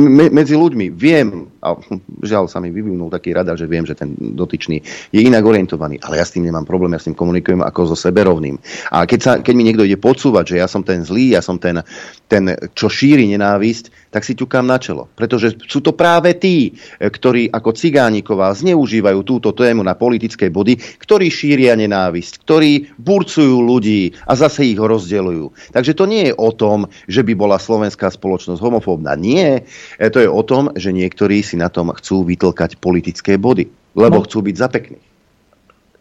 [0.10, 1.80] me, medzi ľuďmi, viem, a
[2.30, 4.84] žiaľ sa mi vyvinul taký rada, že viem, že ten dotyčný
[5.16, 7.98] je inak orientovaný, ale ja s tým nemám problém, ja s tým komunikujem ako so
[7.98, 8.60] seberovným.
[8.92, 11.56] A keď, sa, keď mi niekto ide podsúvať, že ja som ten zlý, ja som
[11.56, 11.80] ten,
[12.28, 15.10] ten čo šíri nenávisť, tak si ťukám na čelo.
[15.18, 21.34] Pretože sú to práve tí, ktorí ako Cigániková zneužívajú túto tému na politické body, ktorí
[21.34, 25.74] šíria nenávisť, ktorí burcujú ľudí a zase ich rozdeľujú.
[25.74, 29.18] Takže to nie je o tom, že by bola slovenská spoločnosť homofóbna.
[29.18, 29.66] Nie.
[29.98, 34.22] E, to je o tom, že niektorí si na tom chcú vytlkať politické body, lebo
[34.22, 34.26] no.
[34.26, 35.06] chcú byť za pekných.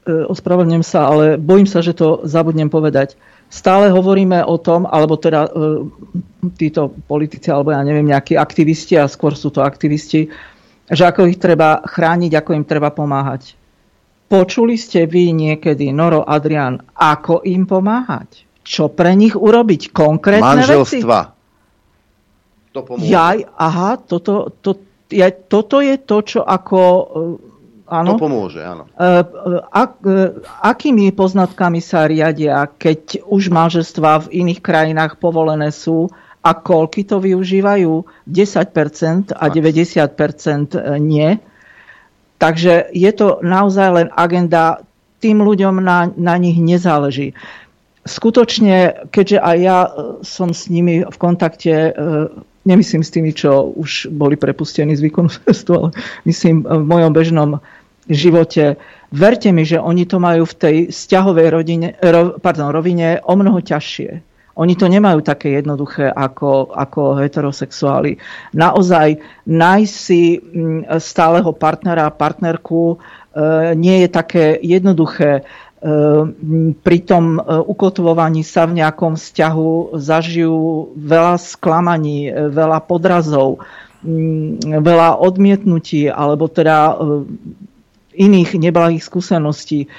[0.03, 3.15] E, ospravedlňujem sa, ale bojím sa, že to zabudnem povedať
[3.53, 5.51] stále hovoríme o tom, alebo teda e,
[6.57, 10.33] títo politici, alebo ja neviem, nejakí aktivisti, a skôr sú to aktivisti,
[10.89, 13.53] že ako ich treba chrániť, ako im treba pomáhať.
[14.33, 18.49] Počuli ste vy niekedy, Noro Adrian, ako im pomáhať?
[18.65, 19.93] Čo pre nich urobiť?
[19.93, 21.21] Konkrétne Manželstva.
[21.29, 21.41] veci?
[22.73, 23.13] To pomôže.
[23.13, 24.81] Jaj, aha, toto, to,
[25.13, 26.81] ja, toto je to, čo ako
[27.93, 28.17] Áno.
[28.17, 28.89] To pomôže, áno.
[28.89, 29.21] E, e,
[29.69, 30.01] ak,
[30.65, 36.09] akými poznatkami sa riadia, keď už manželstva v iných krajinách povolené sú
[36.41, 37.93] a koľky to využívajú?
[38.25, 41.37] 10% a 90% nie.
[42.41, 44.81] Takže je to naozaj len agenda,
[45.21, 47.37] tým ľuďom na, na nich nezáleží.
[48.03, 49.79] Skutočne, keďže aj ja
[50.27, 51.95] som s nimi v kontakte,
[52.65, 55.89] nemyslím s tými, čo už boli prepustení z výkonu trestu, ale
[56.25, 57.51] myslím v mojom bežnom
[58.11, 58.77] živote.
[59.13, 63.61] Verte mi, že oni to majú v tej vzťahovej rodine, ro, pardon, rovine o mnoho
[63.61, 64.33] ťažšie.
[64.53, 68.21] Oni to nemajú také jednoduché ako, ako heterosexuáli.
[68.53, 69.17] Naozaj
[69.49, 72.97] nájsť si mm, stáleho partnera, partnerku e,
[73.81, 75.49] nie je také jednoduché.
[75.83, 75.91] E,
[76.79, 83.67] pri tom e, ukotvovaní sa v nejakom vzťahu zažijú veľa sklamaní, veľa podrazov,
[84.07, 87.03] mm, veľa odmietnutí alebo teda
[88.15, 89.91] iných neblahých skúseností.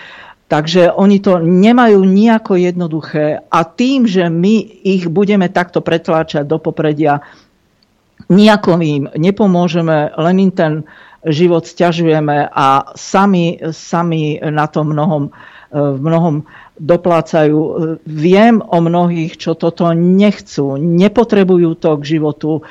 [0.47, 6.61] Takže oni to nemajú nejako jednoduché a tým, že my ich budeme takto pretláčať do
[6.61, 7.25] popredia,
[8.29, 10.73] nejako im nepomôžeme, len im ten
[11.25, 15.33] život stiažujeme a sami, sami na tom mnohom,
[15.73, 16.45] v mnohom
[16.77, 17.59] doplácajú.
[18.05, 22.61] Viem o mnohých, čo toto nechcú, nepotrebujú to k životu,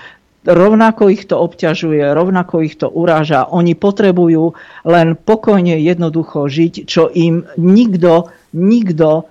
[0.47, 3.47] rovnako ich to obťažuje, rovnako ich to uráža.
[3.51, 4.55] Oni potrebujú
[4.87, 9.27] len pokojne jednoducho žiť, čo im nikto, nikto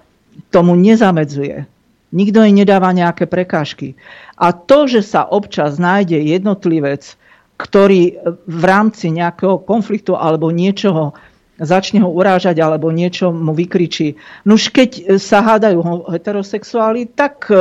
[0.51, 1.67] tomu nezamedzuje.
[2.11, 3.95] Nikto im nedáva nejaké prekážky.
[4.35, 7.15] A to, že sa občas nájde jednotlivec,
[7.55, 8.19] ktorý
[8.49, 11.15] v rámci nejakého konfliktu alebo niečoho
[11.61, 14.17] začne ho urážať alebo niečo mu vykričí.
[14.49, 17.55] Nuž keď sa hádajú heterosexuáli, tak e,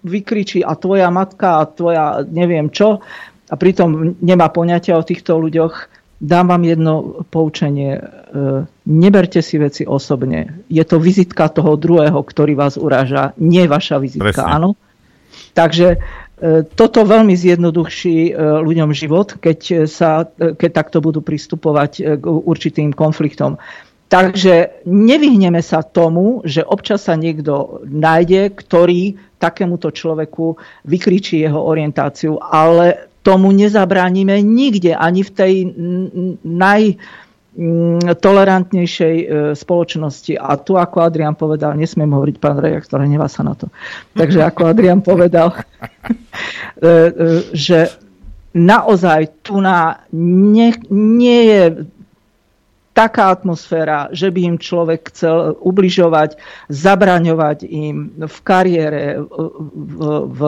[0.00, 3.04] vykričí a tvoja matka a tvoja neviem čo
[3.50, 5.74] a pritom nemá poňatia o týchto ľuďoch,
[6.22, 6.94] dám vám jedno
[7.26, 7.98] poučenie.
[7.98, 8.02] E,
[8.86, 10.62] neberte si veci osobne.
[10.70, 14.46] Je to vizitka toho druhého, ktorý vás uráža, nie vaša vizitka, Presne.
[14.46, 14.70] áno?
[15.50, 15.98] Takže e,
[16.72, 18.32] toto veľmi zjednoduchší e,
[18.64, 23.60] ľuďom život, keď, sa, keď takto budú pristupovať k určitým konfliktom.
[24.10, 32.34] Takže nevyhneme sa tomu, že občas sa niekto nájde, ktorý takémuto človeku vykričí jeho orientáciu,
[32.42, 35.54] ale tomu nezabránime nikde, ani v tej
[36.42, 37.29] najtolerantnejšej
[39.26, 39.26] e,
[39.58, 40.38] spoločnosti.
[40.38, 43.66] A tu, ako Adrian povedal, nesmiem hovoriť, pán redaktor, nevá sa na to.
[44.14, 45.62] Takže ako Adrian povedal, e,
[46.86, 46.94] e,
[47.50, 47.90] že
[48.54, 51.62] naozaj tu na nie, nie je
[52.94, 56.38] taká atmosféra, že by im človek chcel ubližovať,
[56.70, 59.30] zabraňovať im v kariére, v,
[59.70, 60.40] v, v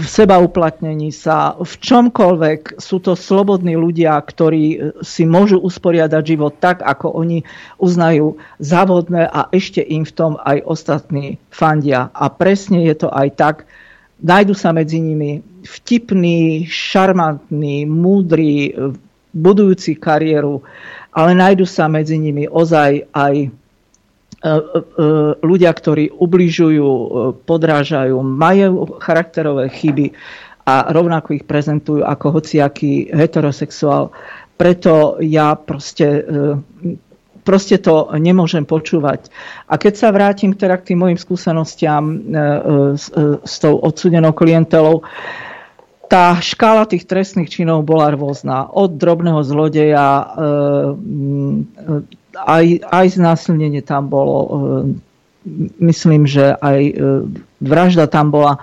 [0.00, 2.80] sebauplatnení sa, v čomkoľvek.
[2.80, 7.44] Sú to slobodní ľudia, ktorí si môžu usporiadať život tak, ako oni
[7.76, 12.08] uznajú závodné a ešte im v tom aj ostatní fandia.
[12.16, 13.56] A presne je to aj tak.
[14.22, 18.72] Najdu sa medzi nimi vtipný, šarmantný, múdry,
[19.32, 20.62] budujúci kariéru
[21.12, 23.52] ale nájdu sa medzi nimi ozaj aj e, e, e,
[25.42, 26.88] ľudia, ktorí ubližujú,
[27.46, 30.10] podrážajú, majú charakterové chyby
[30.66, 34.10] a rovnako ich prezentujú ako hociaký heterosexuál.
[34.58, 36.22] Preto ja proste,
[37.42, 39.30] proste to nemôžem počúvať.
[39.66, 42.04] A keď sa vrátim teda k tým mojim skúsenostiam
[42.94, 43.10] s,
[43.42, 45.02] s tou odsudenou klientelou,
[46.06, 48.68] tá škála tých trestných činov bola rôzna.
[48.68, 50.26] Od drobného zlodeja e,
[52.36, 54.38] aj, aj znásilnenie tam bolo.
[54.40, 54.50] E,
[55.82, 56.94] myslím, že aj e,
[57.60, 58.60] vražda tam bola.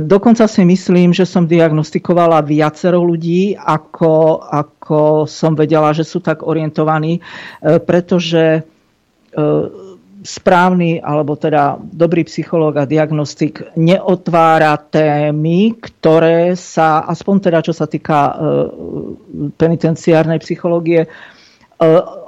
[0.00, 6.48] Dokonca si myslím, že som diagnostikovala viacero ľudí, ako, ako som vedela, že sú tak
[6.48, 7.20] orientovaní,
[7.60, 8.64] pretože
[10.26, 17.86] správny alebo teda dobrý psychológ a diagnostik neotvára témy, ktoré sa, aspoň teda čo sa
[17.86, 18.32] týka e,
[19.54, 21.08] penitenciárnej psychológie, e,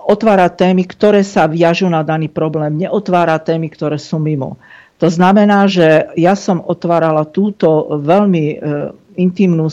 [0.08, 4.60] otvára témy, ktoré sa viažu na daný problém, neotvára témy, ktoré sú mimo.
[4.98, 8.56] To znamená, že ja som otvárala túto veľmi e,
[9.14, 9.70] intimnú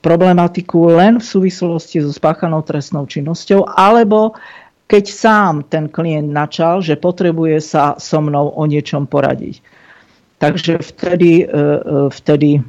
[0.00, 4.34] problematiku len v súvislosti so spáchanou trestnou činnosťou, alebo
[4.90, 9.62] keď sám ten klient načal, že potrebuje sa so mnou o niečom poradiť.
[10.40, 12.64] Takže vtedy, e, e, vtedy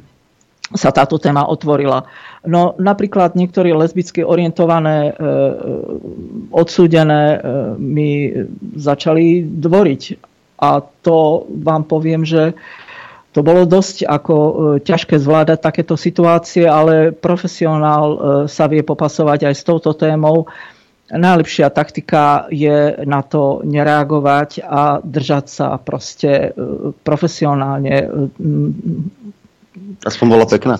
[0.72, 2.08] sa táto téma otvorila.
[2.42, 5.12] No napríklad niektorí lesbicky orientované, e,
[6.50, 7.38] odsúdené
[7.78, 8.32] mi
[8.76, 10.02] začali dvoriť.
[10.62, 12.54] A to vám poviem, že
[13.32, 14.34] to bolo dosť ako
[14.84, 20.52] ťažké zvládať takéto situácie, ale profesionál sa vie popasovať aj s touto témou
[21.12, 26.48] najlepšia taktika je na to nereagovať a držať sa proste e,
[27.04, 28.08] profesionálne.
[30.04, 30.76] Aspoň bola pekná.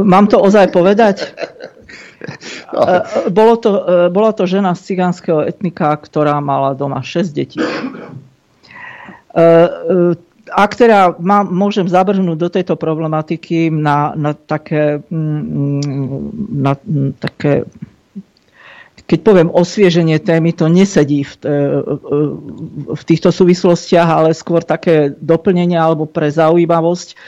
[0.00, 1.16] Mám to ozaj povedať?
[2.70, 2.84] No.
[2.84, 3.70] E, bolo to,
[4.12, 7.58] bola to žena z cigánskeho etnika, ktorá mala doma 6 detí.
[10.52, 16.76] ak teda má, môžem zabrhnúť do tejto problematiky na, na také, na,
[17.18, 17.64] také
[19.10, 21.34] keď poviem osvieženie témy, to nesedí v,
[22.94, 27.18] v týchto súvislostiach, ale skôr také doplnenie alebo pre zaujímavosť.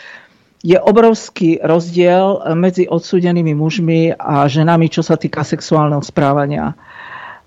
[0.62, 6.78] Je obrovský rozdiel medzi odsúdenými mužmi a ženami, čo sa týka sexuálneho správania.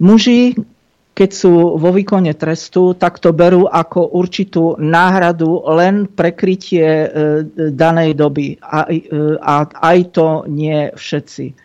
[0.04, 0.60] Muži,
[1.16, 7.08] keď sú vo výkone trestu, tak to berú ako určitú náhradu len prekrytie e,
[7.72, 8.60] danej doby.
[8.60, 11.65] A, e, a aj to nie všetci.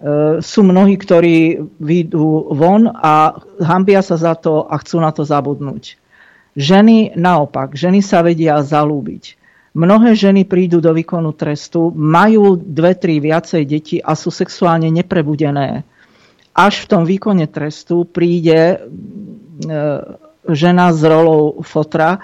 [0.00, 5.28] E, sú mnohí, ktorí výjdu von a hambia sa za to a chcú na to
[5.28, 6.00] zabudnúť.
[6.56, 9.36] Ženy naopak, ženy sa vedia zalúbiť.
[9.76, 15.86] Mnohé ženy prídu do výkonu trestu, majú dve, tri viacej deti a sú sexuálne neprebudené
[16.54, 18.78] až v tom výkone trestu príde e,
[20.50, 22.20] žena s rolou fotra, e,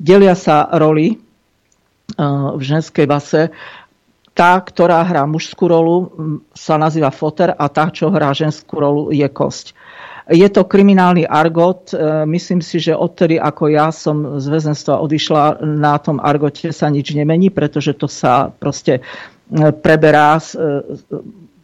[0.00, 1.20] delia sa roli
[2.18, 3.54] v ženskej base.
[4.30, 5.96] Tá, ktorá hrá mužskú rolu,
[6.54, 9.74] sa nazýva foter a tá, čo hrá ženskú rolu, je kosť.
[10.30, 11.90] Je to kriminálny argot.
[12.30, 17.10] Myslím si, že odtedy, ako ja som z väzenstva odišla, na tom argote sa nič
[17.18, 19.02] nemení, pretože to sa proste
[19.82, 20.38] preberá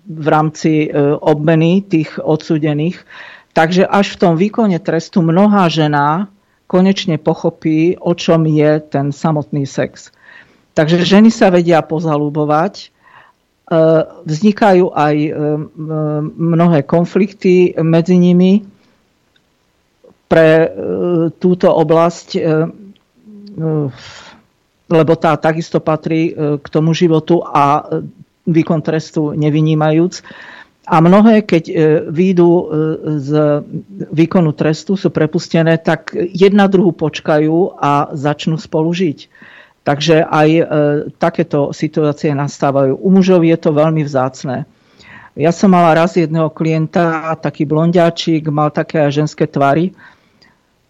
[0.07, 0.89] v rámci e,
[1.19, 3.03] obmeny tých odsúdených.
[3.53, 6.31] Takže až v tom výkone trestu mnohá žena
[6.71, 10.15] konečne pochopí, o čom je ten samotný sex.
[10.77, 12.87] Takže ženy sa vedia pozalúbovať, e,
[14.29, 15.31] vznikajú aj e,
[16.37, 18.61] mnohé konflikty medzi nimi
[20.27, 20.75] pre
[21.39, 22.35] túto oblasť,
[24.91, 27.87] lebo tá takisto patrí k tomu životu a
[28.47, 30.23] výkon trestu nevynímajúc.
[30.87, 31.75] A mnohé, keď e,
[32.15, 32.65] výjdu e,
[33.19, 33.31] z
[34.15, 39.27] výkonu trestu, sú prepustené, tak jedna druhu počkajú a začnú spolu žiť.
[39.87, 40.65] Takže aj e,
[41.15, 42.99] takéto situácie nastávajú.
[42.99, 44.67] U mužov je to veľmi vzácné.
[45.39, 49.95] Ja som mala raz jedného klienta, taký blondiačik, mal také ženské tvary,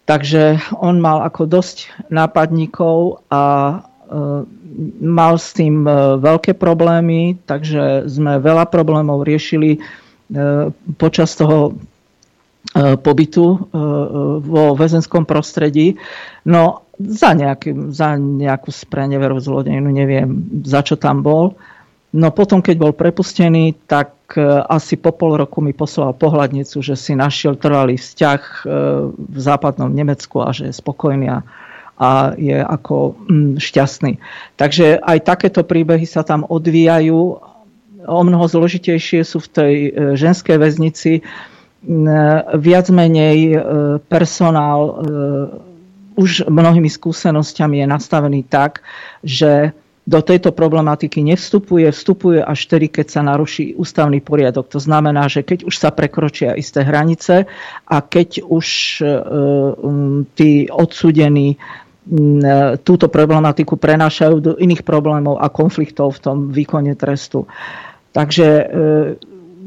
[0.07, 3.43] takže on mal ako dosť nápadníkov a
[5.01, 5.91] mal s tým e,
[6.21, 9.79] veľké problémy, takže sme veľa problémov riešili e,
[10.95, 13.45] počas toho e, pobytu
[14.43, 15.97] vo väzenskom prostredí.
[16.47, 20.27] No za, nejaký, za nejakú spreneveru zlodejnu, neviem,
[20.65, 21.53] za čo tam bol.
[22.13, 24.15] No potom, keď bol prepustený, tak
[24.67, 28.41] asi po pol roku mi poslal pohľadnicu, že si našiel trvalý vzťah
[29.11, 31.43] v západnom Nemecku a že je spokojný a
[31.97, 34.21] a je ako mm, šťastný.
[34.53, 37.41] Takže aj takéto príbehy sa tam odvíjajú.
[38.07, 41.25] O mnoho zložitejšie sú v tej e, ženskej väznici.
[42.53, 43.57] Viac menej e,
[44.05, 44.93] personál e,
[46.17, 48.81] už mnohými skúsenosťami je nastavený tak,
[49.21, 49.71] že
[50.07, 54.71] do tejto problematiky nevstupuje, vstupuje až vtedy, keď sa naruší ústavný poriadok.
[54.71, 57.43] To znamená, že keď už sa prekročia isté hranice
[57.83, 58.67] a keď už
[60.31, 61.59] tí odsudení
[62.07, 67.43] E, túto problematiku prenášajú do iných problémov a konfliktov v tom výkone trestu.
[68.15, 68.65] Takže e,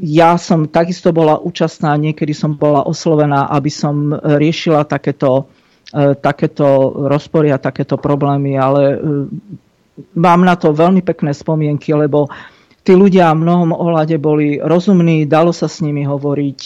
[0.01, 5.60] ja som takisto bola účastná, niekedy som bola oslovená, aby som riešila takéto, e,
[5.91, 8.95] takéto rozpory a takéto problémy, ale
[10.15, 12.31] mám na to veľmi pekné spomienky, lebo
[12.87, 16.59] tí ľudia v mnohom ohľade boli rozumní, dalo sa s nimi hovoriť,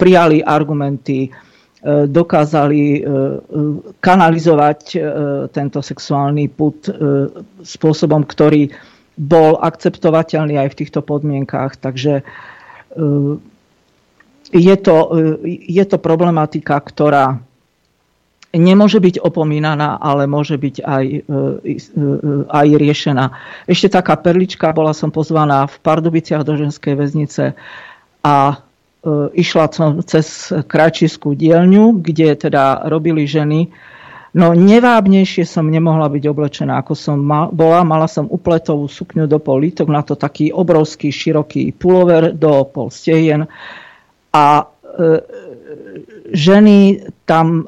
[0.00, 1.28] prijali argumenty,
[1.78, 3.00] E, dokázali e,
[4.02, 4.98] kanalizovať e,
[5.54, 6.90] tento sexuálny put
[7.62, 8.74] spôsobom, ktorý
[9.14, 11.78] bol akceptovateľný aj v týchto podmienkách.
[11.78, 12.22] Takže
[14.52, 14.96] je to,
[15.46, 17.40] je to problematika, ktorá
[18.56, 21.04] nemôže byť opomínaná, ale môže byť aj,
[22.48, 23.24] aj riešená.
[23.68, 27.52] Ešte taká perlička, bola som pozvaná v Pardubiciach do ženskej väznice
[28.24, 28.64] a
[28.98, 33.70] E, išla som cez Kračiskú dielňu, kde teda robili ženy.
[34.34, 37.16] No nevábnejšie som nemohla byť oblečená, ako som
[37.54, 37.80] bola.
[37.86, 42.92] Mala som upletovú sukňu do pol lítok, na to taký obrovský, široký pulover do pol
[42.92, 43.48] stehien.
[44.32, 44.66] A e,
[46.32, 47.64] ženy tam e,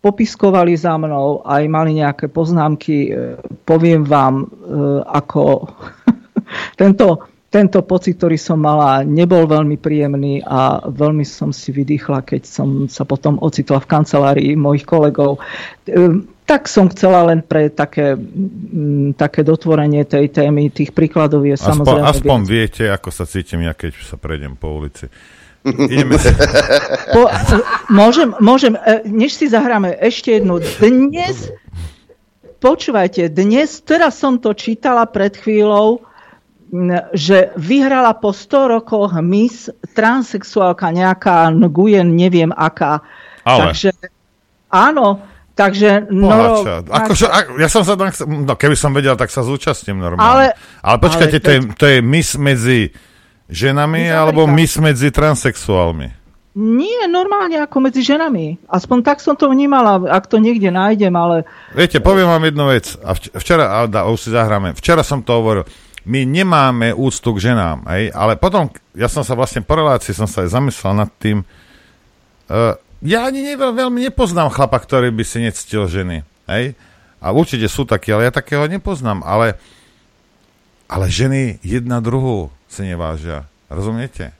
[0.00, 2.94] popiskovali za mnou, aj mali nejaké poznámky.
[3.08, 3.10] E,
[3.66, 4.46] poviem vám, e,
[5.02, 5.72] ako
[6.80, 7.26] tento
[7.56, 12.68] tento pocit, ktorý som mala, nebol veľmi príjemný a veľmi som si vydýchla, keď som
[12.90, 15.40] sa potom ocitla v kancelárii mojich kolegov.
[15.88, 21.56] Ehm, tak som chcela len pre také, mm, také dotvorenie tej témy, tých príkladov je
[21.56, 22.06] aspoň, samozrejme...
[22.06, 22.50] Aspoň viac.
[22.52, 25.08] viete, ako sa cítim ja, keď sa prejdem po ulici.
[25.66, 26.14] Ideme.
[27.10, 27.26] Po,
[27.90, 30.62] môžem, môžem, e, než si zahráme ešte jednu.
[30.78, 31.50] Dnes,
[32.62, 36.06] počúvajte, dnes, teraz som to čítala pred chvíľou,
[37.14, 43.06] že vyhrala po 100 rokoch Miss transexuálka nejaká Nguyen, neviem aká.
[43.46, 43.70] Ale.
[43.70, 43.94] Takže
[44.74, 45.22] áno,
[45.54, 46.66] takže Noro...
[46.90, 48.10] Akože, a, ja som sa tam
[48.42, 50.50] no keby som vedel, tak sa zúčastním normálne.
[50.50, 50.52] Ale-
[50.82, 52.80] ale počkajte, ale to, je, to je mis medzi
[53.50, 56.26] ženami alebo mis medzi transexuálmi?
[56.56, 58.56] Nie, normálne ako medzi ženami.
[58.64, 61.44] Aspoň tak som to vnímala, ak to niekde nájdem, ale
[61.76, 62.96] Viete, poviem vám jednu vec.
[63.04, 64.72] A vč- včera, ale dá, už si zahráme.
[64.72, 65.68] Včera som to hovoril.
[66.08, 68.08] My nemáme úctu k ženám, hej?
[68.14, 71.44] ale potom, ja som sa vlastne po relácii som sa aj zamyslel nad tým,
[72.48, 72.72] uh,
[73.04, 76.72] ja ani ne, veľmi nepoznám chlapa, ktorý by si nectil ženy, hej?
[77.20, 79.60] A určite sú takí, ale ja takého nepoznám, ale,
[80.88, 83.46] ale ženy jedna druhú si nevážia.
[83.66, 84.30] Rozumiete?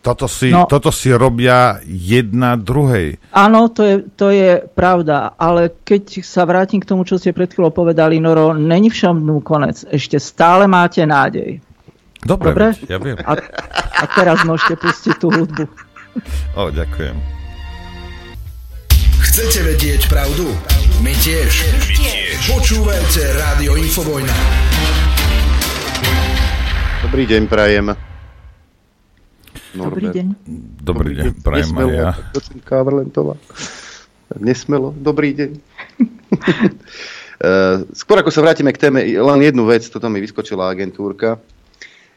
[0.00, 0.64] Toto si, No.
[0.64, 3.20] toto si robia jedna druhej.
[3.30, 5.36] áno, to je, to je pravda.
[5.36, 9.84] Ale keď sa vrátim k tomu, čo ste pred chvíľou povedali, Noro, není všomnú konec.
[9.86, 11.60] Ešte stále máte nádej.
[12.20, 12.66] Dobre, Dobre?
[12.88, 13.16] ja viem.
[13.20, 13.32] A,
[13.92, 15.64] a teraz môžete pustiť tú hudbu.
[16.56, 17.16] O, ďakujem.
[19.20, 20.48] Chcete vedieť pravdu?
[21.00, 21.52] My tiež.
[21.76, 22.40] My tiež.
[22.50, 24.36] Počúvajte Rádio Infovojna.
[27.10, 27.90] Dobrý deň, prajem.
[29.74, 30.26] Dobrý deň.
[30.78, 32.10] Dobrý deň, prajem aj Nesmelo, ja.
[32.70, 33.34] Avrlentová.
[34.38, 35.50] Nesmelo, dobrý deň.
[37.40, 41.40] Eh, Skôr ako sa vrátime k téme, len jednu vec, toto mi vyskočila agentúrka.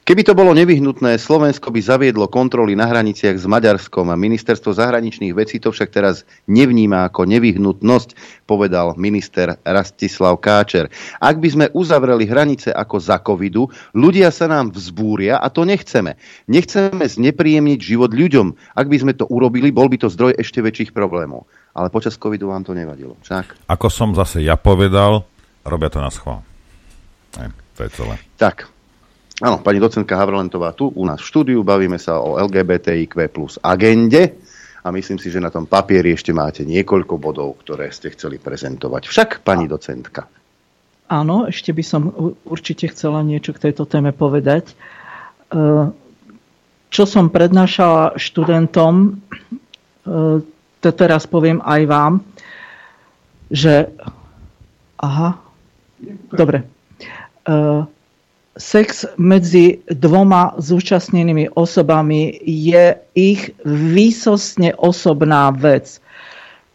[0.03, 5.31] Keby to bolo nevyhnutné, Slovensko by zaviedlo kontroly na hraniciach s Maďarskom a ministerstvo zahraničných
[5.31, 10.91] vecí to však teraz nevníma ako nevyhnutnosť, povedal minister Rastislav Káčer.
[11.23, 16.19] Ak by sme uzavreli hranice ako za covidu, ľudia sa nám vzbúria a to nechceme.
[16.51, 18.75] Nechceme znepríjemniť život ľuďom.
[18.75, 21.47] Ak by sme to urobili, bol by to zdroj ešte väčších problémov.
[21.71, 23.15] Ale počas covidu vám to nevadilo.
[23.23, 23.71] Však?
[23.71, 25.23] Ako som zase ja povedal,
[25.63, 26.43] robia to na schvál.
[27.39, 27.47] Aj,
[27.79, 28.19] to je celé.
[28.35, 28.67] Tak,
[29.43, 34.39] áno, pani docentka Havrlentová tu u nás v štúdiu, bavíme sa o LGBTIQ plus agende
[34.83, 39.07] a myslím si, že na tom papieri ešte máte niekoľko bodov, ktoré ste chceli prezentovať.
[39.07, 40.27] Však, pani docentka.
[41.07, 42.09] Áno, ešte by som
[42.47, 44.71] určite chcela niečo k tejto téme povedať.
[44.71, 44.75] E,
[46.93, 49.09] Čo som prednášala študentom, e,
[50.83, 52.13] to teraz poviem aj vám,
[53.47, 53.87] že...
[54.99, 55.35] Aha,
[56.31, 56.63] dobre.
[58.53, 65.97] Sex medzi dvoma zúčastnenými osobami je ich výsostne osobná vec.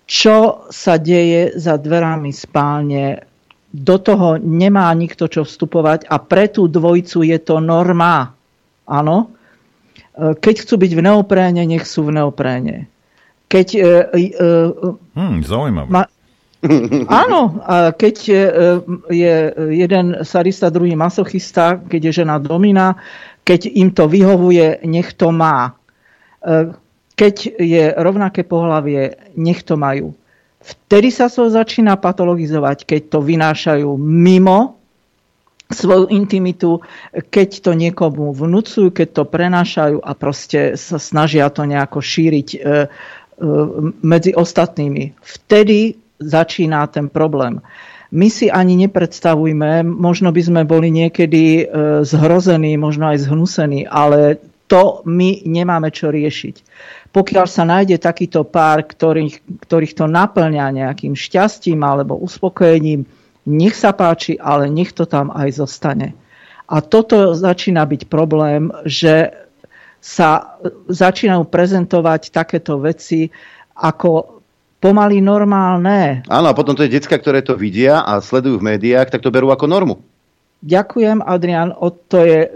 [0.08, 3.22] Čo sa deje za dverami spálne,
[3.70, 8.32] do toho nemá nikto čo vstupovať a pre tú dvojicu je to norma.
[8.88, 9.16] Áno?
[10.16, 12.88] E, Keď chcú byť v neopréne, nech sú v neopréne.
[13.46, 13.80] Keď e,
[14.18, 14.48] e,
[15.14, 15.88] Hm, zaujímavé.
[15.92, 16.08] ma,
[17.22, 18.34] áno, a keď e,
[19.14, 19.34] je
[19.78, 22.98] jeden sadista, druhý masochista, keď je žena domina,
[23.46, 25.78] keď im to vyhovuje, nech to má.
[26.42, 26.74] E,
[27.18, 30.14] Keď je rovnaké pohlavie, nech to majú.
[30.62, 34.78] Vtedy sa to začína patologizovať, keď to vynášajú mimo
[35.66, 36.78] svoju intimitu,
[37.10, 42.58] keď to niekomu vnúcujú, keď to prenášajú a proste sa snažia to nejako šíriť e,
[44.02, 45.18] medzi ostatnými.
[45.18, 47.62] Vtedy začína ten problém.
[48.08, 51.64] My si ani nepredstavujme, možno by sme boli niekedy e,
[52.08, 56.56] zhrození, možno aj zhnusení, ale to my nemáme čo riešiť.
[57.12, 63.08] Pokiaľ sa nájde takýto pár, ktorých, ktorých to naplňa nejakým šťastím alebo uspokojením,
[63.48, 66.12] nech sa páči, ale nech to tam aj zostane.
[66.68, 69.32] A toto začína byť problém, že
[69.98, 73.32] sa začínajú prezentovať takéto veci
[73.72, 74.37] ako
[74.78, 76.22] pomaly normálne.
[76.30, 79.34] Áno, a potom to je decka, ktoré to vidia a sledujú v médiách, tak to
[79.34, 79.96] berú ako normu.
[80.58, 81.70] Ďakujem, Adrian.
[81.70, 82.50] O, to je e,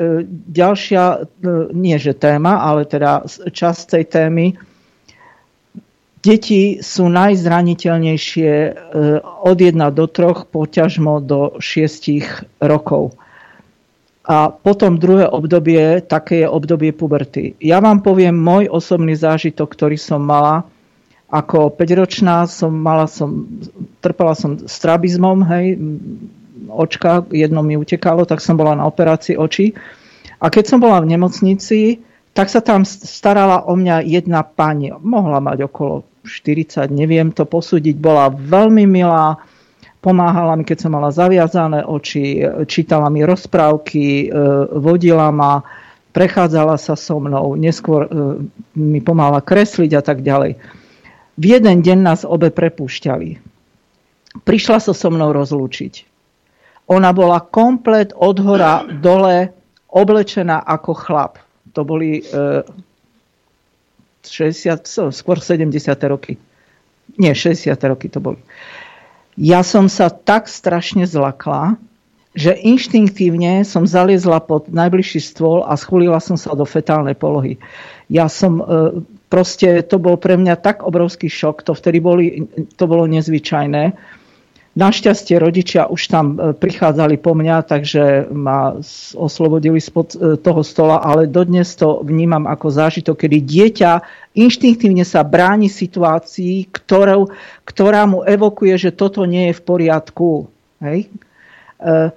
[0.50, 1.18] ďalšia, e,
[1.70, 4.46] nie že téma, ale teda časť tej témy.
[6.22, 8.70] Deti sú najzraniteľnejšie e,
[9.22, 13.14] od 1 do 3, poťažmo do 6 rokov.
[14.26, 17.58] A potom druhé obdobie, také je obdobie puberty.
[17.58, 20.66] Ja vám poviem môj osobný zážitok, ktorý som mala.
[21.32, 23.48] Ako 5-ročná som mala som,
[24.04, 25.80] trpela som strabizmom, hej,
[26.68, 29.72] očka, jedno mi utekalo, tak som bola na operácii očí.
[30.42, 32.04] A keď som bola v nemocnici,
[32.36, 34.92] tak sa tam starala o mňa jedna pani.
[34.92, 37.96] Mohla mať okolo 40, neviem to posúdiť.
[37.96, 39.40] Bola veľmi milá,
[40.04, 44.36] pomáhala mi, keď som mala zaviazané oči, čítala mi rozprávky, e,
[44.76, 45.64] vodila ma.
[46.12, 48.04] prechádzala sa so mnou, neskôr
[48.76, 50.60] mi pomáhala kresliť a tak ďalej.
[51.36, 53.40] V jeden deň nás obe prepúšťali.
[54.44, 56.04] Prišla sa so mnou rozlúčiť.
[56.92, 59.52] Ona bola komplet od hora dole
[59.88, 61.32] oblečená ako chlap.
[61.72, 62.20] To boli
[64.24, 65.72] 60, skôr 70.
[66.09, 66.36] roky.
[67.16, 67.72] Nie, 60.
[67.88, 68.40] roky to boli.
[69.36, 71.80] Ja som sa tak strašne zlakla,
[72.32, 77.60] že inštinktívne som zaliezla pod najbližší stôl a schulila som sa do fetálnej polohy.
[78.09, 78.64] Ja som e,
[79.32, 82.44] proste, to bol pre mňa tak obrovský šok, to vtedy boli,
[82.76, 83.96] to bolo nezvyčajné.
[84.72, 88.76] Našťastie rodičia už tam e, prichádzali po mňa, takže ma
[89.16, 93.92] oslobodili spod e, toho stola, ale dodnes to vnímam ako zážitok, kedy dieťa
[94.32, 97.32] inštinktívne sa bráni situácii, ktorou,
[97.68, 100.48] ktorá mu evokuje, že toto nie je v poriadku.
[100.80, 101.09] Hej?
[101.76, 102.16] E,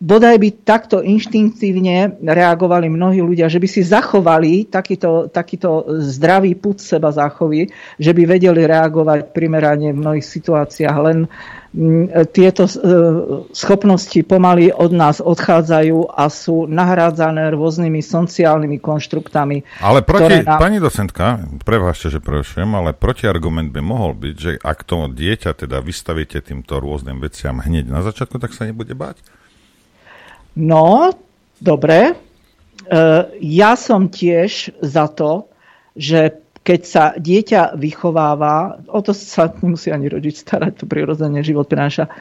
[0.00, 6.80] bodaj by takto inštinktívne reagovali mnohí ľudia, že by si zachovali takýto, takýto zdravý put
[6.80, 7.68] seba záchovy,
[8.00, 10.96] že by vedeli reagovať primerane v mnohých situáciách.
[11.04, 11.28] Len
[11.76, 12.72] mm, tieto e,
[13.52, 19.84] schopnosti pomaly od nás odchádzajú a sú nahrádzané rôznymi sociálnymi konštruktami.
[19.84, 20.64] Ale proti, nám...
[20.64, 25.84] pani docentka, prepáčte, že prerušujem, ale protiargument by mohol byť, že ak to dieťa teda
[25.84, 29.20] vystavíte týmto rôznym veciam hneď na začiatku, tak sa nebude báť?
[30.56, 31.14] No,
[31.60, 31.98] dobre.
[32.10, 32.14] E,
[33.38, 35.46] ja som tiež za to,
[35.94, 41.66] že keď sa dieťa vychováva, o to sa nemusí ani rodič starať, to prirodzene život
[41.66, 42.12] prináša,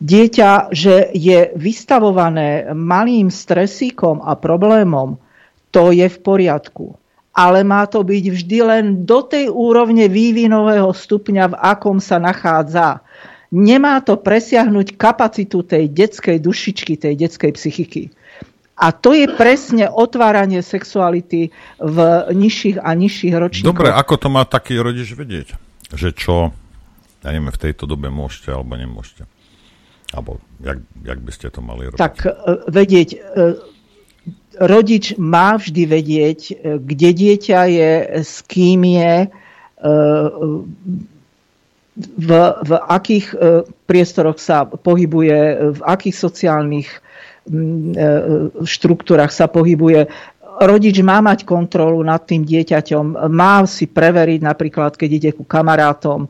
[0.00, 5.20] dieťa, že je vystavované malým stresíkom a problémom,
[5.68, 6.96] to je v poriadku.
[7.34, 13.02] Ale má to byť vždy len do tej úrovne vývinového stupňa, v akom sa nachádza
[13.54, 18.02] nemá to presiahnuť kapacitu tej detskej dušičky, tej detskej psychiky.
[18.74, 21.96] A to je presne otváranie sexuality v
[22.34, 23.70] nižších a nižších ročníkoch.
[23.70, 25.54] Dobre, ako to má taký rodič vedieť?
[25.94, 26.36] Že čo,
[27.22, 29.30] ja neviem, v tejto dobe môžete alebo nemôžete?
[30.10, 32.02] Alebo jak, jak by ste to mali robiť?
[32.02, 32.30] Tak e,
[32.66, 33.18] vedieť, e,
[34.58, 37.92] rodič má vždy vedieť, e, kde dieťa je,
[38.26, 39.30] s kým je,
[41.96, 42.30] v,
[42.66, 43.36] v akých e,
[43.86, 45.38] priestoroch sa pohybuje,
[45.78, 46.98] v akých sociálnych e,
[48.66, 50.10] štruktúrach sa pohybuje.
[50.54, 56.26] Rodič má mať kontrolu nad tým dieťaťom, má si preveriť napríklad, keď ide ku kamarátom,
[56.26, 56.28] e,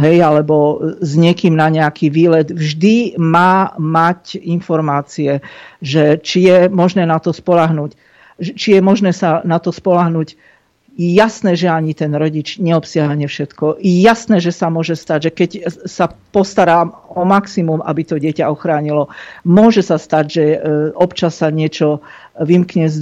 [0.00, 5.44] hej, alebo s niekým na nejaký výlet, vždy má mať informácie,
[5.84, 7.96] že či je možné na to spolahnuť,
[8.40, 10.53] či je možné sa na to spolahnuť
[10.96, 13.82] jasné, že ani ten rodič neobsiahne všetko.
[13.82, 15.50] Jasné, že sa môže stať, že keď
[15.90, 19.10] sa postarám o maximum, aby to dieťa ochránilo,
[19.42, 20.58] môže sa stať, že e,
[20.94, 21.98] občas sa niečo
[22.34, 22.98] vymkne z,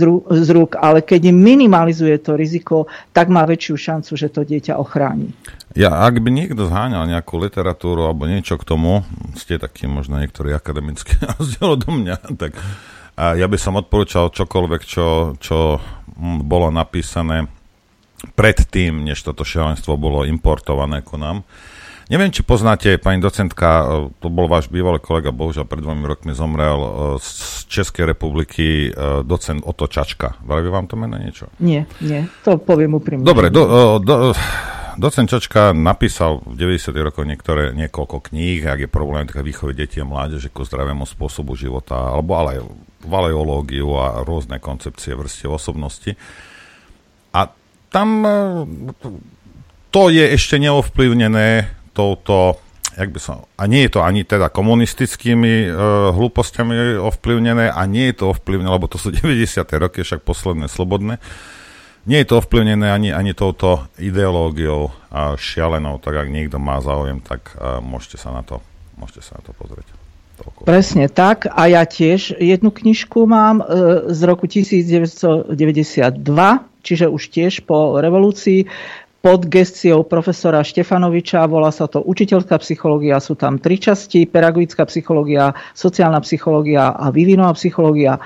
[0.52, 5.32] rúk, ale keď minimalizuje to riziko, tak má väčšiu šancu, že to dieťa ochráni.
[5.72, 10.52] Ja, ak by niekto zháňal nejakú literatúru alebo niečo k tomu, ste taký možno niektorý
[10.52, 12.60] akademický rozdiel do mňa, tak
[13.16, 15.80] ja by som odporúčal čokoľvek, čo, čo
[16.44, 17.48] bolo napísané
[18.38, 21.42] predtým, než toto šialenstvo bolo importované ku nám.
[22.10, 23.84] Neviem, či poznáte, pani docentka, e,
[24.20, 26.90] to bol váš bývalý kolega, bohužiaľ pred dvomi rokmi zomrel e,
[27.22, 30.36] z Českej republiky e, docent Oto Čačka.
[30.44, 31.48] Vraví vám to meno niečo?
[31.62, 33.24] Nie, nie, to poviem úprimne.
[33.24, 34.36] Dobre, do, do,
[35.00, 36.92] docent Čačka napísal v 90.
[37.00, 41.56] rokoch niektoré, niekoľko kníh, ak je problém také výchovy detí a mládeže ku zdravému spôsobu
[41.56, 42.60] života, alebo ale
[43.08, 46.12] valeológiu a rôzne koncepcie vrstiev osobnosti.
[47.92, 48.32] Tam e,
[49.92, 52.56] to je ešte neovplyvnené touto,
[52.96, 55.76] jak by som, a nie je to ani teda komunistickými uh,
[56.16, 59.60] hlúpostiami ovplyvnené a nie je to ovplyvnené, lebo to sú 90.
[59.76, 61.20] roky, však posledné slobodné,
[62.08, 67.20] nie je to ovplyvnené ani, ani touto ideológiou a šialenou, tak ak niekto má záujem,
[67.20, 68.64] tak uh, môžete sa na to,
[68.96, 70.01] môžete sa na to pozrieť.
[70.42, 70.66] Toľko.
[70.66, 71.46] Presne tak.
[71.46, 73.64] A ja tiež jednu knižku mám e,
[74.10, 75.54] z roku 1992
[76.82, 78.66] čiže už tiež po revolúcii,
[79.22, 85.54] pod gestiou profesora Štefanoviča, volá sa to učiteľská psychológia, sú tam tri časti, pedagogická psychológia,
[85.78, 88.18] sociálna psychológia a vývinová psychológia.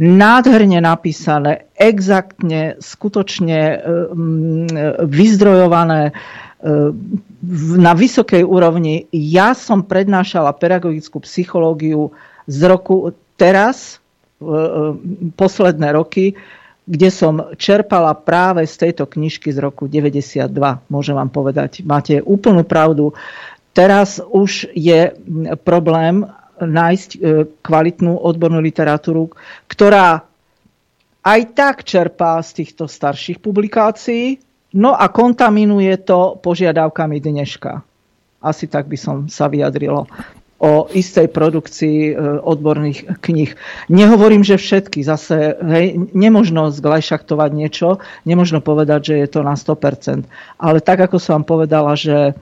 [0.00, 3.76] Nádherne napísané, exaktne, skutočne e,
[5.04, 6.12] vyzdrojované e,
[7.78, 9.06] na vysokej úrovni.
[9.14, 12.10] Ja som prednášala pedagogickú psychológiu
[12.50, 14.02] z roku teraz,
[14.42, 14.46] e,
[15.38, 16.34] posledné roky,
[16.88, 21.84] kde som čerpala práve z tejto knižky z roku 92, môžem vám povedať.
[21.86, 23.14] Máte úplnú pravdu.
[23.76, 25.14] Teraz už je
[25.62, 26.26] problém
[26.58, 27.18] nájsť e,
[27.62, 29.30] kvalitnú odbornú literatúru,
[29.70, 30.26] ktorá
[31.22, 37.82] aj tak čerpá z týchto starších publikácií, no a kontaminuje to požiadavkami dneška.
[38.38, 40.06] Asi tak by som sa vyjadrilo
[40.58, 42.12] o istej produkcii e,
[42.42, 43.54] odborných kníh.
[43.86, 45.06] Nehovorím, že všetky.
[45.06, 50.26] Zase hej, nemožno zglajšaktovať niečo, nemožno povedať, že je to na 100%.
[50.58, 52.32] Ale tak, ako som vám povedala, že e,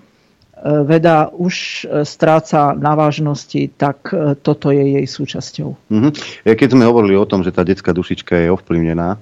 [0.88, 4.08] veda už e, stráca na vážnosti, tak
[4.40, 5.68] toto je jej súčasťou.
[5.92, 6.12] Mm-hmm.
[6.56, 9.20] Keď sme hovorili o tom, že tá detská dušička je ovplyvnená,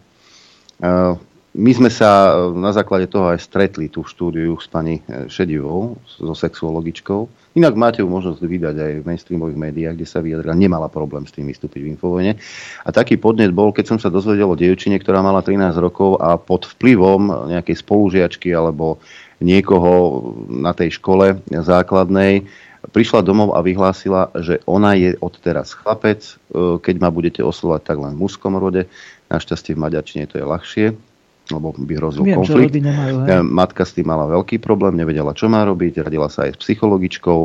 [1.55, 5.01] my sme sa na základe toho aj stretli tú štúdiu s pani
[5.31, 10.59] Šedivou, so sexuologičkou, Inak máte ju možnosť vydať aj v mainstreamových médiách, kde sa vyjadrila,
[10.59, 12.35] nemala problém s tým vystúpiť v Infovojne.
[12.82, 16.35] A taký podnet bol, keď som sa dozvedel o dievčine, ktorá mala 13 rokov a
[16.35, 18.98] pod vplyvom nejakej spolužiačky alebo
[19.39, 22.43] niekoho na tej škole základnej
[22.90, 28.02] prišla domov a vyhlásila, že ona je odteraz chlapec, e, keď ma budete oslovať tak
[28.02, 28.90] len v mužskom rode.
[29.31, 31.14] Našťastie v maďarčine to je ľahšie
[31.53, 32.73] lebo by hrozil Viem, konflikt.
[32.81, 36.59] Nemajú, Matka s tým mala veľký problém, nevedela, čo má robiť, radila sa aj s
[36.65, 37.41] psychologičkou.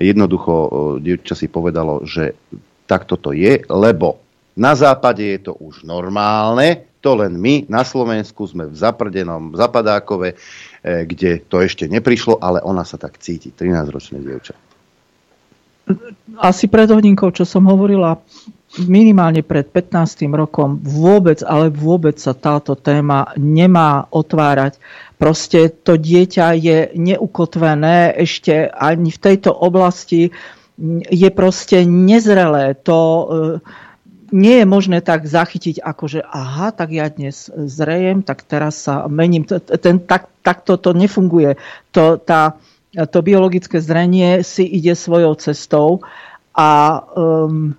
[0.00, 0.54] Jednoducho
[1.04, 2.32] dievča si povedalo, že
[2.88, 4.24] takto to je, lebo
[4.56, 10.28] na západe je to už normálne, to len my na Slovensku sme v zaprdenom zapadákove,
[10.32, 10.36] e,
[11.08, 14.54] kde to ešte neprišlo, ale ona sa tak cíti, 13-ročné dievča.
[16.38, 18.22] Asi pred hodinkou, čo som hovorila,
[18.80, 20.24] minimálne pred 15.
[20.32, 24.80] rokom vôbec, ale vôbec sa táto téma nemá otvárať.
[25.20, 30.32] Proste to dieťa je neukotvené ešte ani v tejto oblasti,
[31.12, 32.74] je proste nezrelé.
[32.88, 33.24] To e,
[34.32, 39.04] nie je možné tak zachytiť, ako že aha, tak ja dnes zrejem, tak teraz sa
[39.06, 39.44] mením.
[39.44, 41.60] Ten, tak, takto to nefunguje.
[41.92, 42.56] To, tá,
[42.96, 46.00] to biologické zrenie si ide svojou cestou
[46.56, 47.76] a um,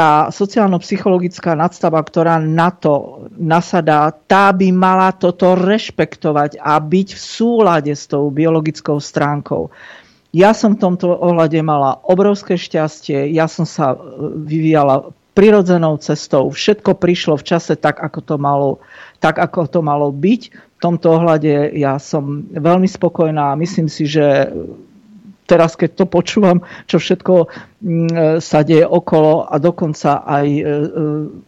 [0.00, 7.20] tá sociálno-psychologická nadstava, ktorá na to nasadá, tá by mala toto rešpektovať a byť v
[7.20, 9.68] súlade s tou biologickou stránkou.
[10.32, 13.96] Ja som v tomto ohľade mala obrovské šťastie, ja som sa e,
[14.40, 18.80] vyvíjala prirodzenou cestou, všetko prišlo v čase tak, ako to malo,
[19.20, 20.42] tak, ako to malo byť.
[20.48, 24.48] V tomto ohľade ja som veľmi spokojná a myslím si, že
[25.50, 27.48] teraz, keď to počúvam, čo všetko mm,
[27.82, 30.68] e, sa deje okolo a dokonca aj e, e,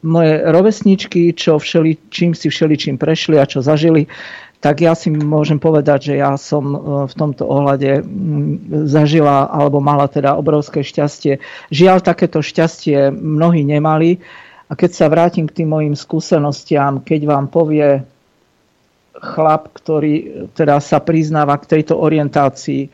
[0.03, 4.11] moje rovesničky, čo všeli, čím si všeličím prešli a čo zažili,
[4.59, 6.62] tak ja si môžem povedať, že ja som
[7.11, 11.43] v tomto ohľade mm, zažila alebo mala teda obrovské šťastie.
[11.70, 14.23] Žiaľ, takéto šťastie mnohí nemali.
[14.70, 18.07] A keď sa vrátim k tým mojim skúsenostiam, keď vám povie
[19.19, 22.91] chlap, ktorý teda sa priznáva k tejto orientácii,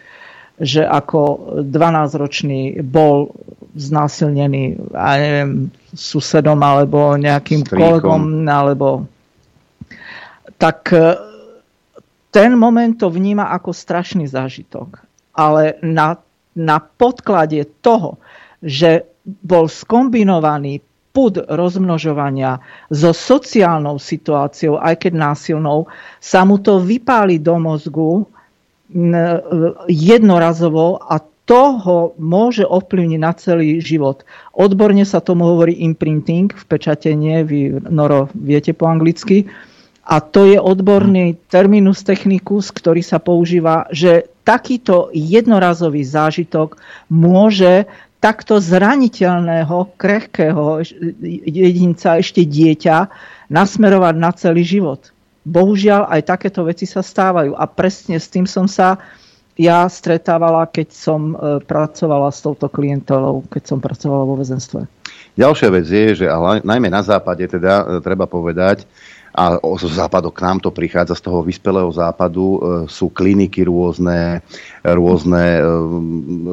[0.58, 3.30] že ako 12-ročný bol
[3.78, 7.78] znásilnený, ja neviem, susedom alebo nejakým Stríkom.
[7.78, 9.06] kolegom, alebo
[10.58, 11.14] tak e,
[12.34, 14.98] ten moment to vníma ako strašný zážitok.
[15.38, 16.18] Ale na,
[16.58, 18.18] na podklade toho,
[18.58, 20.82] že bol skombinovaný
[21.14, 22.58] pud rozmnožovania
[22.90, 25.86] so sociálnou situáciou, aj keď násilnou,
[26.18, 28.26] sa mu to vypáli do mozgu
[29.88, 34.20] jednorazovo a to ho môže ovplyvniť na celý život.
[34.52, 39.48] Odborne sa tomu hovorí imprinting, v pečatenie, vy Noro viete po anglicky.
[40.08, 46.80] A to je odborný terminus technicus, ktorý sa používa, že takýto jednorazový zážitok
[47.12, 47.88] môže
[48.20, 50.84] takto zraniteľného, krehkého
[51.44, 52.96] jedinca, ešte dieťa,
[53.52, 55.12] nasmerovať na celý život
[55.48, 57.56] bohužiaľ aj takéto veci sa stávajú.
[57.56, 59.00] A presne s tým som sa
[59.58, 64.86] ja stretávala, keď som e, pracovala s touto klientelou, keď som pracovala vo väzenstve.
[65.34, 66.26] Ďalšia vec je, že
[66.62, 68.86] najmä na západe teda e, treba povedať,
[69.38, 74.46] a zo západu k nám to prichádza z toho vyspelého západu, e, sú kliniky rôzne,
[74.86, 75.62] rôzne,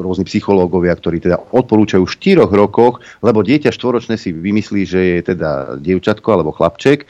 [0.02, 5.20] rôzni psychológovia, ktorí teda odporúčajú v štyroch rokoch, lebo dieťa štvoročné si vymyslí, že je
[5.30, 7.06] teda dievčatko alebo chlapček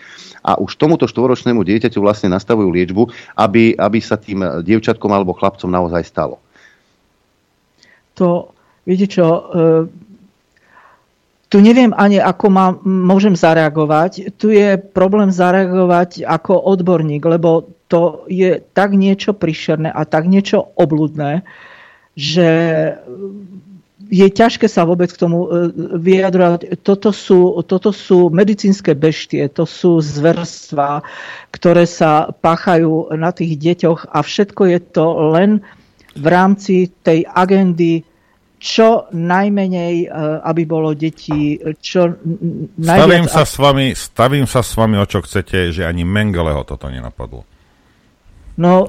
[0.46, 5.66] a už tomuto štvoročnému dieťaťu vlastne nastavujú liečbu, aby, aby sa tým dievčatkom alebo chlapcom
[5.66, 6.38] naozaj stalo.
[8.14, 8.54] To,
[8.86, 9.40] viete čo, e,
[11.50, 14.38] tu neviem ani, ako má, môžem zareagovať.
[14.38, 20.62] Tu je problém zareagovať ako odborník, lebo to je tak niečo prišerné a tak niečo
[20.74, 21.46] obludné,
[22.18, 22.48] že
[24.06, 26.80] je ťažké sa vôbec k tomu e, vyjadrovať.
[26.82, 31.02] Toto sú, toto sú medicínske beštie, to sú zverstva,
[31.50, 35.50] ktoré sa páchajú na tých deťoch a všetko je to len
[36.16, 38.06] v rámci tej agendy
[38.56, 40.08] čo najmenej,
[40.42, 42.16] aby bolo detí, čo
[42.80, 43.04] najviac...
[43.04, 46.88] Stavím sa, s vami, stavím sa s vami, o čo chcete, že ani Mengeleho toto
[46.88, 47.44] nenapadlo.
[48.56, 48.88] No, e,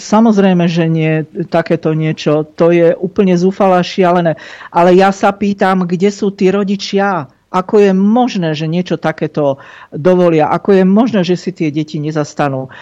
[0.00, 2.48] samozrejme, že nie takéto niečo.
[2.56, 4.40] To je úplne zúfala šialené.
[4.72, 7.28] Ale ja sa pýtam, kde sú tí rodičia?
[7.52, 9.60] Ako je možné, že niečo takéto
[9.92, 10.48] dovolia?
[10.48, 12.72] Ako je možné, že si tie deti nezastanú?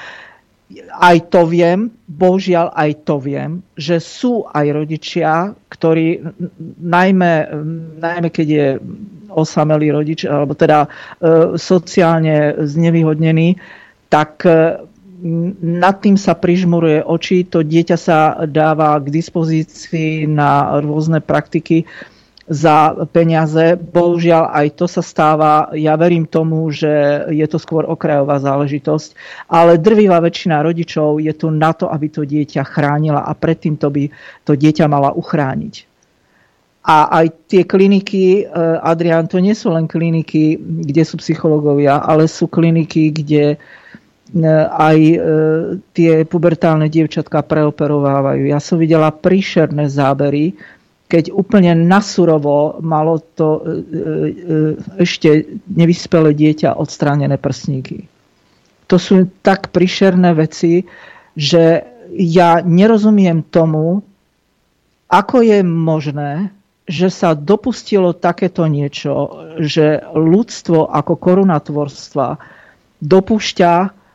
[0.99, 6.23] Aj to viem, bohužiaľ aj to viem, že sú aj rodičia, ktorí
[6.83, 7.33] najmä,
[8.03, 8.66] najmä keď je
[9.31, 10.89] osamelý rodič, alebo teda e,
[11.55, 13.59] sociálne znevýhodnený,
[14.11, 14.83] tak e,
[15.62, 21.88] nad tým sa prižmuruje oči, to dieťa sa dáva k dispozícii na rôzne praktiky
[22.47, 23.74] za peniaze.
[23.74, 25.74] Bohužiaľ aj to sa stáva.
[25.74, 29.18] Ja verím tomu, že je to skôr okrajová záležitosť,
[29.51, 33.90] ale drvivá väčšina rodičov je tu na to, aby to dieťa chránila a predtým to
[33.90, 34.06] by
[34.47, 35.88] to dieťa mala uchrániť.
[36.86, 40.55] A aj tie kliniky, eh, Adrian, to nie sú len kliniky,
[40.86, 43.85] kde sú psychológovia, ale sú kliniky, kde E,
[44.70, 45.19] aj e,
[45.94, 48.51] tie pubertálne dievčatka preoperovávajú.
[48.51, 50.59] Ja som videla príšerné zábery,
[51.07, 53.69] keď úplne nasurovo malo to e,
[54.98, 58.11] ešte nevyspelé dieťa odstránené prsníky.
[58.90, 60.82] To sú tak príšerné veci,
[61.39, 64.03] že ja nerozumiem tomu,
[65.07, 66.51] ako je možné,
[66.86, 69.15] že sa dopustilo takéto niečo,
[69.62, 72.27] že ľudstvo ako korunatvorstva
[73.03, 74.06] dopúšťa E,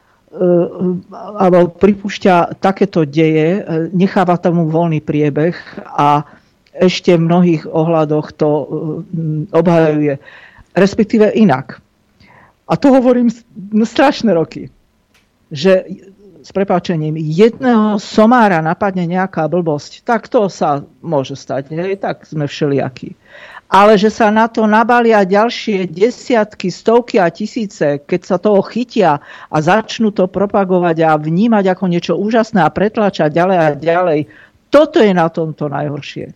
[1.12, 6.24] alebo pripúšťa takéto deje, e, necháva tomu voľný priebeh a
[6.72, 8.66] ešte v mnohých ohľadoch to e,
[9.52, 10.24] obhajuje.
[10.72, 11.84] Respektíve inak.
[12.64, 13.28] A to hovorím
[13.84, 14.72] strašné roky.
[15.52, 16.00] Že
[16.42, 21.76] s prepáčením jedného somára napadne nejaká blbosť, tak to sa môže stať.
[21.76, 22.00] Hej?
[22.00, 23.20] Tak sme všelijakí
[23.72, 29.24] ale že sa na to nabalia ďalšie desiatky, stovky a tisíce, keď sa toho chytia
[29.48, 34.20] a začnú to propagovať a vnímať ako niečo úžasné a pretlačať ďalej a ďalej.
[34.68, 36.36] Toto je na tomto najhoršie.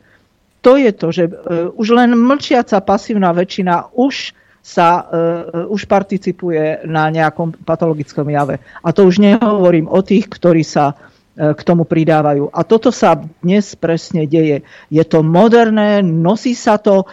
[0.64, 4.32] To je to, že uh, už len mlčiaca pasívna väčšina už
[4.66, 8.64] sa uh, už participuje na nejakom patologickom jave.
[8.82, 12.48] A to už nehovorím o tých, ktorí sa uh, k tomu pridávajú.
[12.56, 14.64] A toto sa dnes presne deje.
[14.88, 17.04] Je to moderné, nosí sa to,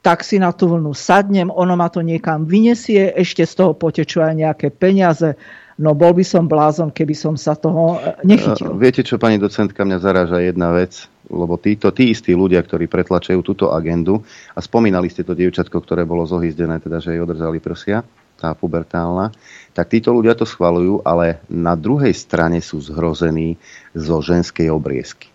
[0.00, 4.22] tak si na tú vlnu sadnem, ono ma to niekam vyniesie, ešte z toho potečú
[4.22, 5.34] aj nejaké peniaze.
[5.76, 8.72] No bol by som blázon, keby som sa toho e, nechytil.
[8.80, 13.44] Viete čo, pani docentka, mňa zaráža jedna vec, lebo títo, tí istí ľudia, ktorí pretlačajú
[13.44, 14.24] túto agendu,
[14.56, 18.00] a spomínali ste to dievčatko, ktoré bolo zohyzdené, teda že jej odrzali prsia,
[18.36, 19.32] tá pubertálna,
[19.72, 23.56] tak títo ľudia to schvalujú, ale na druhej strane sú zhrození
[23.96, 25.32] zo ženskej obriezky.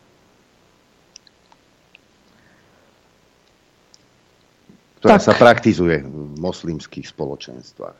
[5.02, 5.26] ktorá tak.
[5.26, 7.98] sa praktizuje v moslimských spoločenstvách.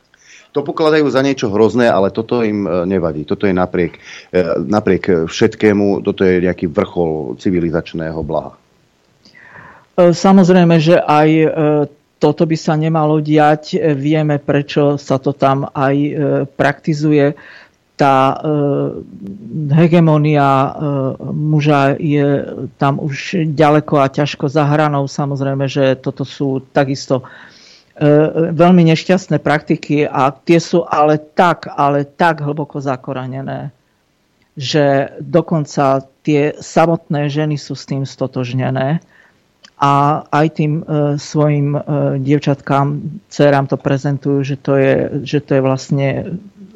[0.54, 3.26] To pokladajú za niečo hrozné, ale toto im e, nevadí.
[3.26, 3.98] Toto je napriek,
[4.30, 8.54] e, napriek všetkému, toto je nejaký vrchol civilizačného blaha.
[9.98, 11.28] E, samozrejme, že aj
[12.22, 13.82] toto by sa nemalo diať.
[13.98, 15.96] Vieme, prečo sa to tam aj
[16.54, 17.34] praktizuje
[18.02, 18.36] tá e,
[19.70, 20.70] hegemonia e,
[21.22, 22.26] muža je
[22.80, 25.04] tam už ďaleko a ťažko za hranou.
[25.06, 27.24] Samozrejme, že toto sú takisto e,
[28.50, 33.70] veľmi nešťastné praktiky a tie sú ale tak, ale tak hlboko zakoranené,
[34.58, 38.98] že dokonca tie samotné ženy sú s tým stotožnené
[39.82, 40.82] a aj tým e,
[41.18, 41.80] svojim e,
[42.22, 44.94] dievčatkám, dcerám to prezentujú, že to je,
[45.26, 46.06] že to je vlastne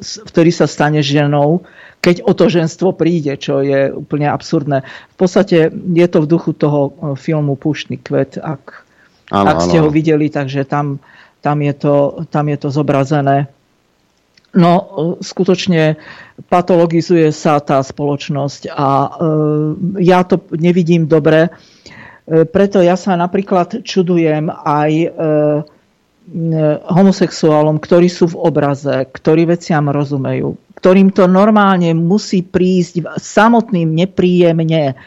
[0.03, 1.63] vtedy sa stane ženou,
[2.03, 4.85] keď o to ženstvo príde, čo je úplne absurdné.
[4.85, 8.83] V podstate je to v duchu toho e, filmu Púštny kvet, ak,
[9.31, 9.87] ano, ak ste ano.
[9.87, 10.99] ho videli, takže tam,
[11.39, 13.47] tam, je to, tam je to zobrazené.
[14.51, 14.85] No, e,
[15.23, 15.95] skutočne
[16.51, 19.09] patologizuje sa tá spoločnosť a e,
[20.03, 21.47] ja to nevidím dobre.
[21.47, 21.96] E,
[22.27, 25.07] preto ja sa napríklad čudujem aj e,
[26.91, 34.99] homosexuálom, ktorí sú v obraze, ktorí veciam rozumejú, ktorým to normálne musí prísť samotným nepríjemne.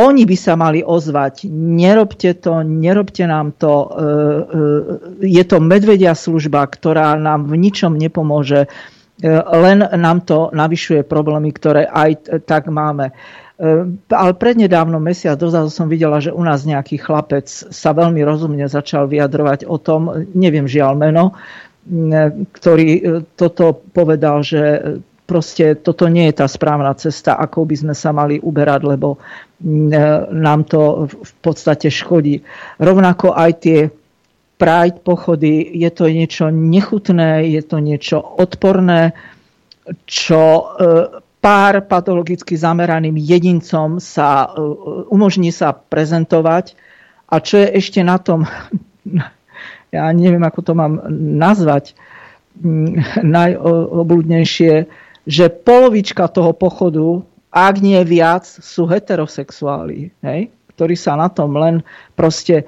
[0.00, 3.72] Oni by sa mali ozvať, nerobte to, nerobte nám to.
[3.72, 8.68] E, e, je to medvedia služba, ktorá nám v ničom nepomôže, e,
[9.36, 13.12] len nám to navyšuje problémy, ktoré aj tak máme.
[13.58, 18.70] Ehm, ale prednedávno mesiac dozadu som videla, že u nás nejaký chlapec sa veľmi rozumne
[18.70, 21.34] začal vyjadrovať o tom, neviem žiaľ meno,
[22.54, 23.02] ktorý e,
[23.34, 24.62] toto povedal, že
[25.26, 29.20] proste toto nie je tá správna cesta, ako by sme sa mali uberať, lebo
[30.32, 32.40] nám to v podstate škodí.
[32.80, 33.78] Rovnako aj tie
[34.58, 39.14] Pride pochody, je to niečo nechutné, je to niečo odporné,
[40.02, 40.74] čo
[41.38, 44.50] pár patologicky zameraným jedincom sa
[45.08, 46.74] umožní sa prezentovať.
[47.28, 48.44] A čo je ešte na tom,
[49.94, 51.00] ja neviem, ako to mám
[51.38, 51.94] nazvať,
[53.22, 54.74] najobľudnejšie,
[55.28, 60.50] že polovička toho pochodu, ak nie viac, sú heterosexuáli, hej?
[60.74, 61.82] ktorí sa na tom len
[62.14, 62.66] proste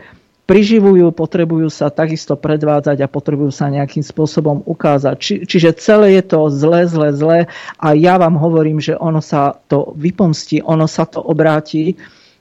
[0.50, 5.14] priživujú, potrebujú sa takisto predvádzať a potrebujú sa nejakým spôsobom ukázať.
[5.14, 7.38] Či, čiže celé je to zle, zle, zle
[7.78, 11.94] a ja vám hovorím, že ono sa to vypomstí, ono sa to obráti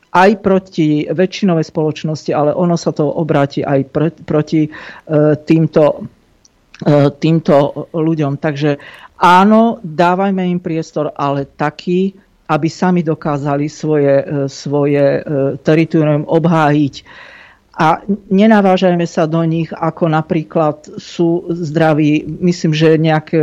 [0.09, 4.69] aj proti väčšinovej spoločnosti, ale ono sa to obráti aj pre, proti e,
[5.45, 6.09] týmto,
[6.81, 7.55] e, týmto
[7.93, 8.41] ľuďom.
[8.41, 8.81] Takže
[9.21, 12.17] áno, dávajme im priestor, ale taký,
[12.49, 15.21] aby sami dokázali svoje, e, svoje e,
[15.61, 16.95] teritorium obhájiť
[17.79, 22.27] a nenavážajme sa do nich, ako napríklad sú zdraví.
[22.27, 23.39] Myslím, že nejaké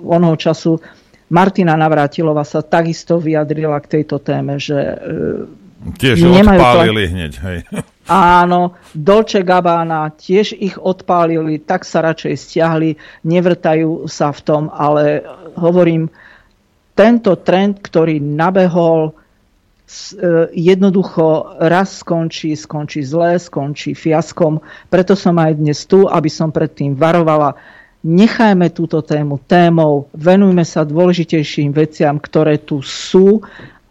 [0.00, 0.80] onoho času
[1.28, 4.96] Martina Navrátilova sa takisto vyjadrila k tejto téme, že e,
[6.00, 7.12] Tiež nemajú odpálili to...
[7.12, 7.58] hneď, hej.
[8.40, 12.96] Áno, Dolce Gabbana tiež ich odpálili, tak sa radšej stiahli,
[13.28, 15.24] nevrtajú sa v tom, ale
[15.60, 16.08] hovorím,
[16.96, 19.23] tento trend, ktorý nabehol, E,
[20.52, 24.64] jednoducho raz skončí, skončí zle, skončí fiaskom.
[24.88, 27.54] Preto som aj dnes tu, aby som predtým varovala.
[28.04, 33.40] Nechajme túto tému témou, venujme sa dôležitejším veciam, ktoré tu sú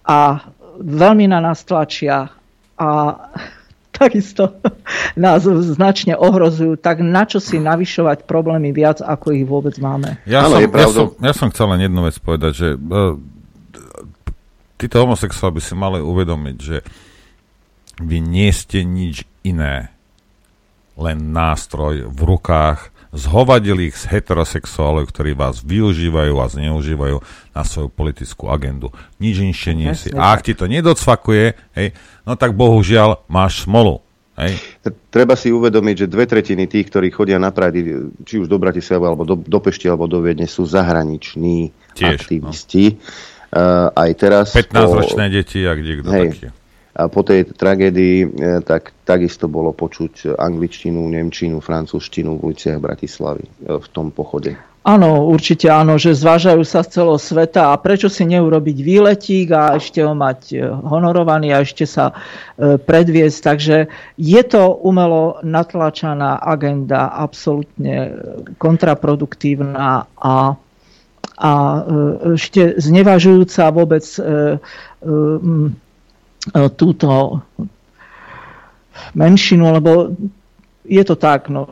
[0.05, 2.29] a veľmi na nás tlačia
[2.77, 2.89] a
[3.97, 4.57] takisto
[5.13, 10.17] nás značne ohrozujú, tak na čo si navyšovať problémy viac, ako ich vôbec máme?
[10.25, 12.77] Ja, som, ja, som, ja som chcel len jednu vec povedať, že e,
[14.83, 16.77] títo homosexuáli by si mali uvedomiť, že
[18.03, 19.95] vy nie ste nič iné,
[20.99, 27.17] len nástroj v rukách zhovadilých heterosexuálov, ktorí vás využívajú a zneužívajú
[27.53, 28.89] na svoju politickú agendu.
[29.21, 30.09] Nič inšie nie si.
[30.11, 31.87] A ak ti to nedocvakuje, hej,
[32.25, 34.01] no tak bohužiaľ máš smolu.
[34.33, 34.57] Hej.
[35.13, 39.05] Treba si uvedomiť, že dve tretiny tých, ktorí chodia na Pride, či už do Bratislavy,
[39.05, 42.97] alebo do, do Pešti, alebo do Viedne, sú zahraniční Tiež, aktivisti.
[42.97, 43.32] No
[43.93, 44.47] aj teraz...
[44.57, 46.47] 15-ročné po, deti a kde kto hej, taký.
[46.93, 48.27] A po tej tragédii e,
[48.61, 54.53] tak takisto bolo počuť angličtinu, nemčinu, francúzštinu v uliciach Bratislavy e, v tom pochode.
[54.83, 59.79] Áno, určite áno, že zvážajú sa z celého sveta a prečo si neurobiť výletík a
[59.79, 62.11] ešte ho mať honorovaný a ešte sa
[62.59, 63.37] predviesť.
[63.39, 63.87] Takže
[64.19, 68.11] je to umelo natlačaná agenda, absolútne
[68.59, 70.59] kontraproduktívna a
[71.37, 71.81] a e,
[72.37, 74.29] ešte znevažujúca vôbec e, e,
[76.77, 77.41] túto
[79.17, 80.13] menšinu, lebo
[80.85, 81.65] je to tak, no,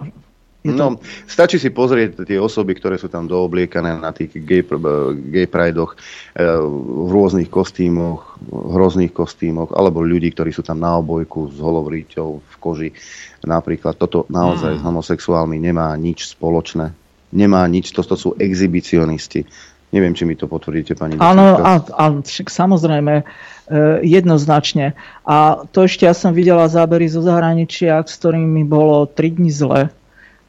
[0.62, 0.78] je to...
[0.78, 0.88] No,
[1.26, 4.62] stačí si pozrieť tie osoby, ktoré sú tam doobliekané na tých gay,
[5.30, 5.98] gay pridoch
[6.38, 12.56] v rôznych kostýmoch, hrozných kostýmoch, alebo ľudí, ktorí sú tam na obojku s holovríťou v
[12.62, 12.90] koži.
[13.42, 14.80] Napríklad toto naozaj mm.
[14.80, 16.94] s homosexuálmi nemá nič spoločné
[17.32, 19.48] nemá nič, to, sú exhibicionisti.
[19.92, 21.60] Neviem, či mi to potvrdíte, pani Áno,
[22.24, 23.24] však samozrejme, e,
[24.08, 24.96] jednoznačne.
[25.28, 29.92] A to ešte ja som videla zábery zo zahraničia, s ktorými bolo 3 dní zle,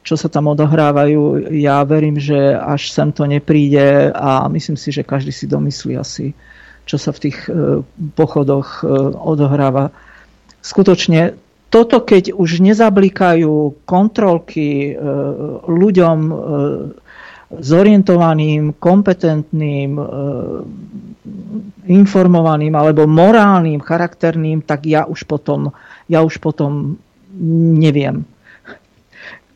[0.07, 1.51] čo sa tam odohrávajú.
[1.59, 6.31] Ja verím, že až sem to nepríde a myslím si, že každý si domyslí asi,
[6.87, 7.83] čo sa v tých e,
[8.15, 9.91] pochodoch e, odohráva.
[10.63, 11.35] Skutočne
[11.73, 15.01] toto, keď už nezablikajú kontrolky e,
[15.65, 16.33] ľuďom e,
[17.57, 20.05] zorientovaným, kompetentným, e,
[21.89, 25.73] informovaným alebo morálnym, charakterným, tak ja už potom,
[26.05, 27.01] ja už potom
[27.81, 28.29] neviem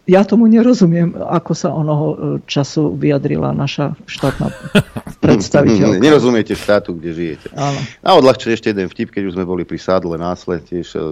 [0.08, 2.16] ja tomu nerozumiem, ako sa onoho e,
[2.48, 4.56] času vyjadrila naša štátna
[5.24, 6.00] predstaviteľka.
[6.00, 7.52] Nerozumiete štátu, kde žijete.
[7.52, 7.76] Áno.
[8.00, 11.04] A odľahčil ešte jeden vtip, keď už sme boli pri sádle násle, tiež e,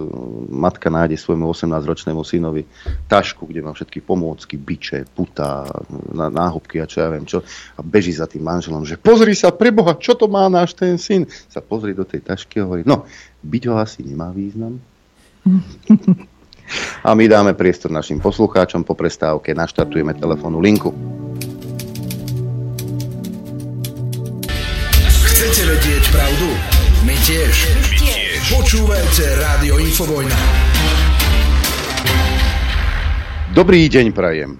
[0.48, 2.64] matka nájde svojmu 18-ročnému synovi
[3.04, 5.68] tašku, kde má všetky pomôcky, biče, puta,
[6.16, 7.44] náhubky a čo ja viem čo.
[7.76, 11.28] A beží za tým manželom, že pozri sa, preboha, čo to má náš ten syn?
[11.52, 13.04] Sa pozri do tej tašky a hovorí, no,
[13.44, 14.80] byť ho asi nemá význam.
[17.06, 18.82] A my dáme priestor našim poslucháčom.
[18.82, 20.90] Po prestávke naštartujeme telefónu linku.
[25.06, 26.48] Chcete vedieť pravdu?
[27.06, 27.54] My tiež.
[27.70, 28.40] My tiež.
[28.50, 30.38] Počúvajte Rádio Infovojna.
[33.54, 34.58] Dobrý deň, prajem.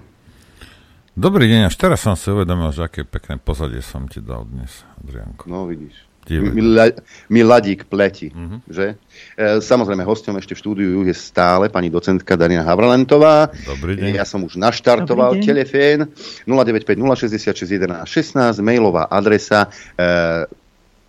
[1.17, 4.85] Dobrý deň, až teraz som si uvedomil, že aké pekné pozadie som ti dal dnes,
[5.01, 5.49] Adrianko.
[5.49, 6.06] No vidíš.
[6.27, 6.59] Divný.
[6.59, 6.91] Mi, la,
[7.31, 8.59] mi ladík pleti, mm-hmm.
[8.67, 8.99] že?
[9.39, 13.47] E, samozrejme, hostom ešte v štúdiu je stále pani docentka Darina Havralentová.
[13.63, 14.19] Dobrý deň.
[14.19, 16.11] Ja som už naštartoval telefén
[16.43, 20.07] 095 066 11 16, mailová adresa e,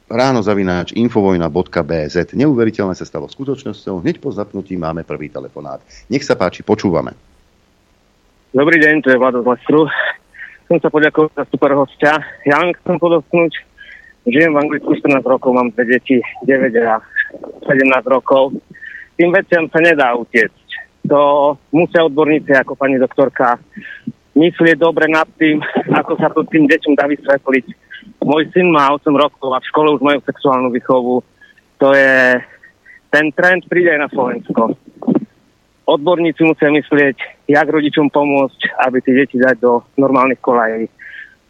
[0.08, 2.16] ráno zavináč infovojna.bz.
[2.32, 4.00] Neuveriteľné sa stalo skutočnosťou.
[4.00, 5.84] Hneď po zapnutí máme prvý telefonát.
[6.08, 7.12] Nech sa páči, počúvame.
[8.56, 9.84] Dobrý deň, tu je Vlado z Lestru.
[10.64, 12.12] Chcem sa poďakovať za super hostia.
[12.48, 13.67] Ja len chcem podotknúť,
[14.28, 17.00] žijem v Anglicku 14 rokov, mám dve deti, 9 a
[17.64, 18.56] 17 rokov.
[19.18, 20.68] Tým veciam sa nedá utiecť.
[21.08, 23.56] To musia odborníci ako pani doktorka
[24.38, 25.58] myslieť dobre nad tým,
[26.00, 27.66] ako sa to tým deťom dá vysvetliť.
[28.22, 31.24] Môj syn má 8 rokov a v škole už majú sexuálnu výchovu.
[31.82, 32.38] To je...
[33.08, 34.76] Ten trend príde aj na Slovensko.
[35.88, 40.92] Odborníci musia myslieť, jak rodičom pomôcť, aby tie deti dať do normálnych kolají.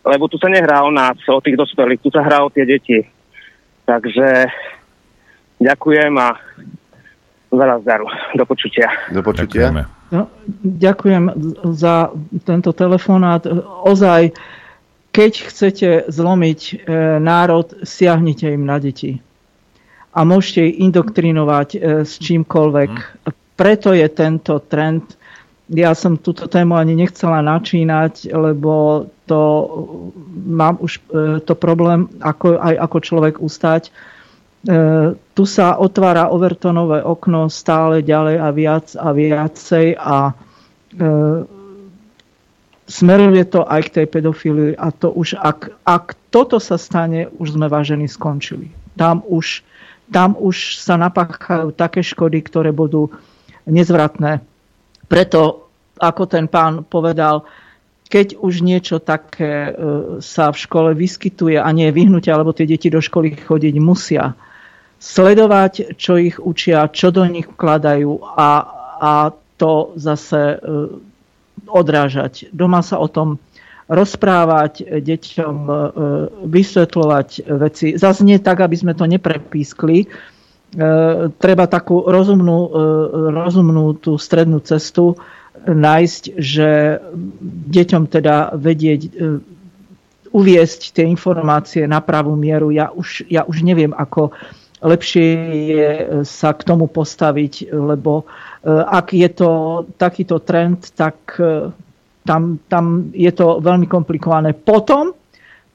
[0.06, 3.02] Lebo tu sa nehrá o nás, o tých dospelých, tu sa hrá o tie deti.
[3.84, 4.46] Takže
[5.58, 6.28] ďakujem a
[7.52, 8.06] veľa zdaru.
[8.36, 8.88] Do počutia.
[9.10, 9.72] Do počutia.
[10.08, 10.32] No,
[10.64, 11.24] ďakujem
[11.76, 12.12] za
[12.44, 13.44] tento telefonát.
[13.84, 14.32] Ozaj,
[15.12, 16.74] keď chcete zlomiť e,
[17.18, 19.18] národ, siahnite im na deti.
[20.14, 22.90] A môžete ich indoktrinovať e, s čímkoľvek.
[23.58, 25.17] Preto je tento trend.
[25.68, 29.40] Ja som túto tému ani nechcela načínať, lebo to
[30.32, 31.00] mám už e,
[31.44, 33.82] to problém ako, aj ako človek ustať.
[33.88, 33.92] E,
[35.12, 40.32] tu sa otvára Overtonové okno stále ďalej a viac a viacej a e,
[42.88, 47.60] smeruje to aj k tej pedofílii a to už, ak, ak toto sa stane, už
[47.60, 48.72] sme vážení skončili.
[48.96, 49.60] Tam už,
[50.08, 53.12] tam už sa napáchajú také škody, ktoré budú
[53.68, 54.40] nezvratné.
[55.08, 57.42] Preto, ako ten pán povedal,
[58.08, 59.72] keď už niečo také e,
[60.24, 64.32] sa v škole vyskytuje a nie je vyhnutie, alebo tie deti do školy chodiť musia,
[64.96, 68.50] sledovať, čo ich učia, čo do nich vkladajú a,
[68.96, 69.12] a
[69.60, 70.58] to zase e,
[71.68, 72.48] odrážať.
[72.48, 73.36] Doma sa o tom
[73.88, 75.74] rozprávať, deťom e,
[76.48, 77.28] vysvetľovať
[77.60, 77.86] veci.
[77.96, 80.08] Zase nie tak, aby sme to neprepískli.
[80.68, 82.70] E, Treba takú rozumnú, e,
[83.32, 85.16] rozumnú tú strednú cestu
[85.64, 87.00] nájsť, že
[87.72, 89.10] deťom teda vedieť e,
[90.28, 92.68] uviesť tie informácie na pravú mieru.
[92.68, 94.36] Ja už, ja už neviem, ako
[94.84, 95.28] lepšie
[95.72, 95.88] je
[96.28, 98.28] sa k tomu postaviť, lebo
[98.68, 99.50] ak je to
[99.98, 101.34] takýto trend, tak
[102.22, 104.54] tam, tam je to veľmi komplikované.
[104.54, 105.16] Potom,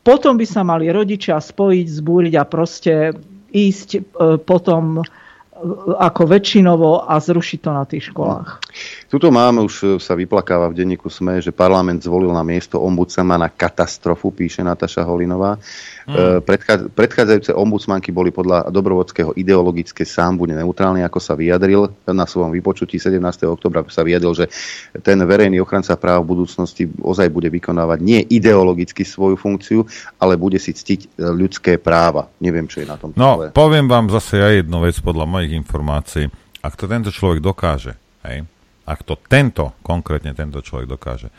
[0.06, 3.18] potom by sa mali rodičia spojiť, zbúriť a proste
[3.54, 4.00] ísť e,
[4.42, 5.04] potom e,
[6.02, 8.60] ako väčšinovo a zrušiť to na tých školách.
[9.08, 14.34] Tuto máme, už sa vyplakáva v denníku SME, že parlament zvolil na miesto ombudsmana katastrofu,
[14.34, 15.62] píše Nataša Holinová.
[16.04, 16.44] Mm.
[16.44, 22.52] Predchá, predchádzajúce ombudsmanky boli podľa Dobrovodského ideologické sám bude neutrálny, ako sa vyjadril na svojom
[22.52, 23.24] vypočutí 17.
[23.48, 24.46] oktobra sa vyjadril, že
[25.00, 29.88] ten verejný ochranca práv v budúcnosti ozaj bude vykonávať nie ideologicky svoju funkciu,
[30.20, 32.28] ale bude si ctiť ľudské práva.
[32.44, 33.16] Neviem, čo je na tom.
[33.16, 36.28] No, poviem vám zase ja jednu vec podľa mojich informácií.
[36.60, 37.96] Ak to tento človek dokáže,
[38.28, 38.44] hej,
[38.84, 41.32] ak to tento, konkrétne tento človek dokáže,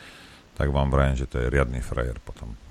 [0.57, 2.64] tak vám vrajem, že to je riadny frajer potom.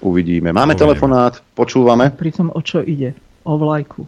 [0.00, 0.50] Uvidíme.
[0.50, 0.82] Máme Uvidíme.
[0.82, 2.10] telefonát, počúvame.
[2.10, 3.14] Pritom o čo ide?
[3.44, 4.04] O vlajku.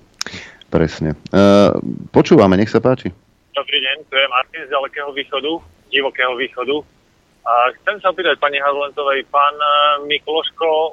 [0.68, 1.12] Presne.
[1.28, 1.76] Uh,
[2.10, 3.12] počúvame, nech sa páči.
[3.52, 5.52] Dobrý deň, tu je Martin z ďalekého východu,
[5.92, 6.76] divokého východu.
[7.42, 9.70] A chcem sa opýtať pani Hazlentovej, pán eh,
[10.06, 10.90] Mikloško e,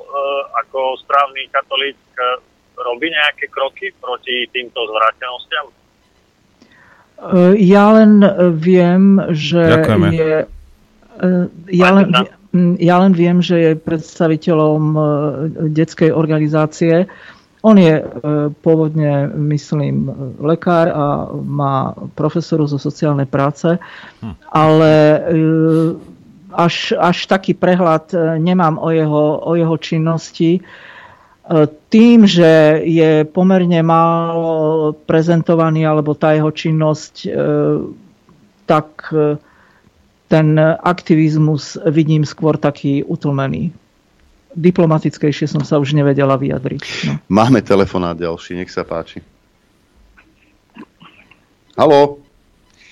[0.58, 2.42] ako správny katolík e,
[2.74, 5.66] robí nejaké kroky proti týmto zvrátenostiam?
[5.70, 5.74] E,
[7.64, 8.26] Ja len
[8.58, 10.08] viem, že Ďakujeme.
[10.10, 10.34] je...
[10.42, 11.28] e,
[11.70, 12.18] Ja len,
[12.58, 15.02] ja len viem, že je predstaviteľom e,
[15.70, 17.06] detskej organizácie.
[17.62, 18.04] On je e,
[18.66, 20.10] pôvodne, myslím,
[20.42, 21.06] lekár a
[21.46, 23.78] má profesoru zo sociálnej práce,
[24.50, 25.20] ale e,
[26.50, 28.10] až, až taký prehľad
[28.42, 30.66] nemám o jeho, o jeho činnosti.
[31.90, 37.14] Tým, že je pomerne málo prezentovaný, alebo tá jeho činnosť,
[38.66, 39.14] tak
[40.30, 43.74] ten aktivizmus vidím skôr taký utlmený.
[44.54, 46.84] Diplomatickejšie som sa už nevedela vyjadriť.
[47.10, 47.14] No.
[47.34, 49.26] Máme telefonát ďalší, nech sa páči.
[51.74, 52.22] Haló?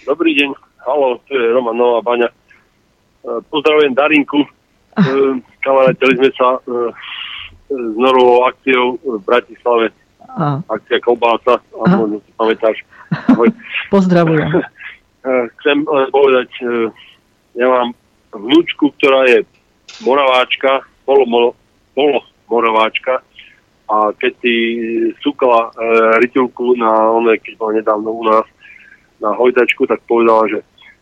[0.05, 0.49] Dobrý deň,
[0.81, 2.29] halo, tu je Roman Nová Baňa.
[2.29, 2.35] E,
[3.51, 4.41] Pozdravujem Darinku.
[4.41, 4.49] E,
[5.65, 6.59] Kamarátili sme sa e,
[7.69, 9.93] s Norovou akciou v Bratislave.
[10.25, 11.61] A, Akcia Kolbása,
[12.21, 12.77] si pamätáš.
[13.93, 14.49] Pozdravujem.
[15.27, 16.87] E, Chcem povedať, e,
[17.57, 17.89] ja mám
[18.29, 19.41] vnúčku, ktorá je
[20.05, 21.41] moraváčka, polo,
[22.45, 23.25] moraváčka
[23.87, 24.53] a keď si
[25.23, 25.79] súkala e,
[26.19, 28.45] rytilku na one, keď bola nedávno u nás
[29.23, 30.59] na hojdačku, tak povedala, že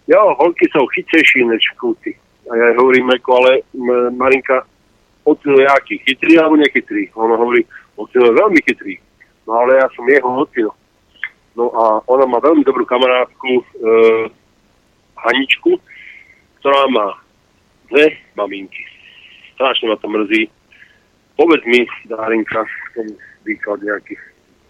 [0.08, 2.14] jo, holky sú chytrejší než kúty.
[2.46, 4.64] A ja hovorím, ako, ale m, Marinka,
[5.26, 7.10] ocino je aký, chytrý alebo nechytrý?
[7.18, 7.66] Ona hovorí,
[7.98, 8.96] ocino je veľmi chytrý.
[9.50, 10.72] No ale ja som jeho ocino.
[11.58, 13.64] No a ona má veľmi dobrú kamarátku, e,
[15.26, 15.82] Haničku,
[16.66, 17.14] ktorá má
[17.94, 18.82] dve maminky.
[19.54, 20.50] Strašne ma to mrzí.
[21.38, 22.66] Povedz mi, Dárinka,
[22.98, 23.14] ten
[23.46, 24.18] výklad nejaký.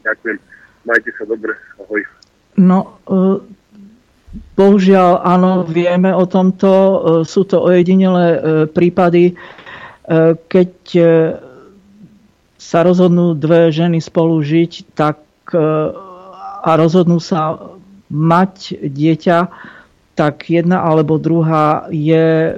[0.04, 0.36] Ďakujem.
[0.84, 1.56] Majte sa dobre.
[1.80, 2.04] Ahoj.
[2.60, 3.40] No, e,
[4.60, 6.68] bohužiaľ, áno, vieme o tomto.
[6.68, 9.40] E, sú to ojedinelé e, prípady.
[10.52, 10.74] Keď
[12.62, 15.18] sa rozhodnú dve ženy spolu žiť, tak
[16.62, 17.58] a rozhodnú sa
[18.14, 19.38] mať dieťa,
[20.16, 22.56] tak jedna alebo druhá je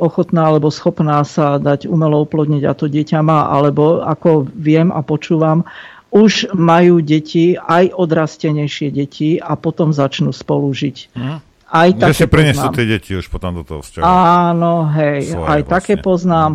[0.00, 5.04] ochotná alebo schopná sa dať umelo oplodniť a to dieťa má, alebo ako viem a
[5.04, 5.68] počúvam,
[6.10, 10.96] už majú deti, aj odrastenejšie deti a potom začnú spolu žiť.
[11.14, 11.38] Hm.
[11.70, 14.02] Aj že si prinesú tie deti už potom do toho vzťahu.
[14.02, 15.70] Áno, hej, Svoje aj vlastne.
[15.70, 16.52] také poznám.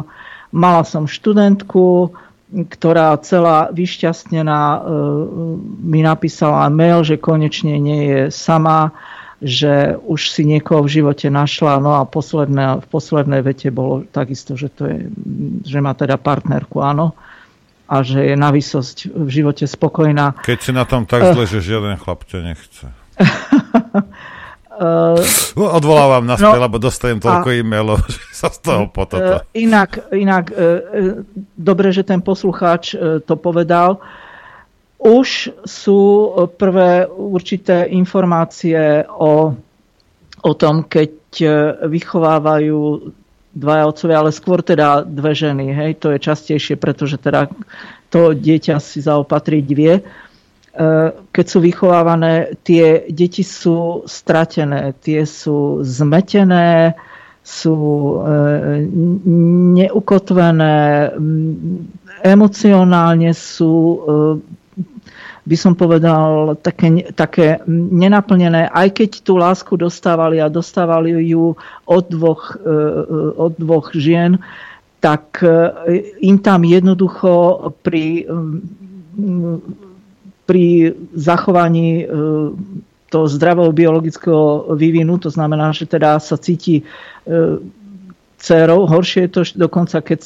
[0.51, 2.11] Mala som študentku,
[2.51, 4.79] ktorá celá vyšťastnená e,
[5.87, 8.91] mi napísala mail, že konečne nie je sama
[9.43, 14.55] že už si niekoho v živote našla, no a posledné, v poslednej vete bolo takisto,
[14.55, 14.97] že, to je,
[15.67, 17.11] že má teda partnerku, áno,
[17.85, 20.39] a že je na výsosť v živote spokojná.
[20.41, 22.85] Keď si na tom tak zle, uh, že žiaden chlap ťa nechce.
[24.75, 25.19] Uh,
[25.77, 29.19] Odvolávam na no, lebo dostajem toľko a, e-mailov, že sa z toho potom.
[29.19, 31.21] Uh, inak, inak uh,
[31.53, 33.99] dobre, že ten poslucháč uh, to povedal.
[33.99, 34.24] Uh,
[34.99, 35.99] už sú
[36.55, 39.53] prvé určité informácie o,
[40.41, 41.11] o tom, keď
[41.43, 41.47] e,
[41.91, 43.11] vychovávajú
[43.55, 45.71] dvaja otcovia, ale skôr teda dve ženy.
[45.71, 45.91] Hej?
[46.03, 47.51] To je častejšie, pretože teda
[48.07, 49.99] to dieťa si zaopatrí dve.
[49.99, 50.03] E,
[51.11, 56.95] keď sú vychovávané, tie deti sú stratené, tie sú zmetené,
[57.45, 58.17] sú e,
[59.75, 61.13] neukotvené,
[62.25, 63.73] emocionálne sú
[65.45, 71.53] by som povedal, také, také nenaplnené, aj keď tú lásku dostávali a dostávali ju
[71.85, 72.69] od dvoch, e,
[73.37, 74.41] od dvoch žien,
[74.97, 78.25] tak e, im tam jednoducho pri,
[80.49, 80.65] pri
[81.13, 82.05] zachovaní e,
[83.13, 86.81] toho zdravého biologického vývinu, to znamená, že teda sa cíti
[88.41, 90.21] dcerou, horšie je to dokonca, keď,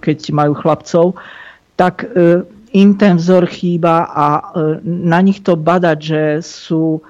[0.00, 1.20] keď majú chlapcov,
[1.76, 2.08] tak
[2.76, 4.40] im ten vzor chýba a e,
[4.84, 7.00] na nich to badať, že sú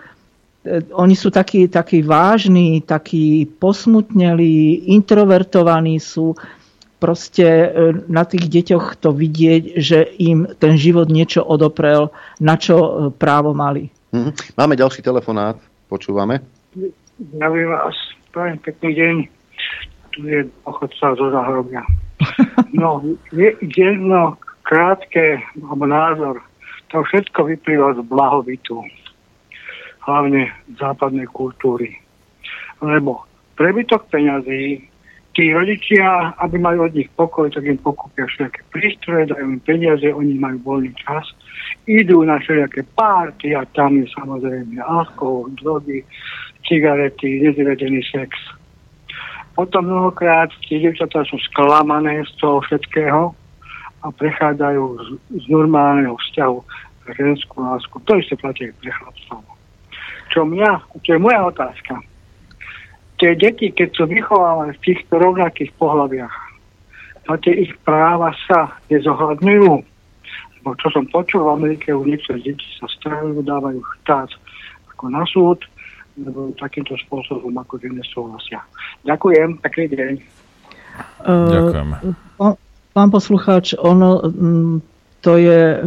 [0.62, 6.38] e, oni sú takí, takí vážni, takí posmutnelí, introvertovaní sú.
[6.96, 7.68] Proste e,
[8.06, 13.90] na tých deťoch to vidieť, že im ten život niečo odoprel, na čo právo mali.
[14.14, 14.54] Mhm.
[14.54, 15.58] Máme ďalší telefonát,
[15.90, 16.40] počúvame.
[17.18, 17.96] Zdravím vás,
[18.30, 19.14] prajem pekný deň.
[20.14, 21.82] Tu je pochodca zo Zahrobia.
[22.76, 23.00] No,
[23.32, 24.36] je jedno
[24.66, 26.42] krátke, alebo názor,
[26.90, 28.82] to všetko vyplýva z blahobytu,
[30.02, 31.94] hlavne západnej kultúry.
[32.82, 33.22] Lebo
[33.54, 34.82] prebytok peňazí,
[35.36, 40.08] tí rodičia, aby mali od nich pokoj, tak im pokúpia všetké prístroje, dajú im peniaze,
[40.08, 41.28] oni majú voľný čas,
[41.84, 46.02] idú na všelijaké párty a tam je samozrejme alkohol, drogy,
[46.64, 48.32] cigarety, nezvedený sex.
[49.52, 53.36] Potom mnohokrát tie devčatá sú sklamané z toho všetkého,
[54.06, 55.08] a prechádzajú z,
[55.42, 56.56] z normálneho vzťahu
[57.02, 57.94] k ženskú lásku.
[58.06, 59.42] To isté platí pre chlapcov.
[60.30, 60.70] Čo mňa,
[61.02, 61.98] čo je moja otázka.
[63.16, 66.36] Tie deti, keď sú vychovávané v týchto rovnakých pohľaviach,
[67.26, 69.72] a tie ich práva sa nezohľadňujú.
[70.62, 74.30] Lebo čo som počul v Amerike, u niektorých detí sa strahujú, dávajú štát
[74.94, 75.58] ako na súd,
[76.16, 78.62] lebo takýmto spôsobom ako nesúhlasia.
[79.02, 80.14] Ďakujem, pekný deň.
[81.26, 82.65] Ďakujem.
[82.96, 84.76] Pán poslucháč, ono, mm,
[85.20, 85.78] to je e,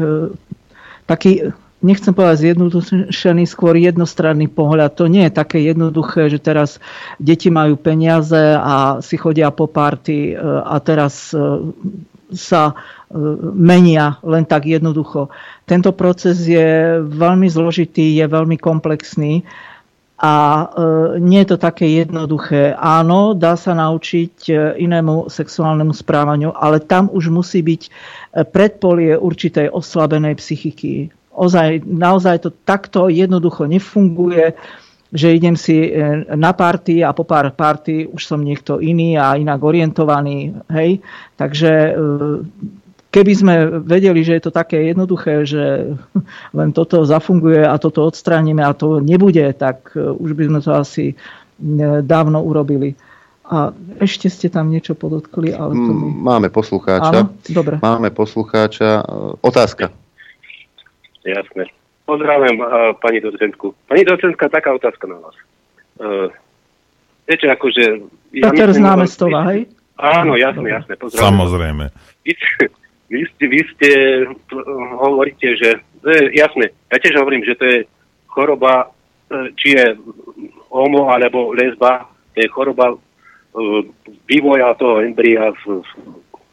[1.09, 1.49] taký,
[1.81, 4.93] nechcem povedať zjednodušený, skôr jednostranný pohľad.
[4.93, 6.77] To nie je také jednoduché, že teraz
[7.17, 11.73] deti majú peniaze a si chodia po party e, a teraz e,
[12.29, 12.77] sa
[13.57, 15.33] menia len tak jednoducho.
[15.65, 19.41] Tento proces je veľmi zložitý, je veľmi komplexný
[20.19, 20.65] a e,
[21.23, 22.75] nie je to také jednoduché.
[22.75, 27.89] Áno, dá sa naučiť e, inému sexuálnemu správaniu, ale tam už musí byť e,
[28.43, 31.07] predpolie určitej oslabenej psychiky.
[31.31, 34.59] Ozaj, naozaj to takto jednoducho nefunguje
[35.09, 35.89] že idem si
[36.37, 40.53] na party a po pár party už som niekto iný a inak orientovaný.
[40.69, 41.01] Hej?
[41.33, 41.97] Takže
[43.09, 45.93] keby sme vedeli, že je to také jednoduché, že
[46.57, 51.05] len toto zafunguje a toto odstránime a to nebude, tak už by sme to asi
[52.05, 52.95] dávno urobili.
[53.49, 56.13] A ešte ste tam niečo podotkli, ale to mi...
[56.21, 57.25] Máme poslucháča.
[57.25, 57.81] Áno, dobre.
[57.81, 59.01] Máme poslucháča.
[59.41, 59.89] Otázka.
[61.25, 61.73] Jasné.
[62.05, 63.73] Pozdravujem uh, pani docentku.
[63.89, 65.35] Pani docentka, taká otázka na vás.
[65.97, 66.29] Uh,
[67.25, 68.05] viete, akože...
[68.37, 69.65] Ja Peter z námestova, hej?
[69.97, 70.93] Áno, jasné, jasné.
[70.93, 71.25] Pozdravujem.
[71.25, 71.85] Samozrejme.
[72.21, 72.33] Vy,
[73.09, 73.89] vy, ste, vy ste,
[75.01, 75.69] hovoríte, že...
[75.99, 76.71] To je jasné.
[76.87, 77.77] Ja tiež hovorím, že to je
[78.31, 78.93] choroba,
[79.59, 79.85] či je
[80.69, 83.81] homo alebo lesba, to je choroba uh,
[84.29, 85.89] vývoja toho embria v, v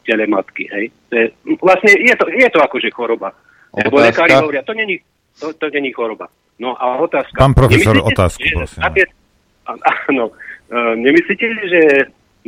[0.03, 0.67] tele matky.
[0.73, 0.85] Hej?
[1.09, 1.27] To je,
[1.61, 3.31] vlastne je to, je to akože choroba.
[3.77, 4.99] Lebo lekári hovoria, to není,
[5.37, 6.27] to, to není choroba.
[6.59, 7.37] No a otázka.
[7.37, 8.81] Pán profesor, otázku, že, prosím.
[8.81, 9.05] Napie,
[10.09, 10.33] áno,
[11.05, 11.83] nemyslíte, že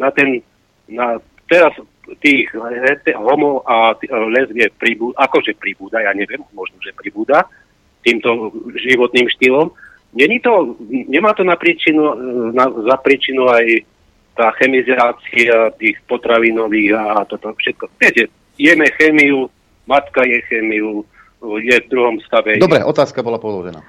[0.00, 0.40] na ten,
[0.88, 1.76] na teraz
[2.20, 2.48] tých
[3.16, 3.92] homo a
[4.32, 7.44] lesbie pribúda, akože pribúda, ja neviem, možno, že pribúda
[8.00, 9.68] týmto životným štýlom,
[10.14, 12.16] Není to, nemá to na príčinu,
[12.56, 13.84] na, za príčinu aj
[14.32, 17.84] tá chemizácia tých potravinových a toto všetko.
[18.00, 19.52] Viete, jeme chemiu,
[19.84, 21.04] matka je chemiu,
[21.60, 22.56] je v druhom stave.
[22.56, 23.84] Dobre, otázka bola položená.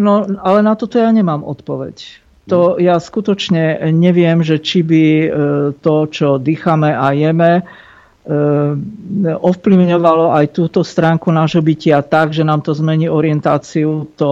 [0.00, 2.21] No, ale na toto ja nemám odpoveď.
[2.50, 5.28] To ja skutočne neviem, že či by e,
[5.78, 7.62] to, čo dýchame a jeme, e,
[9.38, 14.30] ovplyvňovalo aj túto stránku nášho bytia tak, že nám to zmení orientáciu, to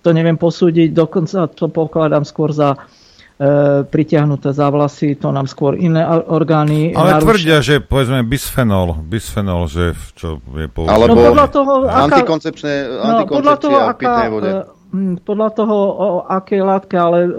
[0.00, 5.76] to neviem posúdiť, dokonca to pokladám skôr za e, pritiahnuté za vlasy, to nám skôr
[5.76, 7.24] iné orgány Ale narušia.
[7.24, 10.96] tvrdia, že povedzme bisfenol, bisfenol, že čo je použité.
[10.96, 14.50] Alebo no, podľa toho, aká, antikoncepčné, no, podľa toho, a pitnej vode.
[14.50, 14.79] E,
[15.22, 17.30] podľa toho, o aké látke, ale e,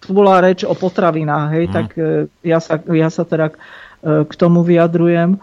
[0.00, 1.74] tu bola reč o potravinách, hej, hmm.
[1.74, 3.52] tak e, ja sa, ja sa teda
[3.98, 5.42] k tomu vyjadrujem.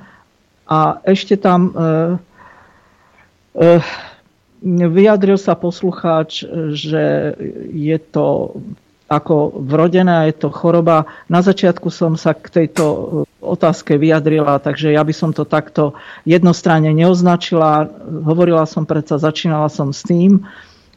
[0.65, 1.73] A ešte tam e,
[3.59, 3.83] e,
[4.65, 6.41] Vyjadril sa poslucháč,
[6.73, 7.37] že
[7.69, 8.57] je to
[9.05, 11.05] ako vrodená, je to choroba.
[11.29, 12.85] Na začiatku som sa k tejto
[13.37, 15.93] otázke vyjadrila, takže ja by som to takto
[16.25, 17.85] jednostranne neoznačila.
[18.25, 20.41] Hovorila som predsa, začínala som s tým,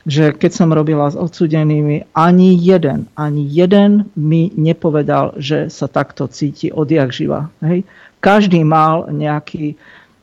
[0.09, 6.25] že keď som robila s odsudenými, ani jeden, ani jeden mi nepovedal, že sa takto
[6.33, 7.53] cíti odjak živa.
[7.61, 7.85] Hej?
[8.25, 9.77] Každý mal nejaký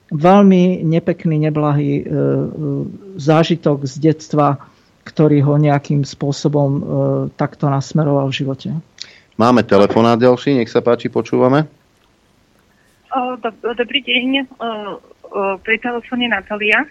[0.10, 2.08] veľmi nepekný, neblahý e, e,
[3.22, 4.58] zážitok z detstva,
[5.06, 6.82] ktorý ho nejakým spôsobom e,
[7.38, 8.70] takto nasmeroval v živote.
[9.38, 11.70] Máme telefonát ďalší, nech sa páči, počúvame.
[13.64, 14.48] Dobrý deň,
[15.64, 16.84] pri telefóne Natália.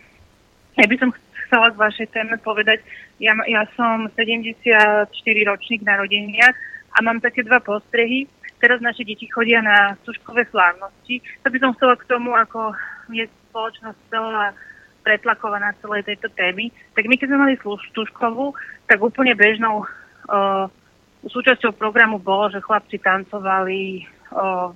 [0.76, 1.10] Ja by som
[1.46, 2.80] chcela k vašej téme povedať,
[3.20, 5.10] ja, ja som 74
[5.46, 6.52] ročník narodenia
[6.94, 8.26] a mám také dva postrehy.
[8.58, 11.20] Teraz naše deti chodia na služkové slávnosti.
[11.44, 12.72] To by som chcela k tomu, ako
[13.12, 14.56] je spoločnosť celá
[15.04, 17.54] pretlakovaná celej tejto témy, tak my keď sme mali
[17.92, 18.56] služkovú,
[18.88, 20.64] tak úplne bežnou uh,
[21.28, 24.72] súčasťou programu bolo, že chlapci tancovali uh,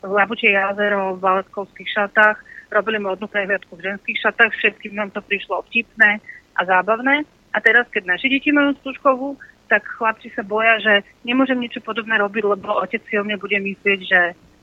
[0.00, 2.36] v Labučie jazero v baletkovských šatách,
[2.70, 6.22] robili modnú prehliadku v ženských šatách, všetkým nám to prišlo vtipné
[6.54, 7.26] a zábavné.
[7.50, 9.34] A teraz, keď naši deti majú služkovú,
[9.66, 13.58] tak chlapci sa boja, že nemôžem niečo podobné robiť, lebo otec si o mne bude
[13.58, 14.20] myslieť, že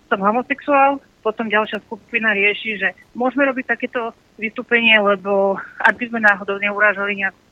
[0.08, 6.24] som homosexuál, potom ďalšia skupina rieši, že môžeme robiť takéto vystúpenie, lebo ak by sme
[6.24, 7.44] náhodou neurážali nejakú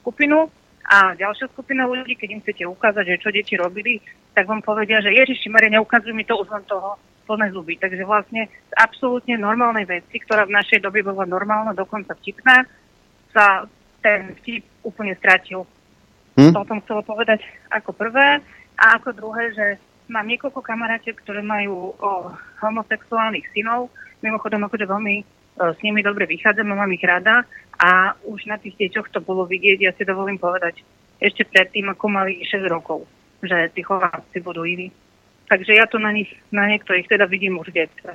[0.00, 0.52] skupinu
[0.84, 4.04] a ďalšia skupina ľudí, keď im chcete ukázať, že čo deti robili,
[4.36, 7.80] tak vám povedia, že Ježiši Maria, neukazuj mi to, už mám toho plné zuby.
[7.80, 12.68] Takže vlastne z absolútne normálnej veci, ktorá v našej dobe bola normálna, dokonca vtipná,
[13.32, 13.66] sa
[14.04, 15.64] ten vtip úplne stratil.
[16.36, 16.52] Hm?
[16.52, 17.40] To som chcela povedať
[17.72, 18.44] ako prvé.
[18.74, 19.66] A ako druhé, že
[20.10, 23.88] mám niekoľko kamarátiek, ktoré majú o, homosexuálnych synov.
[24.20, 25.24] Mimochodom, akože veľmi o,
[25.72, 27.46] s nimi dobre vychádzam, mám ich rada
[27.78, 30.82] a už na tých deťoch to bolo vidieť, ja si dovolím povedať,
[31.22, 33.06] ešte predtým, ako mali 6 rokov,
[33.40, 34.90] že tí chováci budú iní.
[35.48, 38.12] Takže ja to na nich, na niektorých teda vidím už v detstve.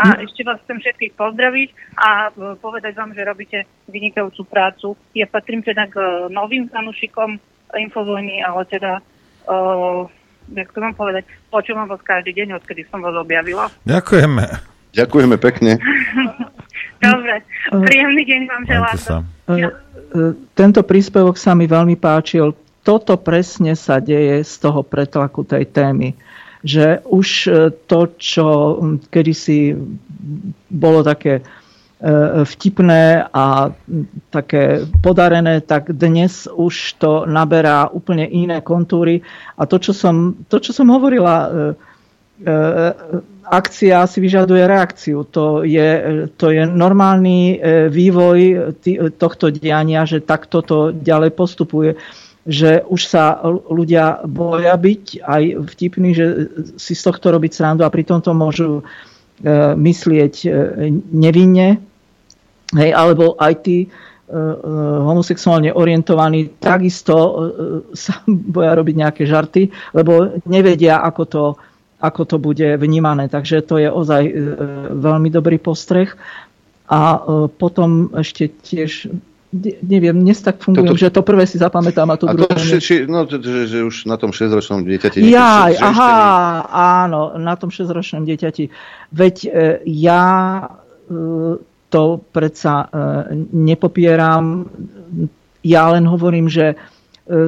[0.00, 0.24] A no.
[0.24, 1.68] ešte vás chcem všetkých pozdraviť
[1.98, 3.58] a e, povedať vám, že robíte
[3.90, 4.96] vynikajúcu prácu.
[5.12, 7.36] Ja patrím teda k e, novým fanúšikom
[7.70, 8.98] Infovojny, ale teda
[9.46, 10.02] uh,
[10.54, 13.70] jak to mám povedať, počúvam vás každý deň, odkedy som vás objavila.
[13.86, 14.44] Ďakujeme.
[14.90, 15.78] Ďakujeme pekne.
[17.04, 18.96] Dobre, príjemný deň vám želám.
[20.52, 22.52] Tento príspevok sa mi veľmi páčil.
[22.80, 26.16] Toto presne sa deje z toho pretlaku tej témy.
[26.60, 27.50] Že už e,
[27.88, 28.46] to, čo
[29.08, 29.76] kedysi
[30.68, 31.40] bolo také
[32.44, 33.68] vtipné a
[34.32, 39.20] také podarené, tak dnes už to naberá úplne iné kontúry.
[39.60, 41.52] A to, čo som, to, čo som hovorila,
[43.44, 45.28] akcia si vyžaduje reakciu.
[45.28, 45.88] To je,
[46.40, 47.60] to je normálny
[47.92, 48.40] vývoj
[49.20, 52.00] tohto diania, že takto to ďalej postupuje
[52.48, 55.42] že už sa ľudia boja byť aj
[55.76, 56.26] vtipní, že
[56.80, 58.86] si z tohto robiť srandu a pritom to môžu
[59.76, 60.34] myslieť
[61.12, 61.80] nevinne
[62.70, 63.90] Hej, alebo aj tí uh,
[65.02, 67.14] homosexuálne orientovaní takisto
[67.90, 68.22] sa
[68.54, 71.44] boja robiť nejaké žarty, lebo nevedia, ako to,
[71.98, 73.26] ako to bude vnímané.
[73.26, 74.22] Takže to je ozaj
[74.94, 76.14] veľmi dobrý postreh.
[76.90, 77.22] A
[77.54, 79.14] potom ešte tiež
[79.82, 81.02] neviem, dnes tak fungujem, Toto...
[81.02, 82.54] že to prvé si zapamätám a to a druhé...
[82.54, 85.26] To, ši, no, to, že, že už na tom 6-ročnom dieťati...
[85.26, 86.14] Ja, aha,
[87.02, 88.70] áno, na tom 6-ročnom dieťati.
[89.10, 89.36] Veď
[89.86, 90.22] ja
[91.90, 92.88] to predsa e,
[93.50, 94.70] nepopieram.
[95.66, 96.76] Ja len hovorím, že e,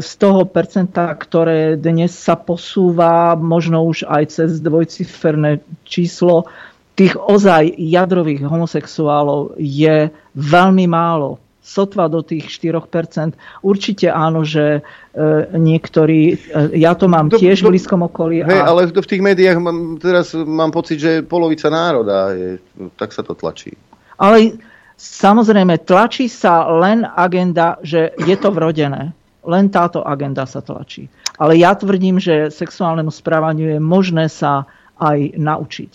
[0.03, 6.51] z toho percenta, ktoré dnes sa posúva, možno už aj cez dvojciferné číslo,
[6.93, 11.41] tých ozaj jadrových homosexuálov je veľmi málo.
[11.63, 13.39] Sotva do tých 4%.
[13.63, 14.83] Určite áno, že
[15.15, 15.21] e,
[15.55, 16.37] niektorí, e,
[16.75, 18.43] ja to mám do, tiež do, v blízkom okolí.
[18.43, 18.67] Hej, a...
[18.67, 22.59] ale v tých médiách mám, teraz mám pocit, že polovica národa je,
[22.99, 23.79] tak sa to tlačí.
[24.19, 24.59] Ale
[24.99, 29.15] samozrejme, tlačí sa len agenda, že je to vrodené.
[29.47, 31.07] Len táto agenda sa tlačí.
[31.39, 34.67] Ale ja tvrdím, že sexuálnemu správaniu je možné sa
[34.99, 35.93] aj naučiť.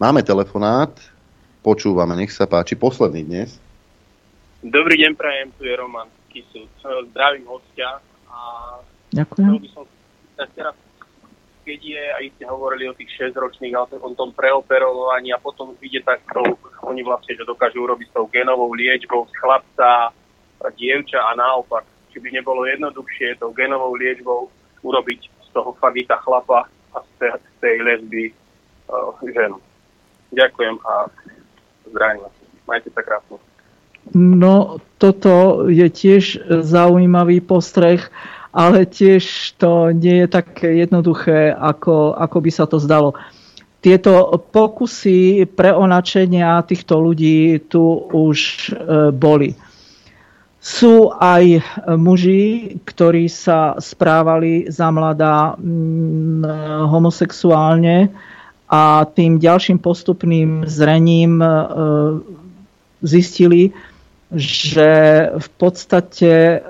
[0.00, 0.92] Máme telefonát,
[1.60, 3.67] počúvame, nech sa páči, posledný dnes.
[4.58, 6.66] Dobrý deň, prajem, tu je Roman Kisúc.
[6.82, 8.02] Zdravím hostia.
[8.26, 8.38] A
[9.14, 9.54] Ďakujem.
[9.54, 9.84] by som
[10.34, 10.74] teraz
[11.68, 16.00] keď je, aj ste hovorili o tých 6-ročných, ale o tom preoperovaní a potom ide
[16.00, 16.40] tak, to,
[16.80, 20.08] oni vlastne, že dokážu urobiť s tou genovou liečbou z chlapca
[20.64, 21.84] a dievča a naopak.
[22.08, 24.48] Či by nebolo jednoduchšie tou genovou liečbou
[24.80, 28.32] urobiť z toho fagita chlapa a z tej, lesby
[28.88, 29.60] uh, ženu.
[30.32, 30.92] Ďakujem a
[31.84, 32.32] zdravím.
[32.64, 33.36] Majte sa krásne.
[34.14, 38.06] No, toto je tiež zaujímavý postreh
[38.52, 43.14] ale tiež to nie je tak jednoduché, ako, ako by sa to zdalo.
[43.78, 48.70] Tieto pokusy preonačenia týchto ľudí tu už e,
[49.14, 49.54] boli.
[50.58, 51.62] Sú aj
[51.94, 55.54] muži, ktorí sa správali za mladá
[56.90, 58.10] homosexuálne
[58.66, 61.48] a tým ďalším postupným zrením e,
[63.06, 63.70] zistili,
[64.32, 64.90] že
[65.32, 66.60] v podstate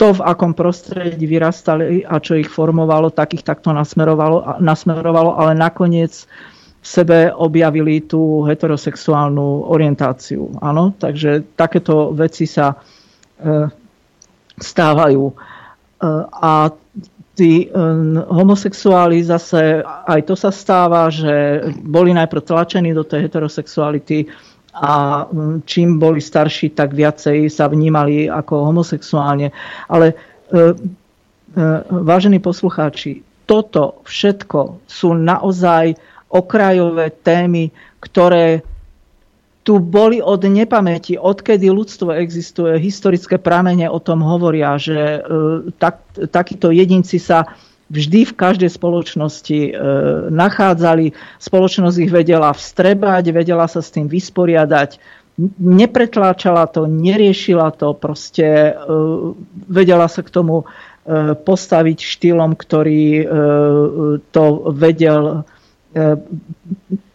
[0.00, 5.52] to, v akom prostredí vyrastali a čo ich formovalo, tak ich takto nasmerovalo, nasmerovalo ale
[5.52, 6.24] nakoniec
[6.80, 10.56] v sebe objavili tú heterosexuálnu orientáciu.
[10.64, 10.96] Áno?
[10.96, 12.76] Takže takéto veci sa e,
[14.56, 15.24] stávajú.
[15.28, 15.34] E,
[16.32, 16.72] a
[17.36, 17.76] tí e,
[18.24, 24.24] homosexuáli zase, aj to sa stáva, že boli najprv tlačení do tej heterosexuality,
[24.74, 29.50] a mm, čím boli starší, tak viacej sa vnímali ako homosexuálne.
[29.90, 30.64] Ale e, e,
[31.90, 35.98] vážení poslucháči, toto všetko sú naozaj
[36.30, 38.62] okrajové témy, ktoré
[39.60, 45.20] tu boli od nepamäti, odkedy ľudstvo existuje, historické pramene o tom hovoria, že e,
[45.76, 46.00] tak,
[46.32, 47.44] takíto jedinci sa
[47.90, 49.72] vždy v každej spoločnosti e,
[50.30, 51.12] nachádzali.
[51.42, 55.02] Spoločnosť ich vedela vstrebať, vedela sa s tým vysporiadať,
[55.58, 58.72] nepretláčala to, neriešila to, proste e,
[59.66, 63.24] vedela sa k tomu e, postaviť štýlom, ktorý e,
[64.30, 65.42] to vedel
[65.90, 66.14] e,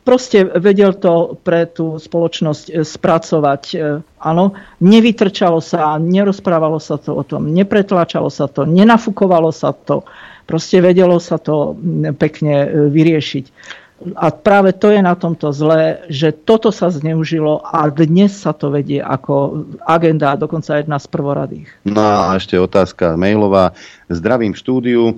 [0.06, 3.64] proste vedel to pre tú spoločnosť e, spracovať.
[3.74, 3.76] E,
[4.22, 10.06] áno, nevytrčalo sa, nerozprávalo sa to o tom, nepretláčalo sa to, nenafúkovalo sa to.
[10.46, 11.74] Proste vedelo sa to
[12.22, 13.74] pekne e, vyriešiť.
[14.20, 18.68] A práve to je na tomto zlé, že toto sa zneužilo a dnes sa to
[18.68, 21.72] vedie ako agenda, dokonca jedna z prvoradých.
[21.88, 23.72] No a ešte otázka mailová.
[24.12, 25.16] Zdravím štúdiu.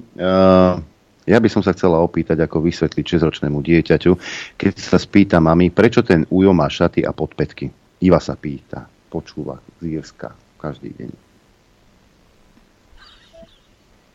[1.28, 4.12] Ja by som sa chcela opýtať, ako vysvetliť 6-ročnému dieťaťu,
[4.56, 7.68] keď sa spýta mami, prečo ten ujo má šaty a podpätky.
[8.00, 11.12] Iva sa pýta, počúva z Írska každý deň.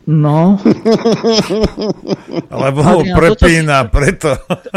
[0.02, 0.58] No.
[2.64, 4.30] Lebo ho prepína, toto si, preto.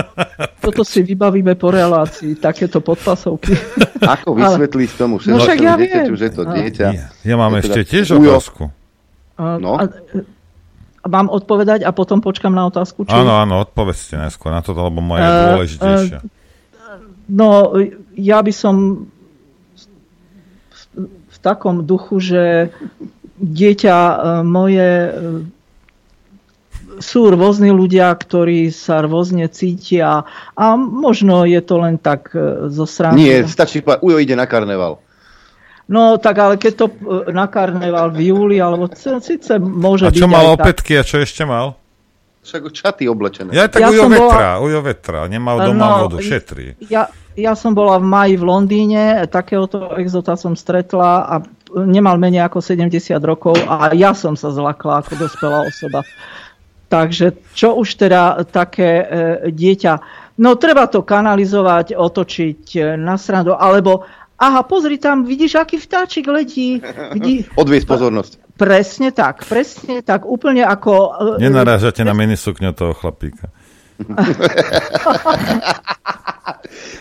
[0.66, 3.54] Toto si vybavíme po relácii, takéto podpasovky.
[4.18, 6.88] Ako vysvetlíš tomu no, však ja dieťaťu, že to dieťa...
[6.94, 8.70] Ja, ja mám ešte teda tiež otázku.
[9.38, 9.78] No.
[9.78, 9.90] A
[11.06, 13.06] mám odpovedať a potom počkam na otázku?
[13.06, 13.14] Či...
[13.14, 16.20] Áno, áno, odpovedzte najskôr na toto, lebo moje je uh, dôležitejšie.
[16.22, 16.44] Uh,
[17.26, 17.74] No,
[18.14, 19.06] ja by som
[20.70, 22.70] v, v takom duchu, že
[23.42, 24.90] dieťa e, moje
[26.96, 30.24] sú rôzni ľudia, ktorí sa rôzne cítia
[30.56, 32.32] a možno je to len tak
[32.72, 33.20] zo strany.
[33.20, 35.04] Nie, stačí povedať, Ujo ide na karneval.
[35.86, 36.86] No tak ale keď to
[37.30, 41.46] na karneval v júli, alebo síce môže a čo byť mal opätky a čo ešte
[41.46, 41.78] mal?
[42.46, 43.54] Však čaty oblečené.
[43.54, 46.78] Ja tak Ja Ujo som bola- vetra, Ujo vetra, nemal doma No, vodu, šetrí.
[46.90, 51.36] Ja, ja som bola v maji v Londýne, takéhoto exota som stretla a
[51.74, 56.06] nemal menej ako 70 rokov a ja som sa zlakla ako dospelá osoba.
[56.86, 59.06] Takže čo už teda také e,
[59.50, 59.94] dieťa...
[60.38, 64.06] No treba to kanalizovať, otočiť e, na srandu, alebo
[64.40, 66.82] aha, pozri tam, vidíš, aký vtáčik letí.
[67.14, 67.46] Vidí...
[67.62, 68.32] Odviesť pozornosť.
[68.56, 70.92] Presne tak, presne tak, úplne ako...
[71.38, 73.52] e, Nenarážate na minisukňu toho chlapíka.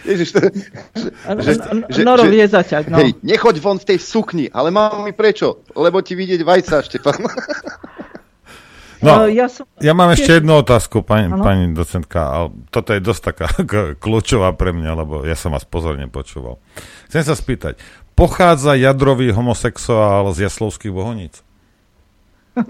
[0.07, 0.41] Ježiš, to,
[1.43, 1.53] že,
[1.91, 2.99] že, Noro vie zaťať, no.
[3.03, 5.67] Hej, nechoď von v tej sukni, ale mám mi prečo?
[5.75, 7.19] Lebo ti vidieť vajca, Štefan.
[9.05, 11.45] No, E, ja som- ja mám ešte jednu otázku, pani, Áno.
[11.45, 13.47] pani docentka, toto je dosť taká
[14.03, 16.57] kľúčová pre mňa, lebo ja som vás pozorne počúval.
[17.07, 17.77] Chcem sa spýtať,
[18.15, 21.45] pochádza jadrový homosexuál z Jaslovských bohoníc?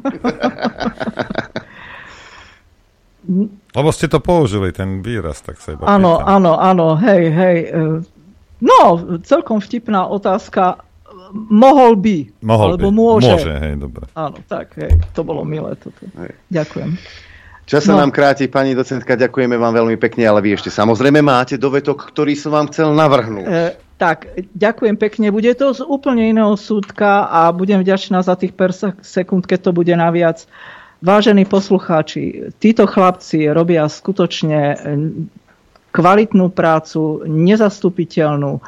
[3.75, 7.59] Lebo ste to použili, ten výraz, tak sa iba Áno, áno, áno, hej, hej.
[7.65, 7.81] e,
[8.61, 8.81] No,
[9.21, 10.81] celkom vtipná otázka.
[11.33, 12.17] Mohol by.
[12.43, 12.97] Mohol alebo by.
[12.97, 13.33] môže.
[13.33, 14.05] Môže, hej, dobre.
[14.13, 16.05] Áno, tak, hej, to bolo milé toto.
[16.51, 16.99] Ďakujem.
[17.65, 18.05] Čas sa No.
[18.05, 22.37] nám kráti, pani docentka, ďakujeme vám veľmi pekne, ale vy ešte samozrejme máte dovetok, ktorý
[22.37, 23.49] som vám chcel navrhnúť.
[23.49, 25.33] E, tak, ďakujem pekne.
[25.33, 29.71] Bude to z úplne iného súdka a budem vďačná za tých per sekúnd, keď to
[29.73, 30.45] bude naviac.
[31.01, 34.77] Vážení poslucháči, títo chlapci robia skutočne
[35.89, 38.61] kvalitnú prácu, nezastupiteľnú,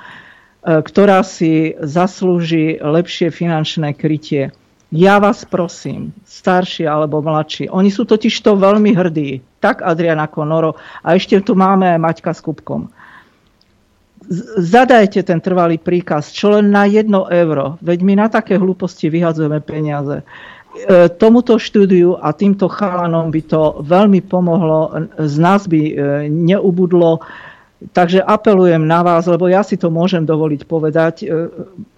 [0.67, 4.51] ktorá si zaslúži lepšie finančné krytie.
[4.91, 10.47] Ja vás prosím, starší alebo mladší, oni sú totiž to veľmi hrdí, tak Adrian ako
[10.47, 10.73] Noro,
[11.03, 12.91] a ešte tu máme Maťka s Kupkom.
[14.59, 19.63] Zadajte ten trvalý príkaz, čo len na jedno euro, veď my na také hlúposti vyhadzujeme
[19.63, 20.23] peniaze.
[20.23, 25.95] E, Tomuto štúdiu a týmto chalanom by to veľmi pomohlo, z nás by e,
[26.31, 27.23] neubudlo,
[27.93, 31.27] takže apelujem na vás, lebo ja si to môžem dovoliť povedať, e,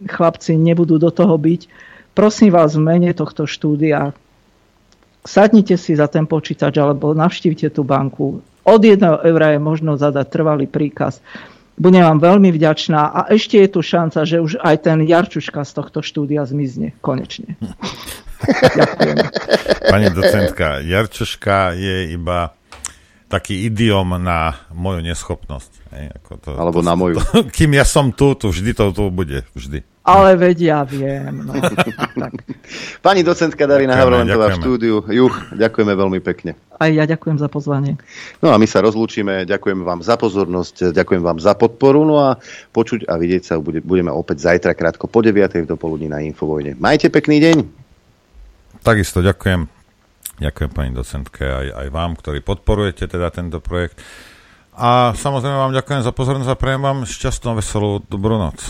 [0.06, 1.70] chlapci nebudú do toho byť.
[2.14, 4.10] Prosím vás v mene tohto štúdia,
[5.22, 8.42] sadnite si za ten počítač alebo navštívte tú banku.
[8.66, 11.22] Od 1 eura je možno zadať trvalý príkaz.
[11.78, 15.72] Budem vám veľmi vďačná a ešte je tu šanca, že už aj ten Jarčuška z
[15.78, 16.98] tohto štúdia zmizne.
[16.98, 17.54] Konečne.
[19.90, 22.57] Pani docentka, Jarčuška je iba
[23.28, 25.72] taký idiom na moju neschopnosť.
[25.92, 27.20] Hej, ako to, Alebo na moju.
[27.20, 29.44] To, kým ja som tu, tu vždy to tu bude.
[29.52, 29.84] Vždy.
[30.08, 31.44] Ale veď ja viem.
[31.44, 31.52] No.
[33.04, 34.96] Pani docentka Darina Ďakujeme, Havrolentová v štúdiu.
[35.04, 36.56] Juch, ďakujeme veľmi pekne.
[36.80, 38.00] Aj ja ďakujem za pozvanie.
[38.40, 42.40] No a my sa rozlúčime, ďakujem vám za pozornosť, ďakujem vám za podporu, no a
[42.72, 45.60] počuť a vidieť sa bude- budeme opäť zajtra krátko po 9.
[45.60, 46.80] v dopoludní na Infovojne.
[46.80, 47.56] Majte pekný deň.
[48.80, 49.77] Takisto ďakujem.
[50.38, 53.98] Ďakujem pani docentke aj, aj vám, ktorí podporujete teda tento projekt.
[54.78, 58.62] A samozrejme vám ďakujem za pozornosť a prajem vám šťastnú, veselú, dobrú noc.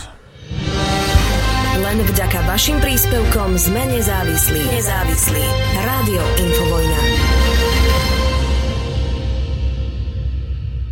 [1.79, 4.61] Len vďaka vašim príspevkom sme nezávislí.
[4.73, 5.45] Nezávislí.
[5.85, 7.08] Rádio Infovojna.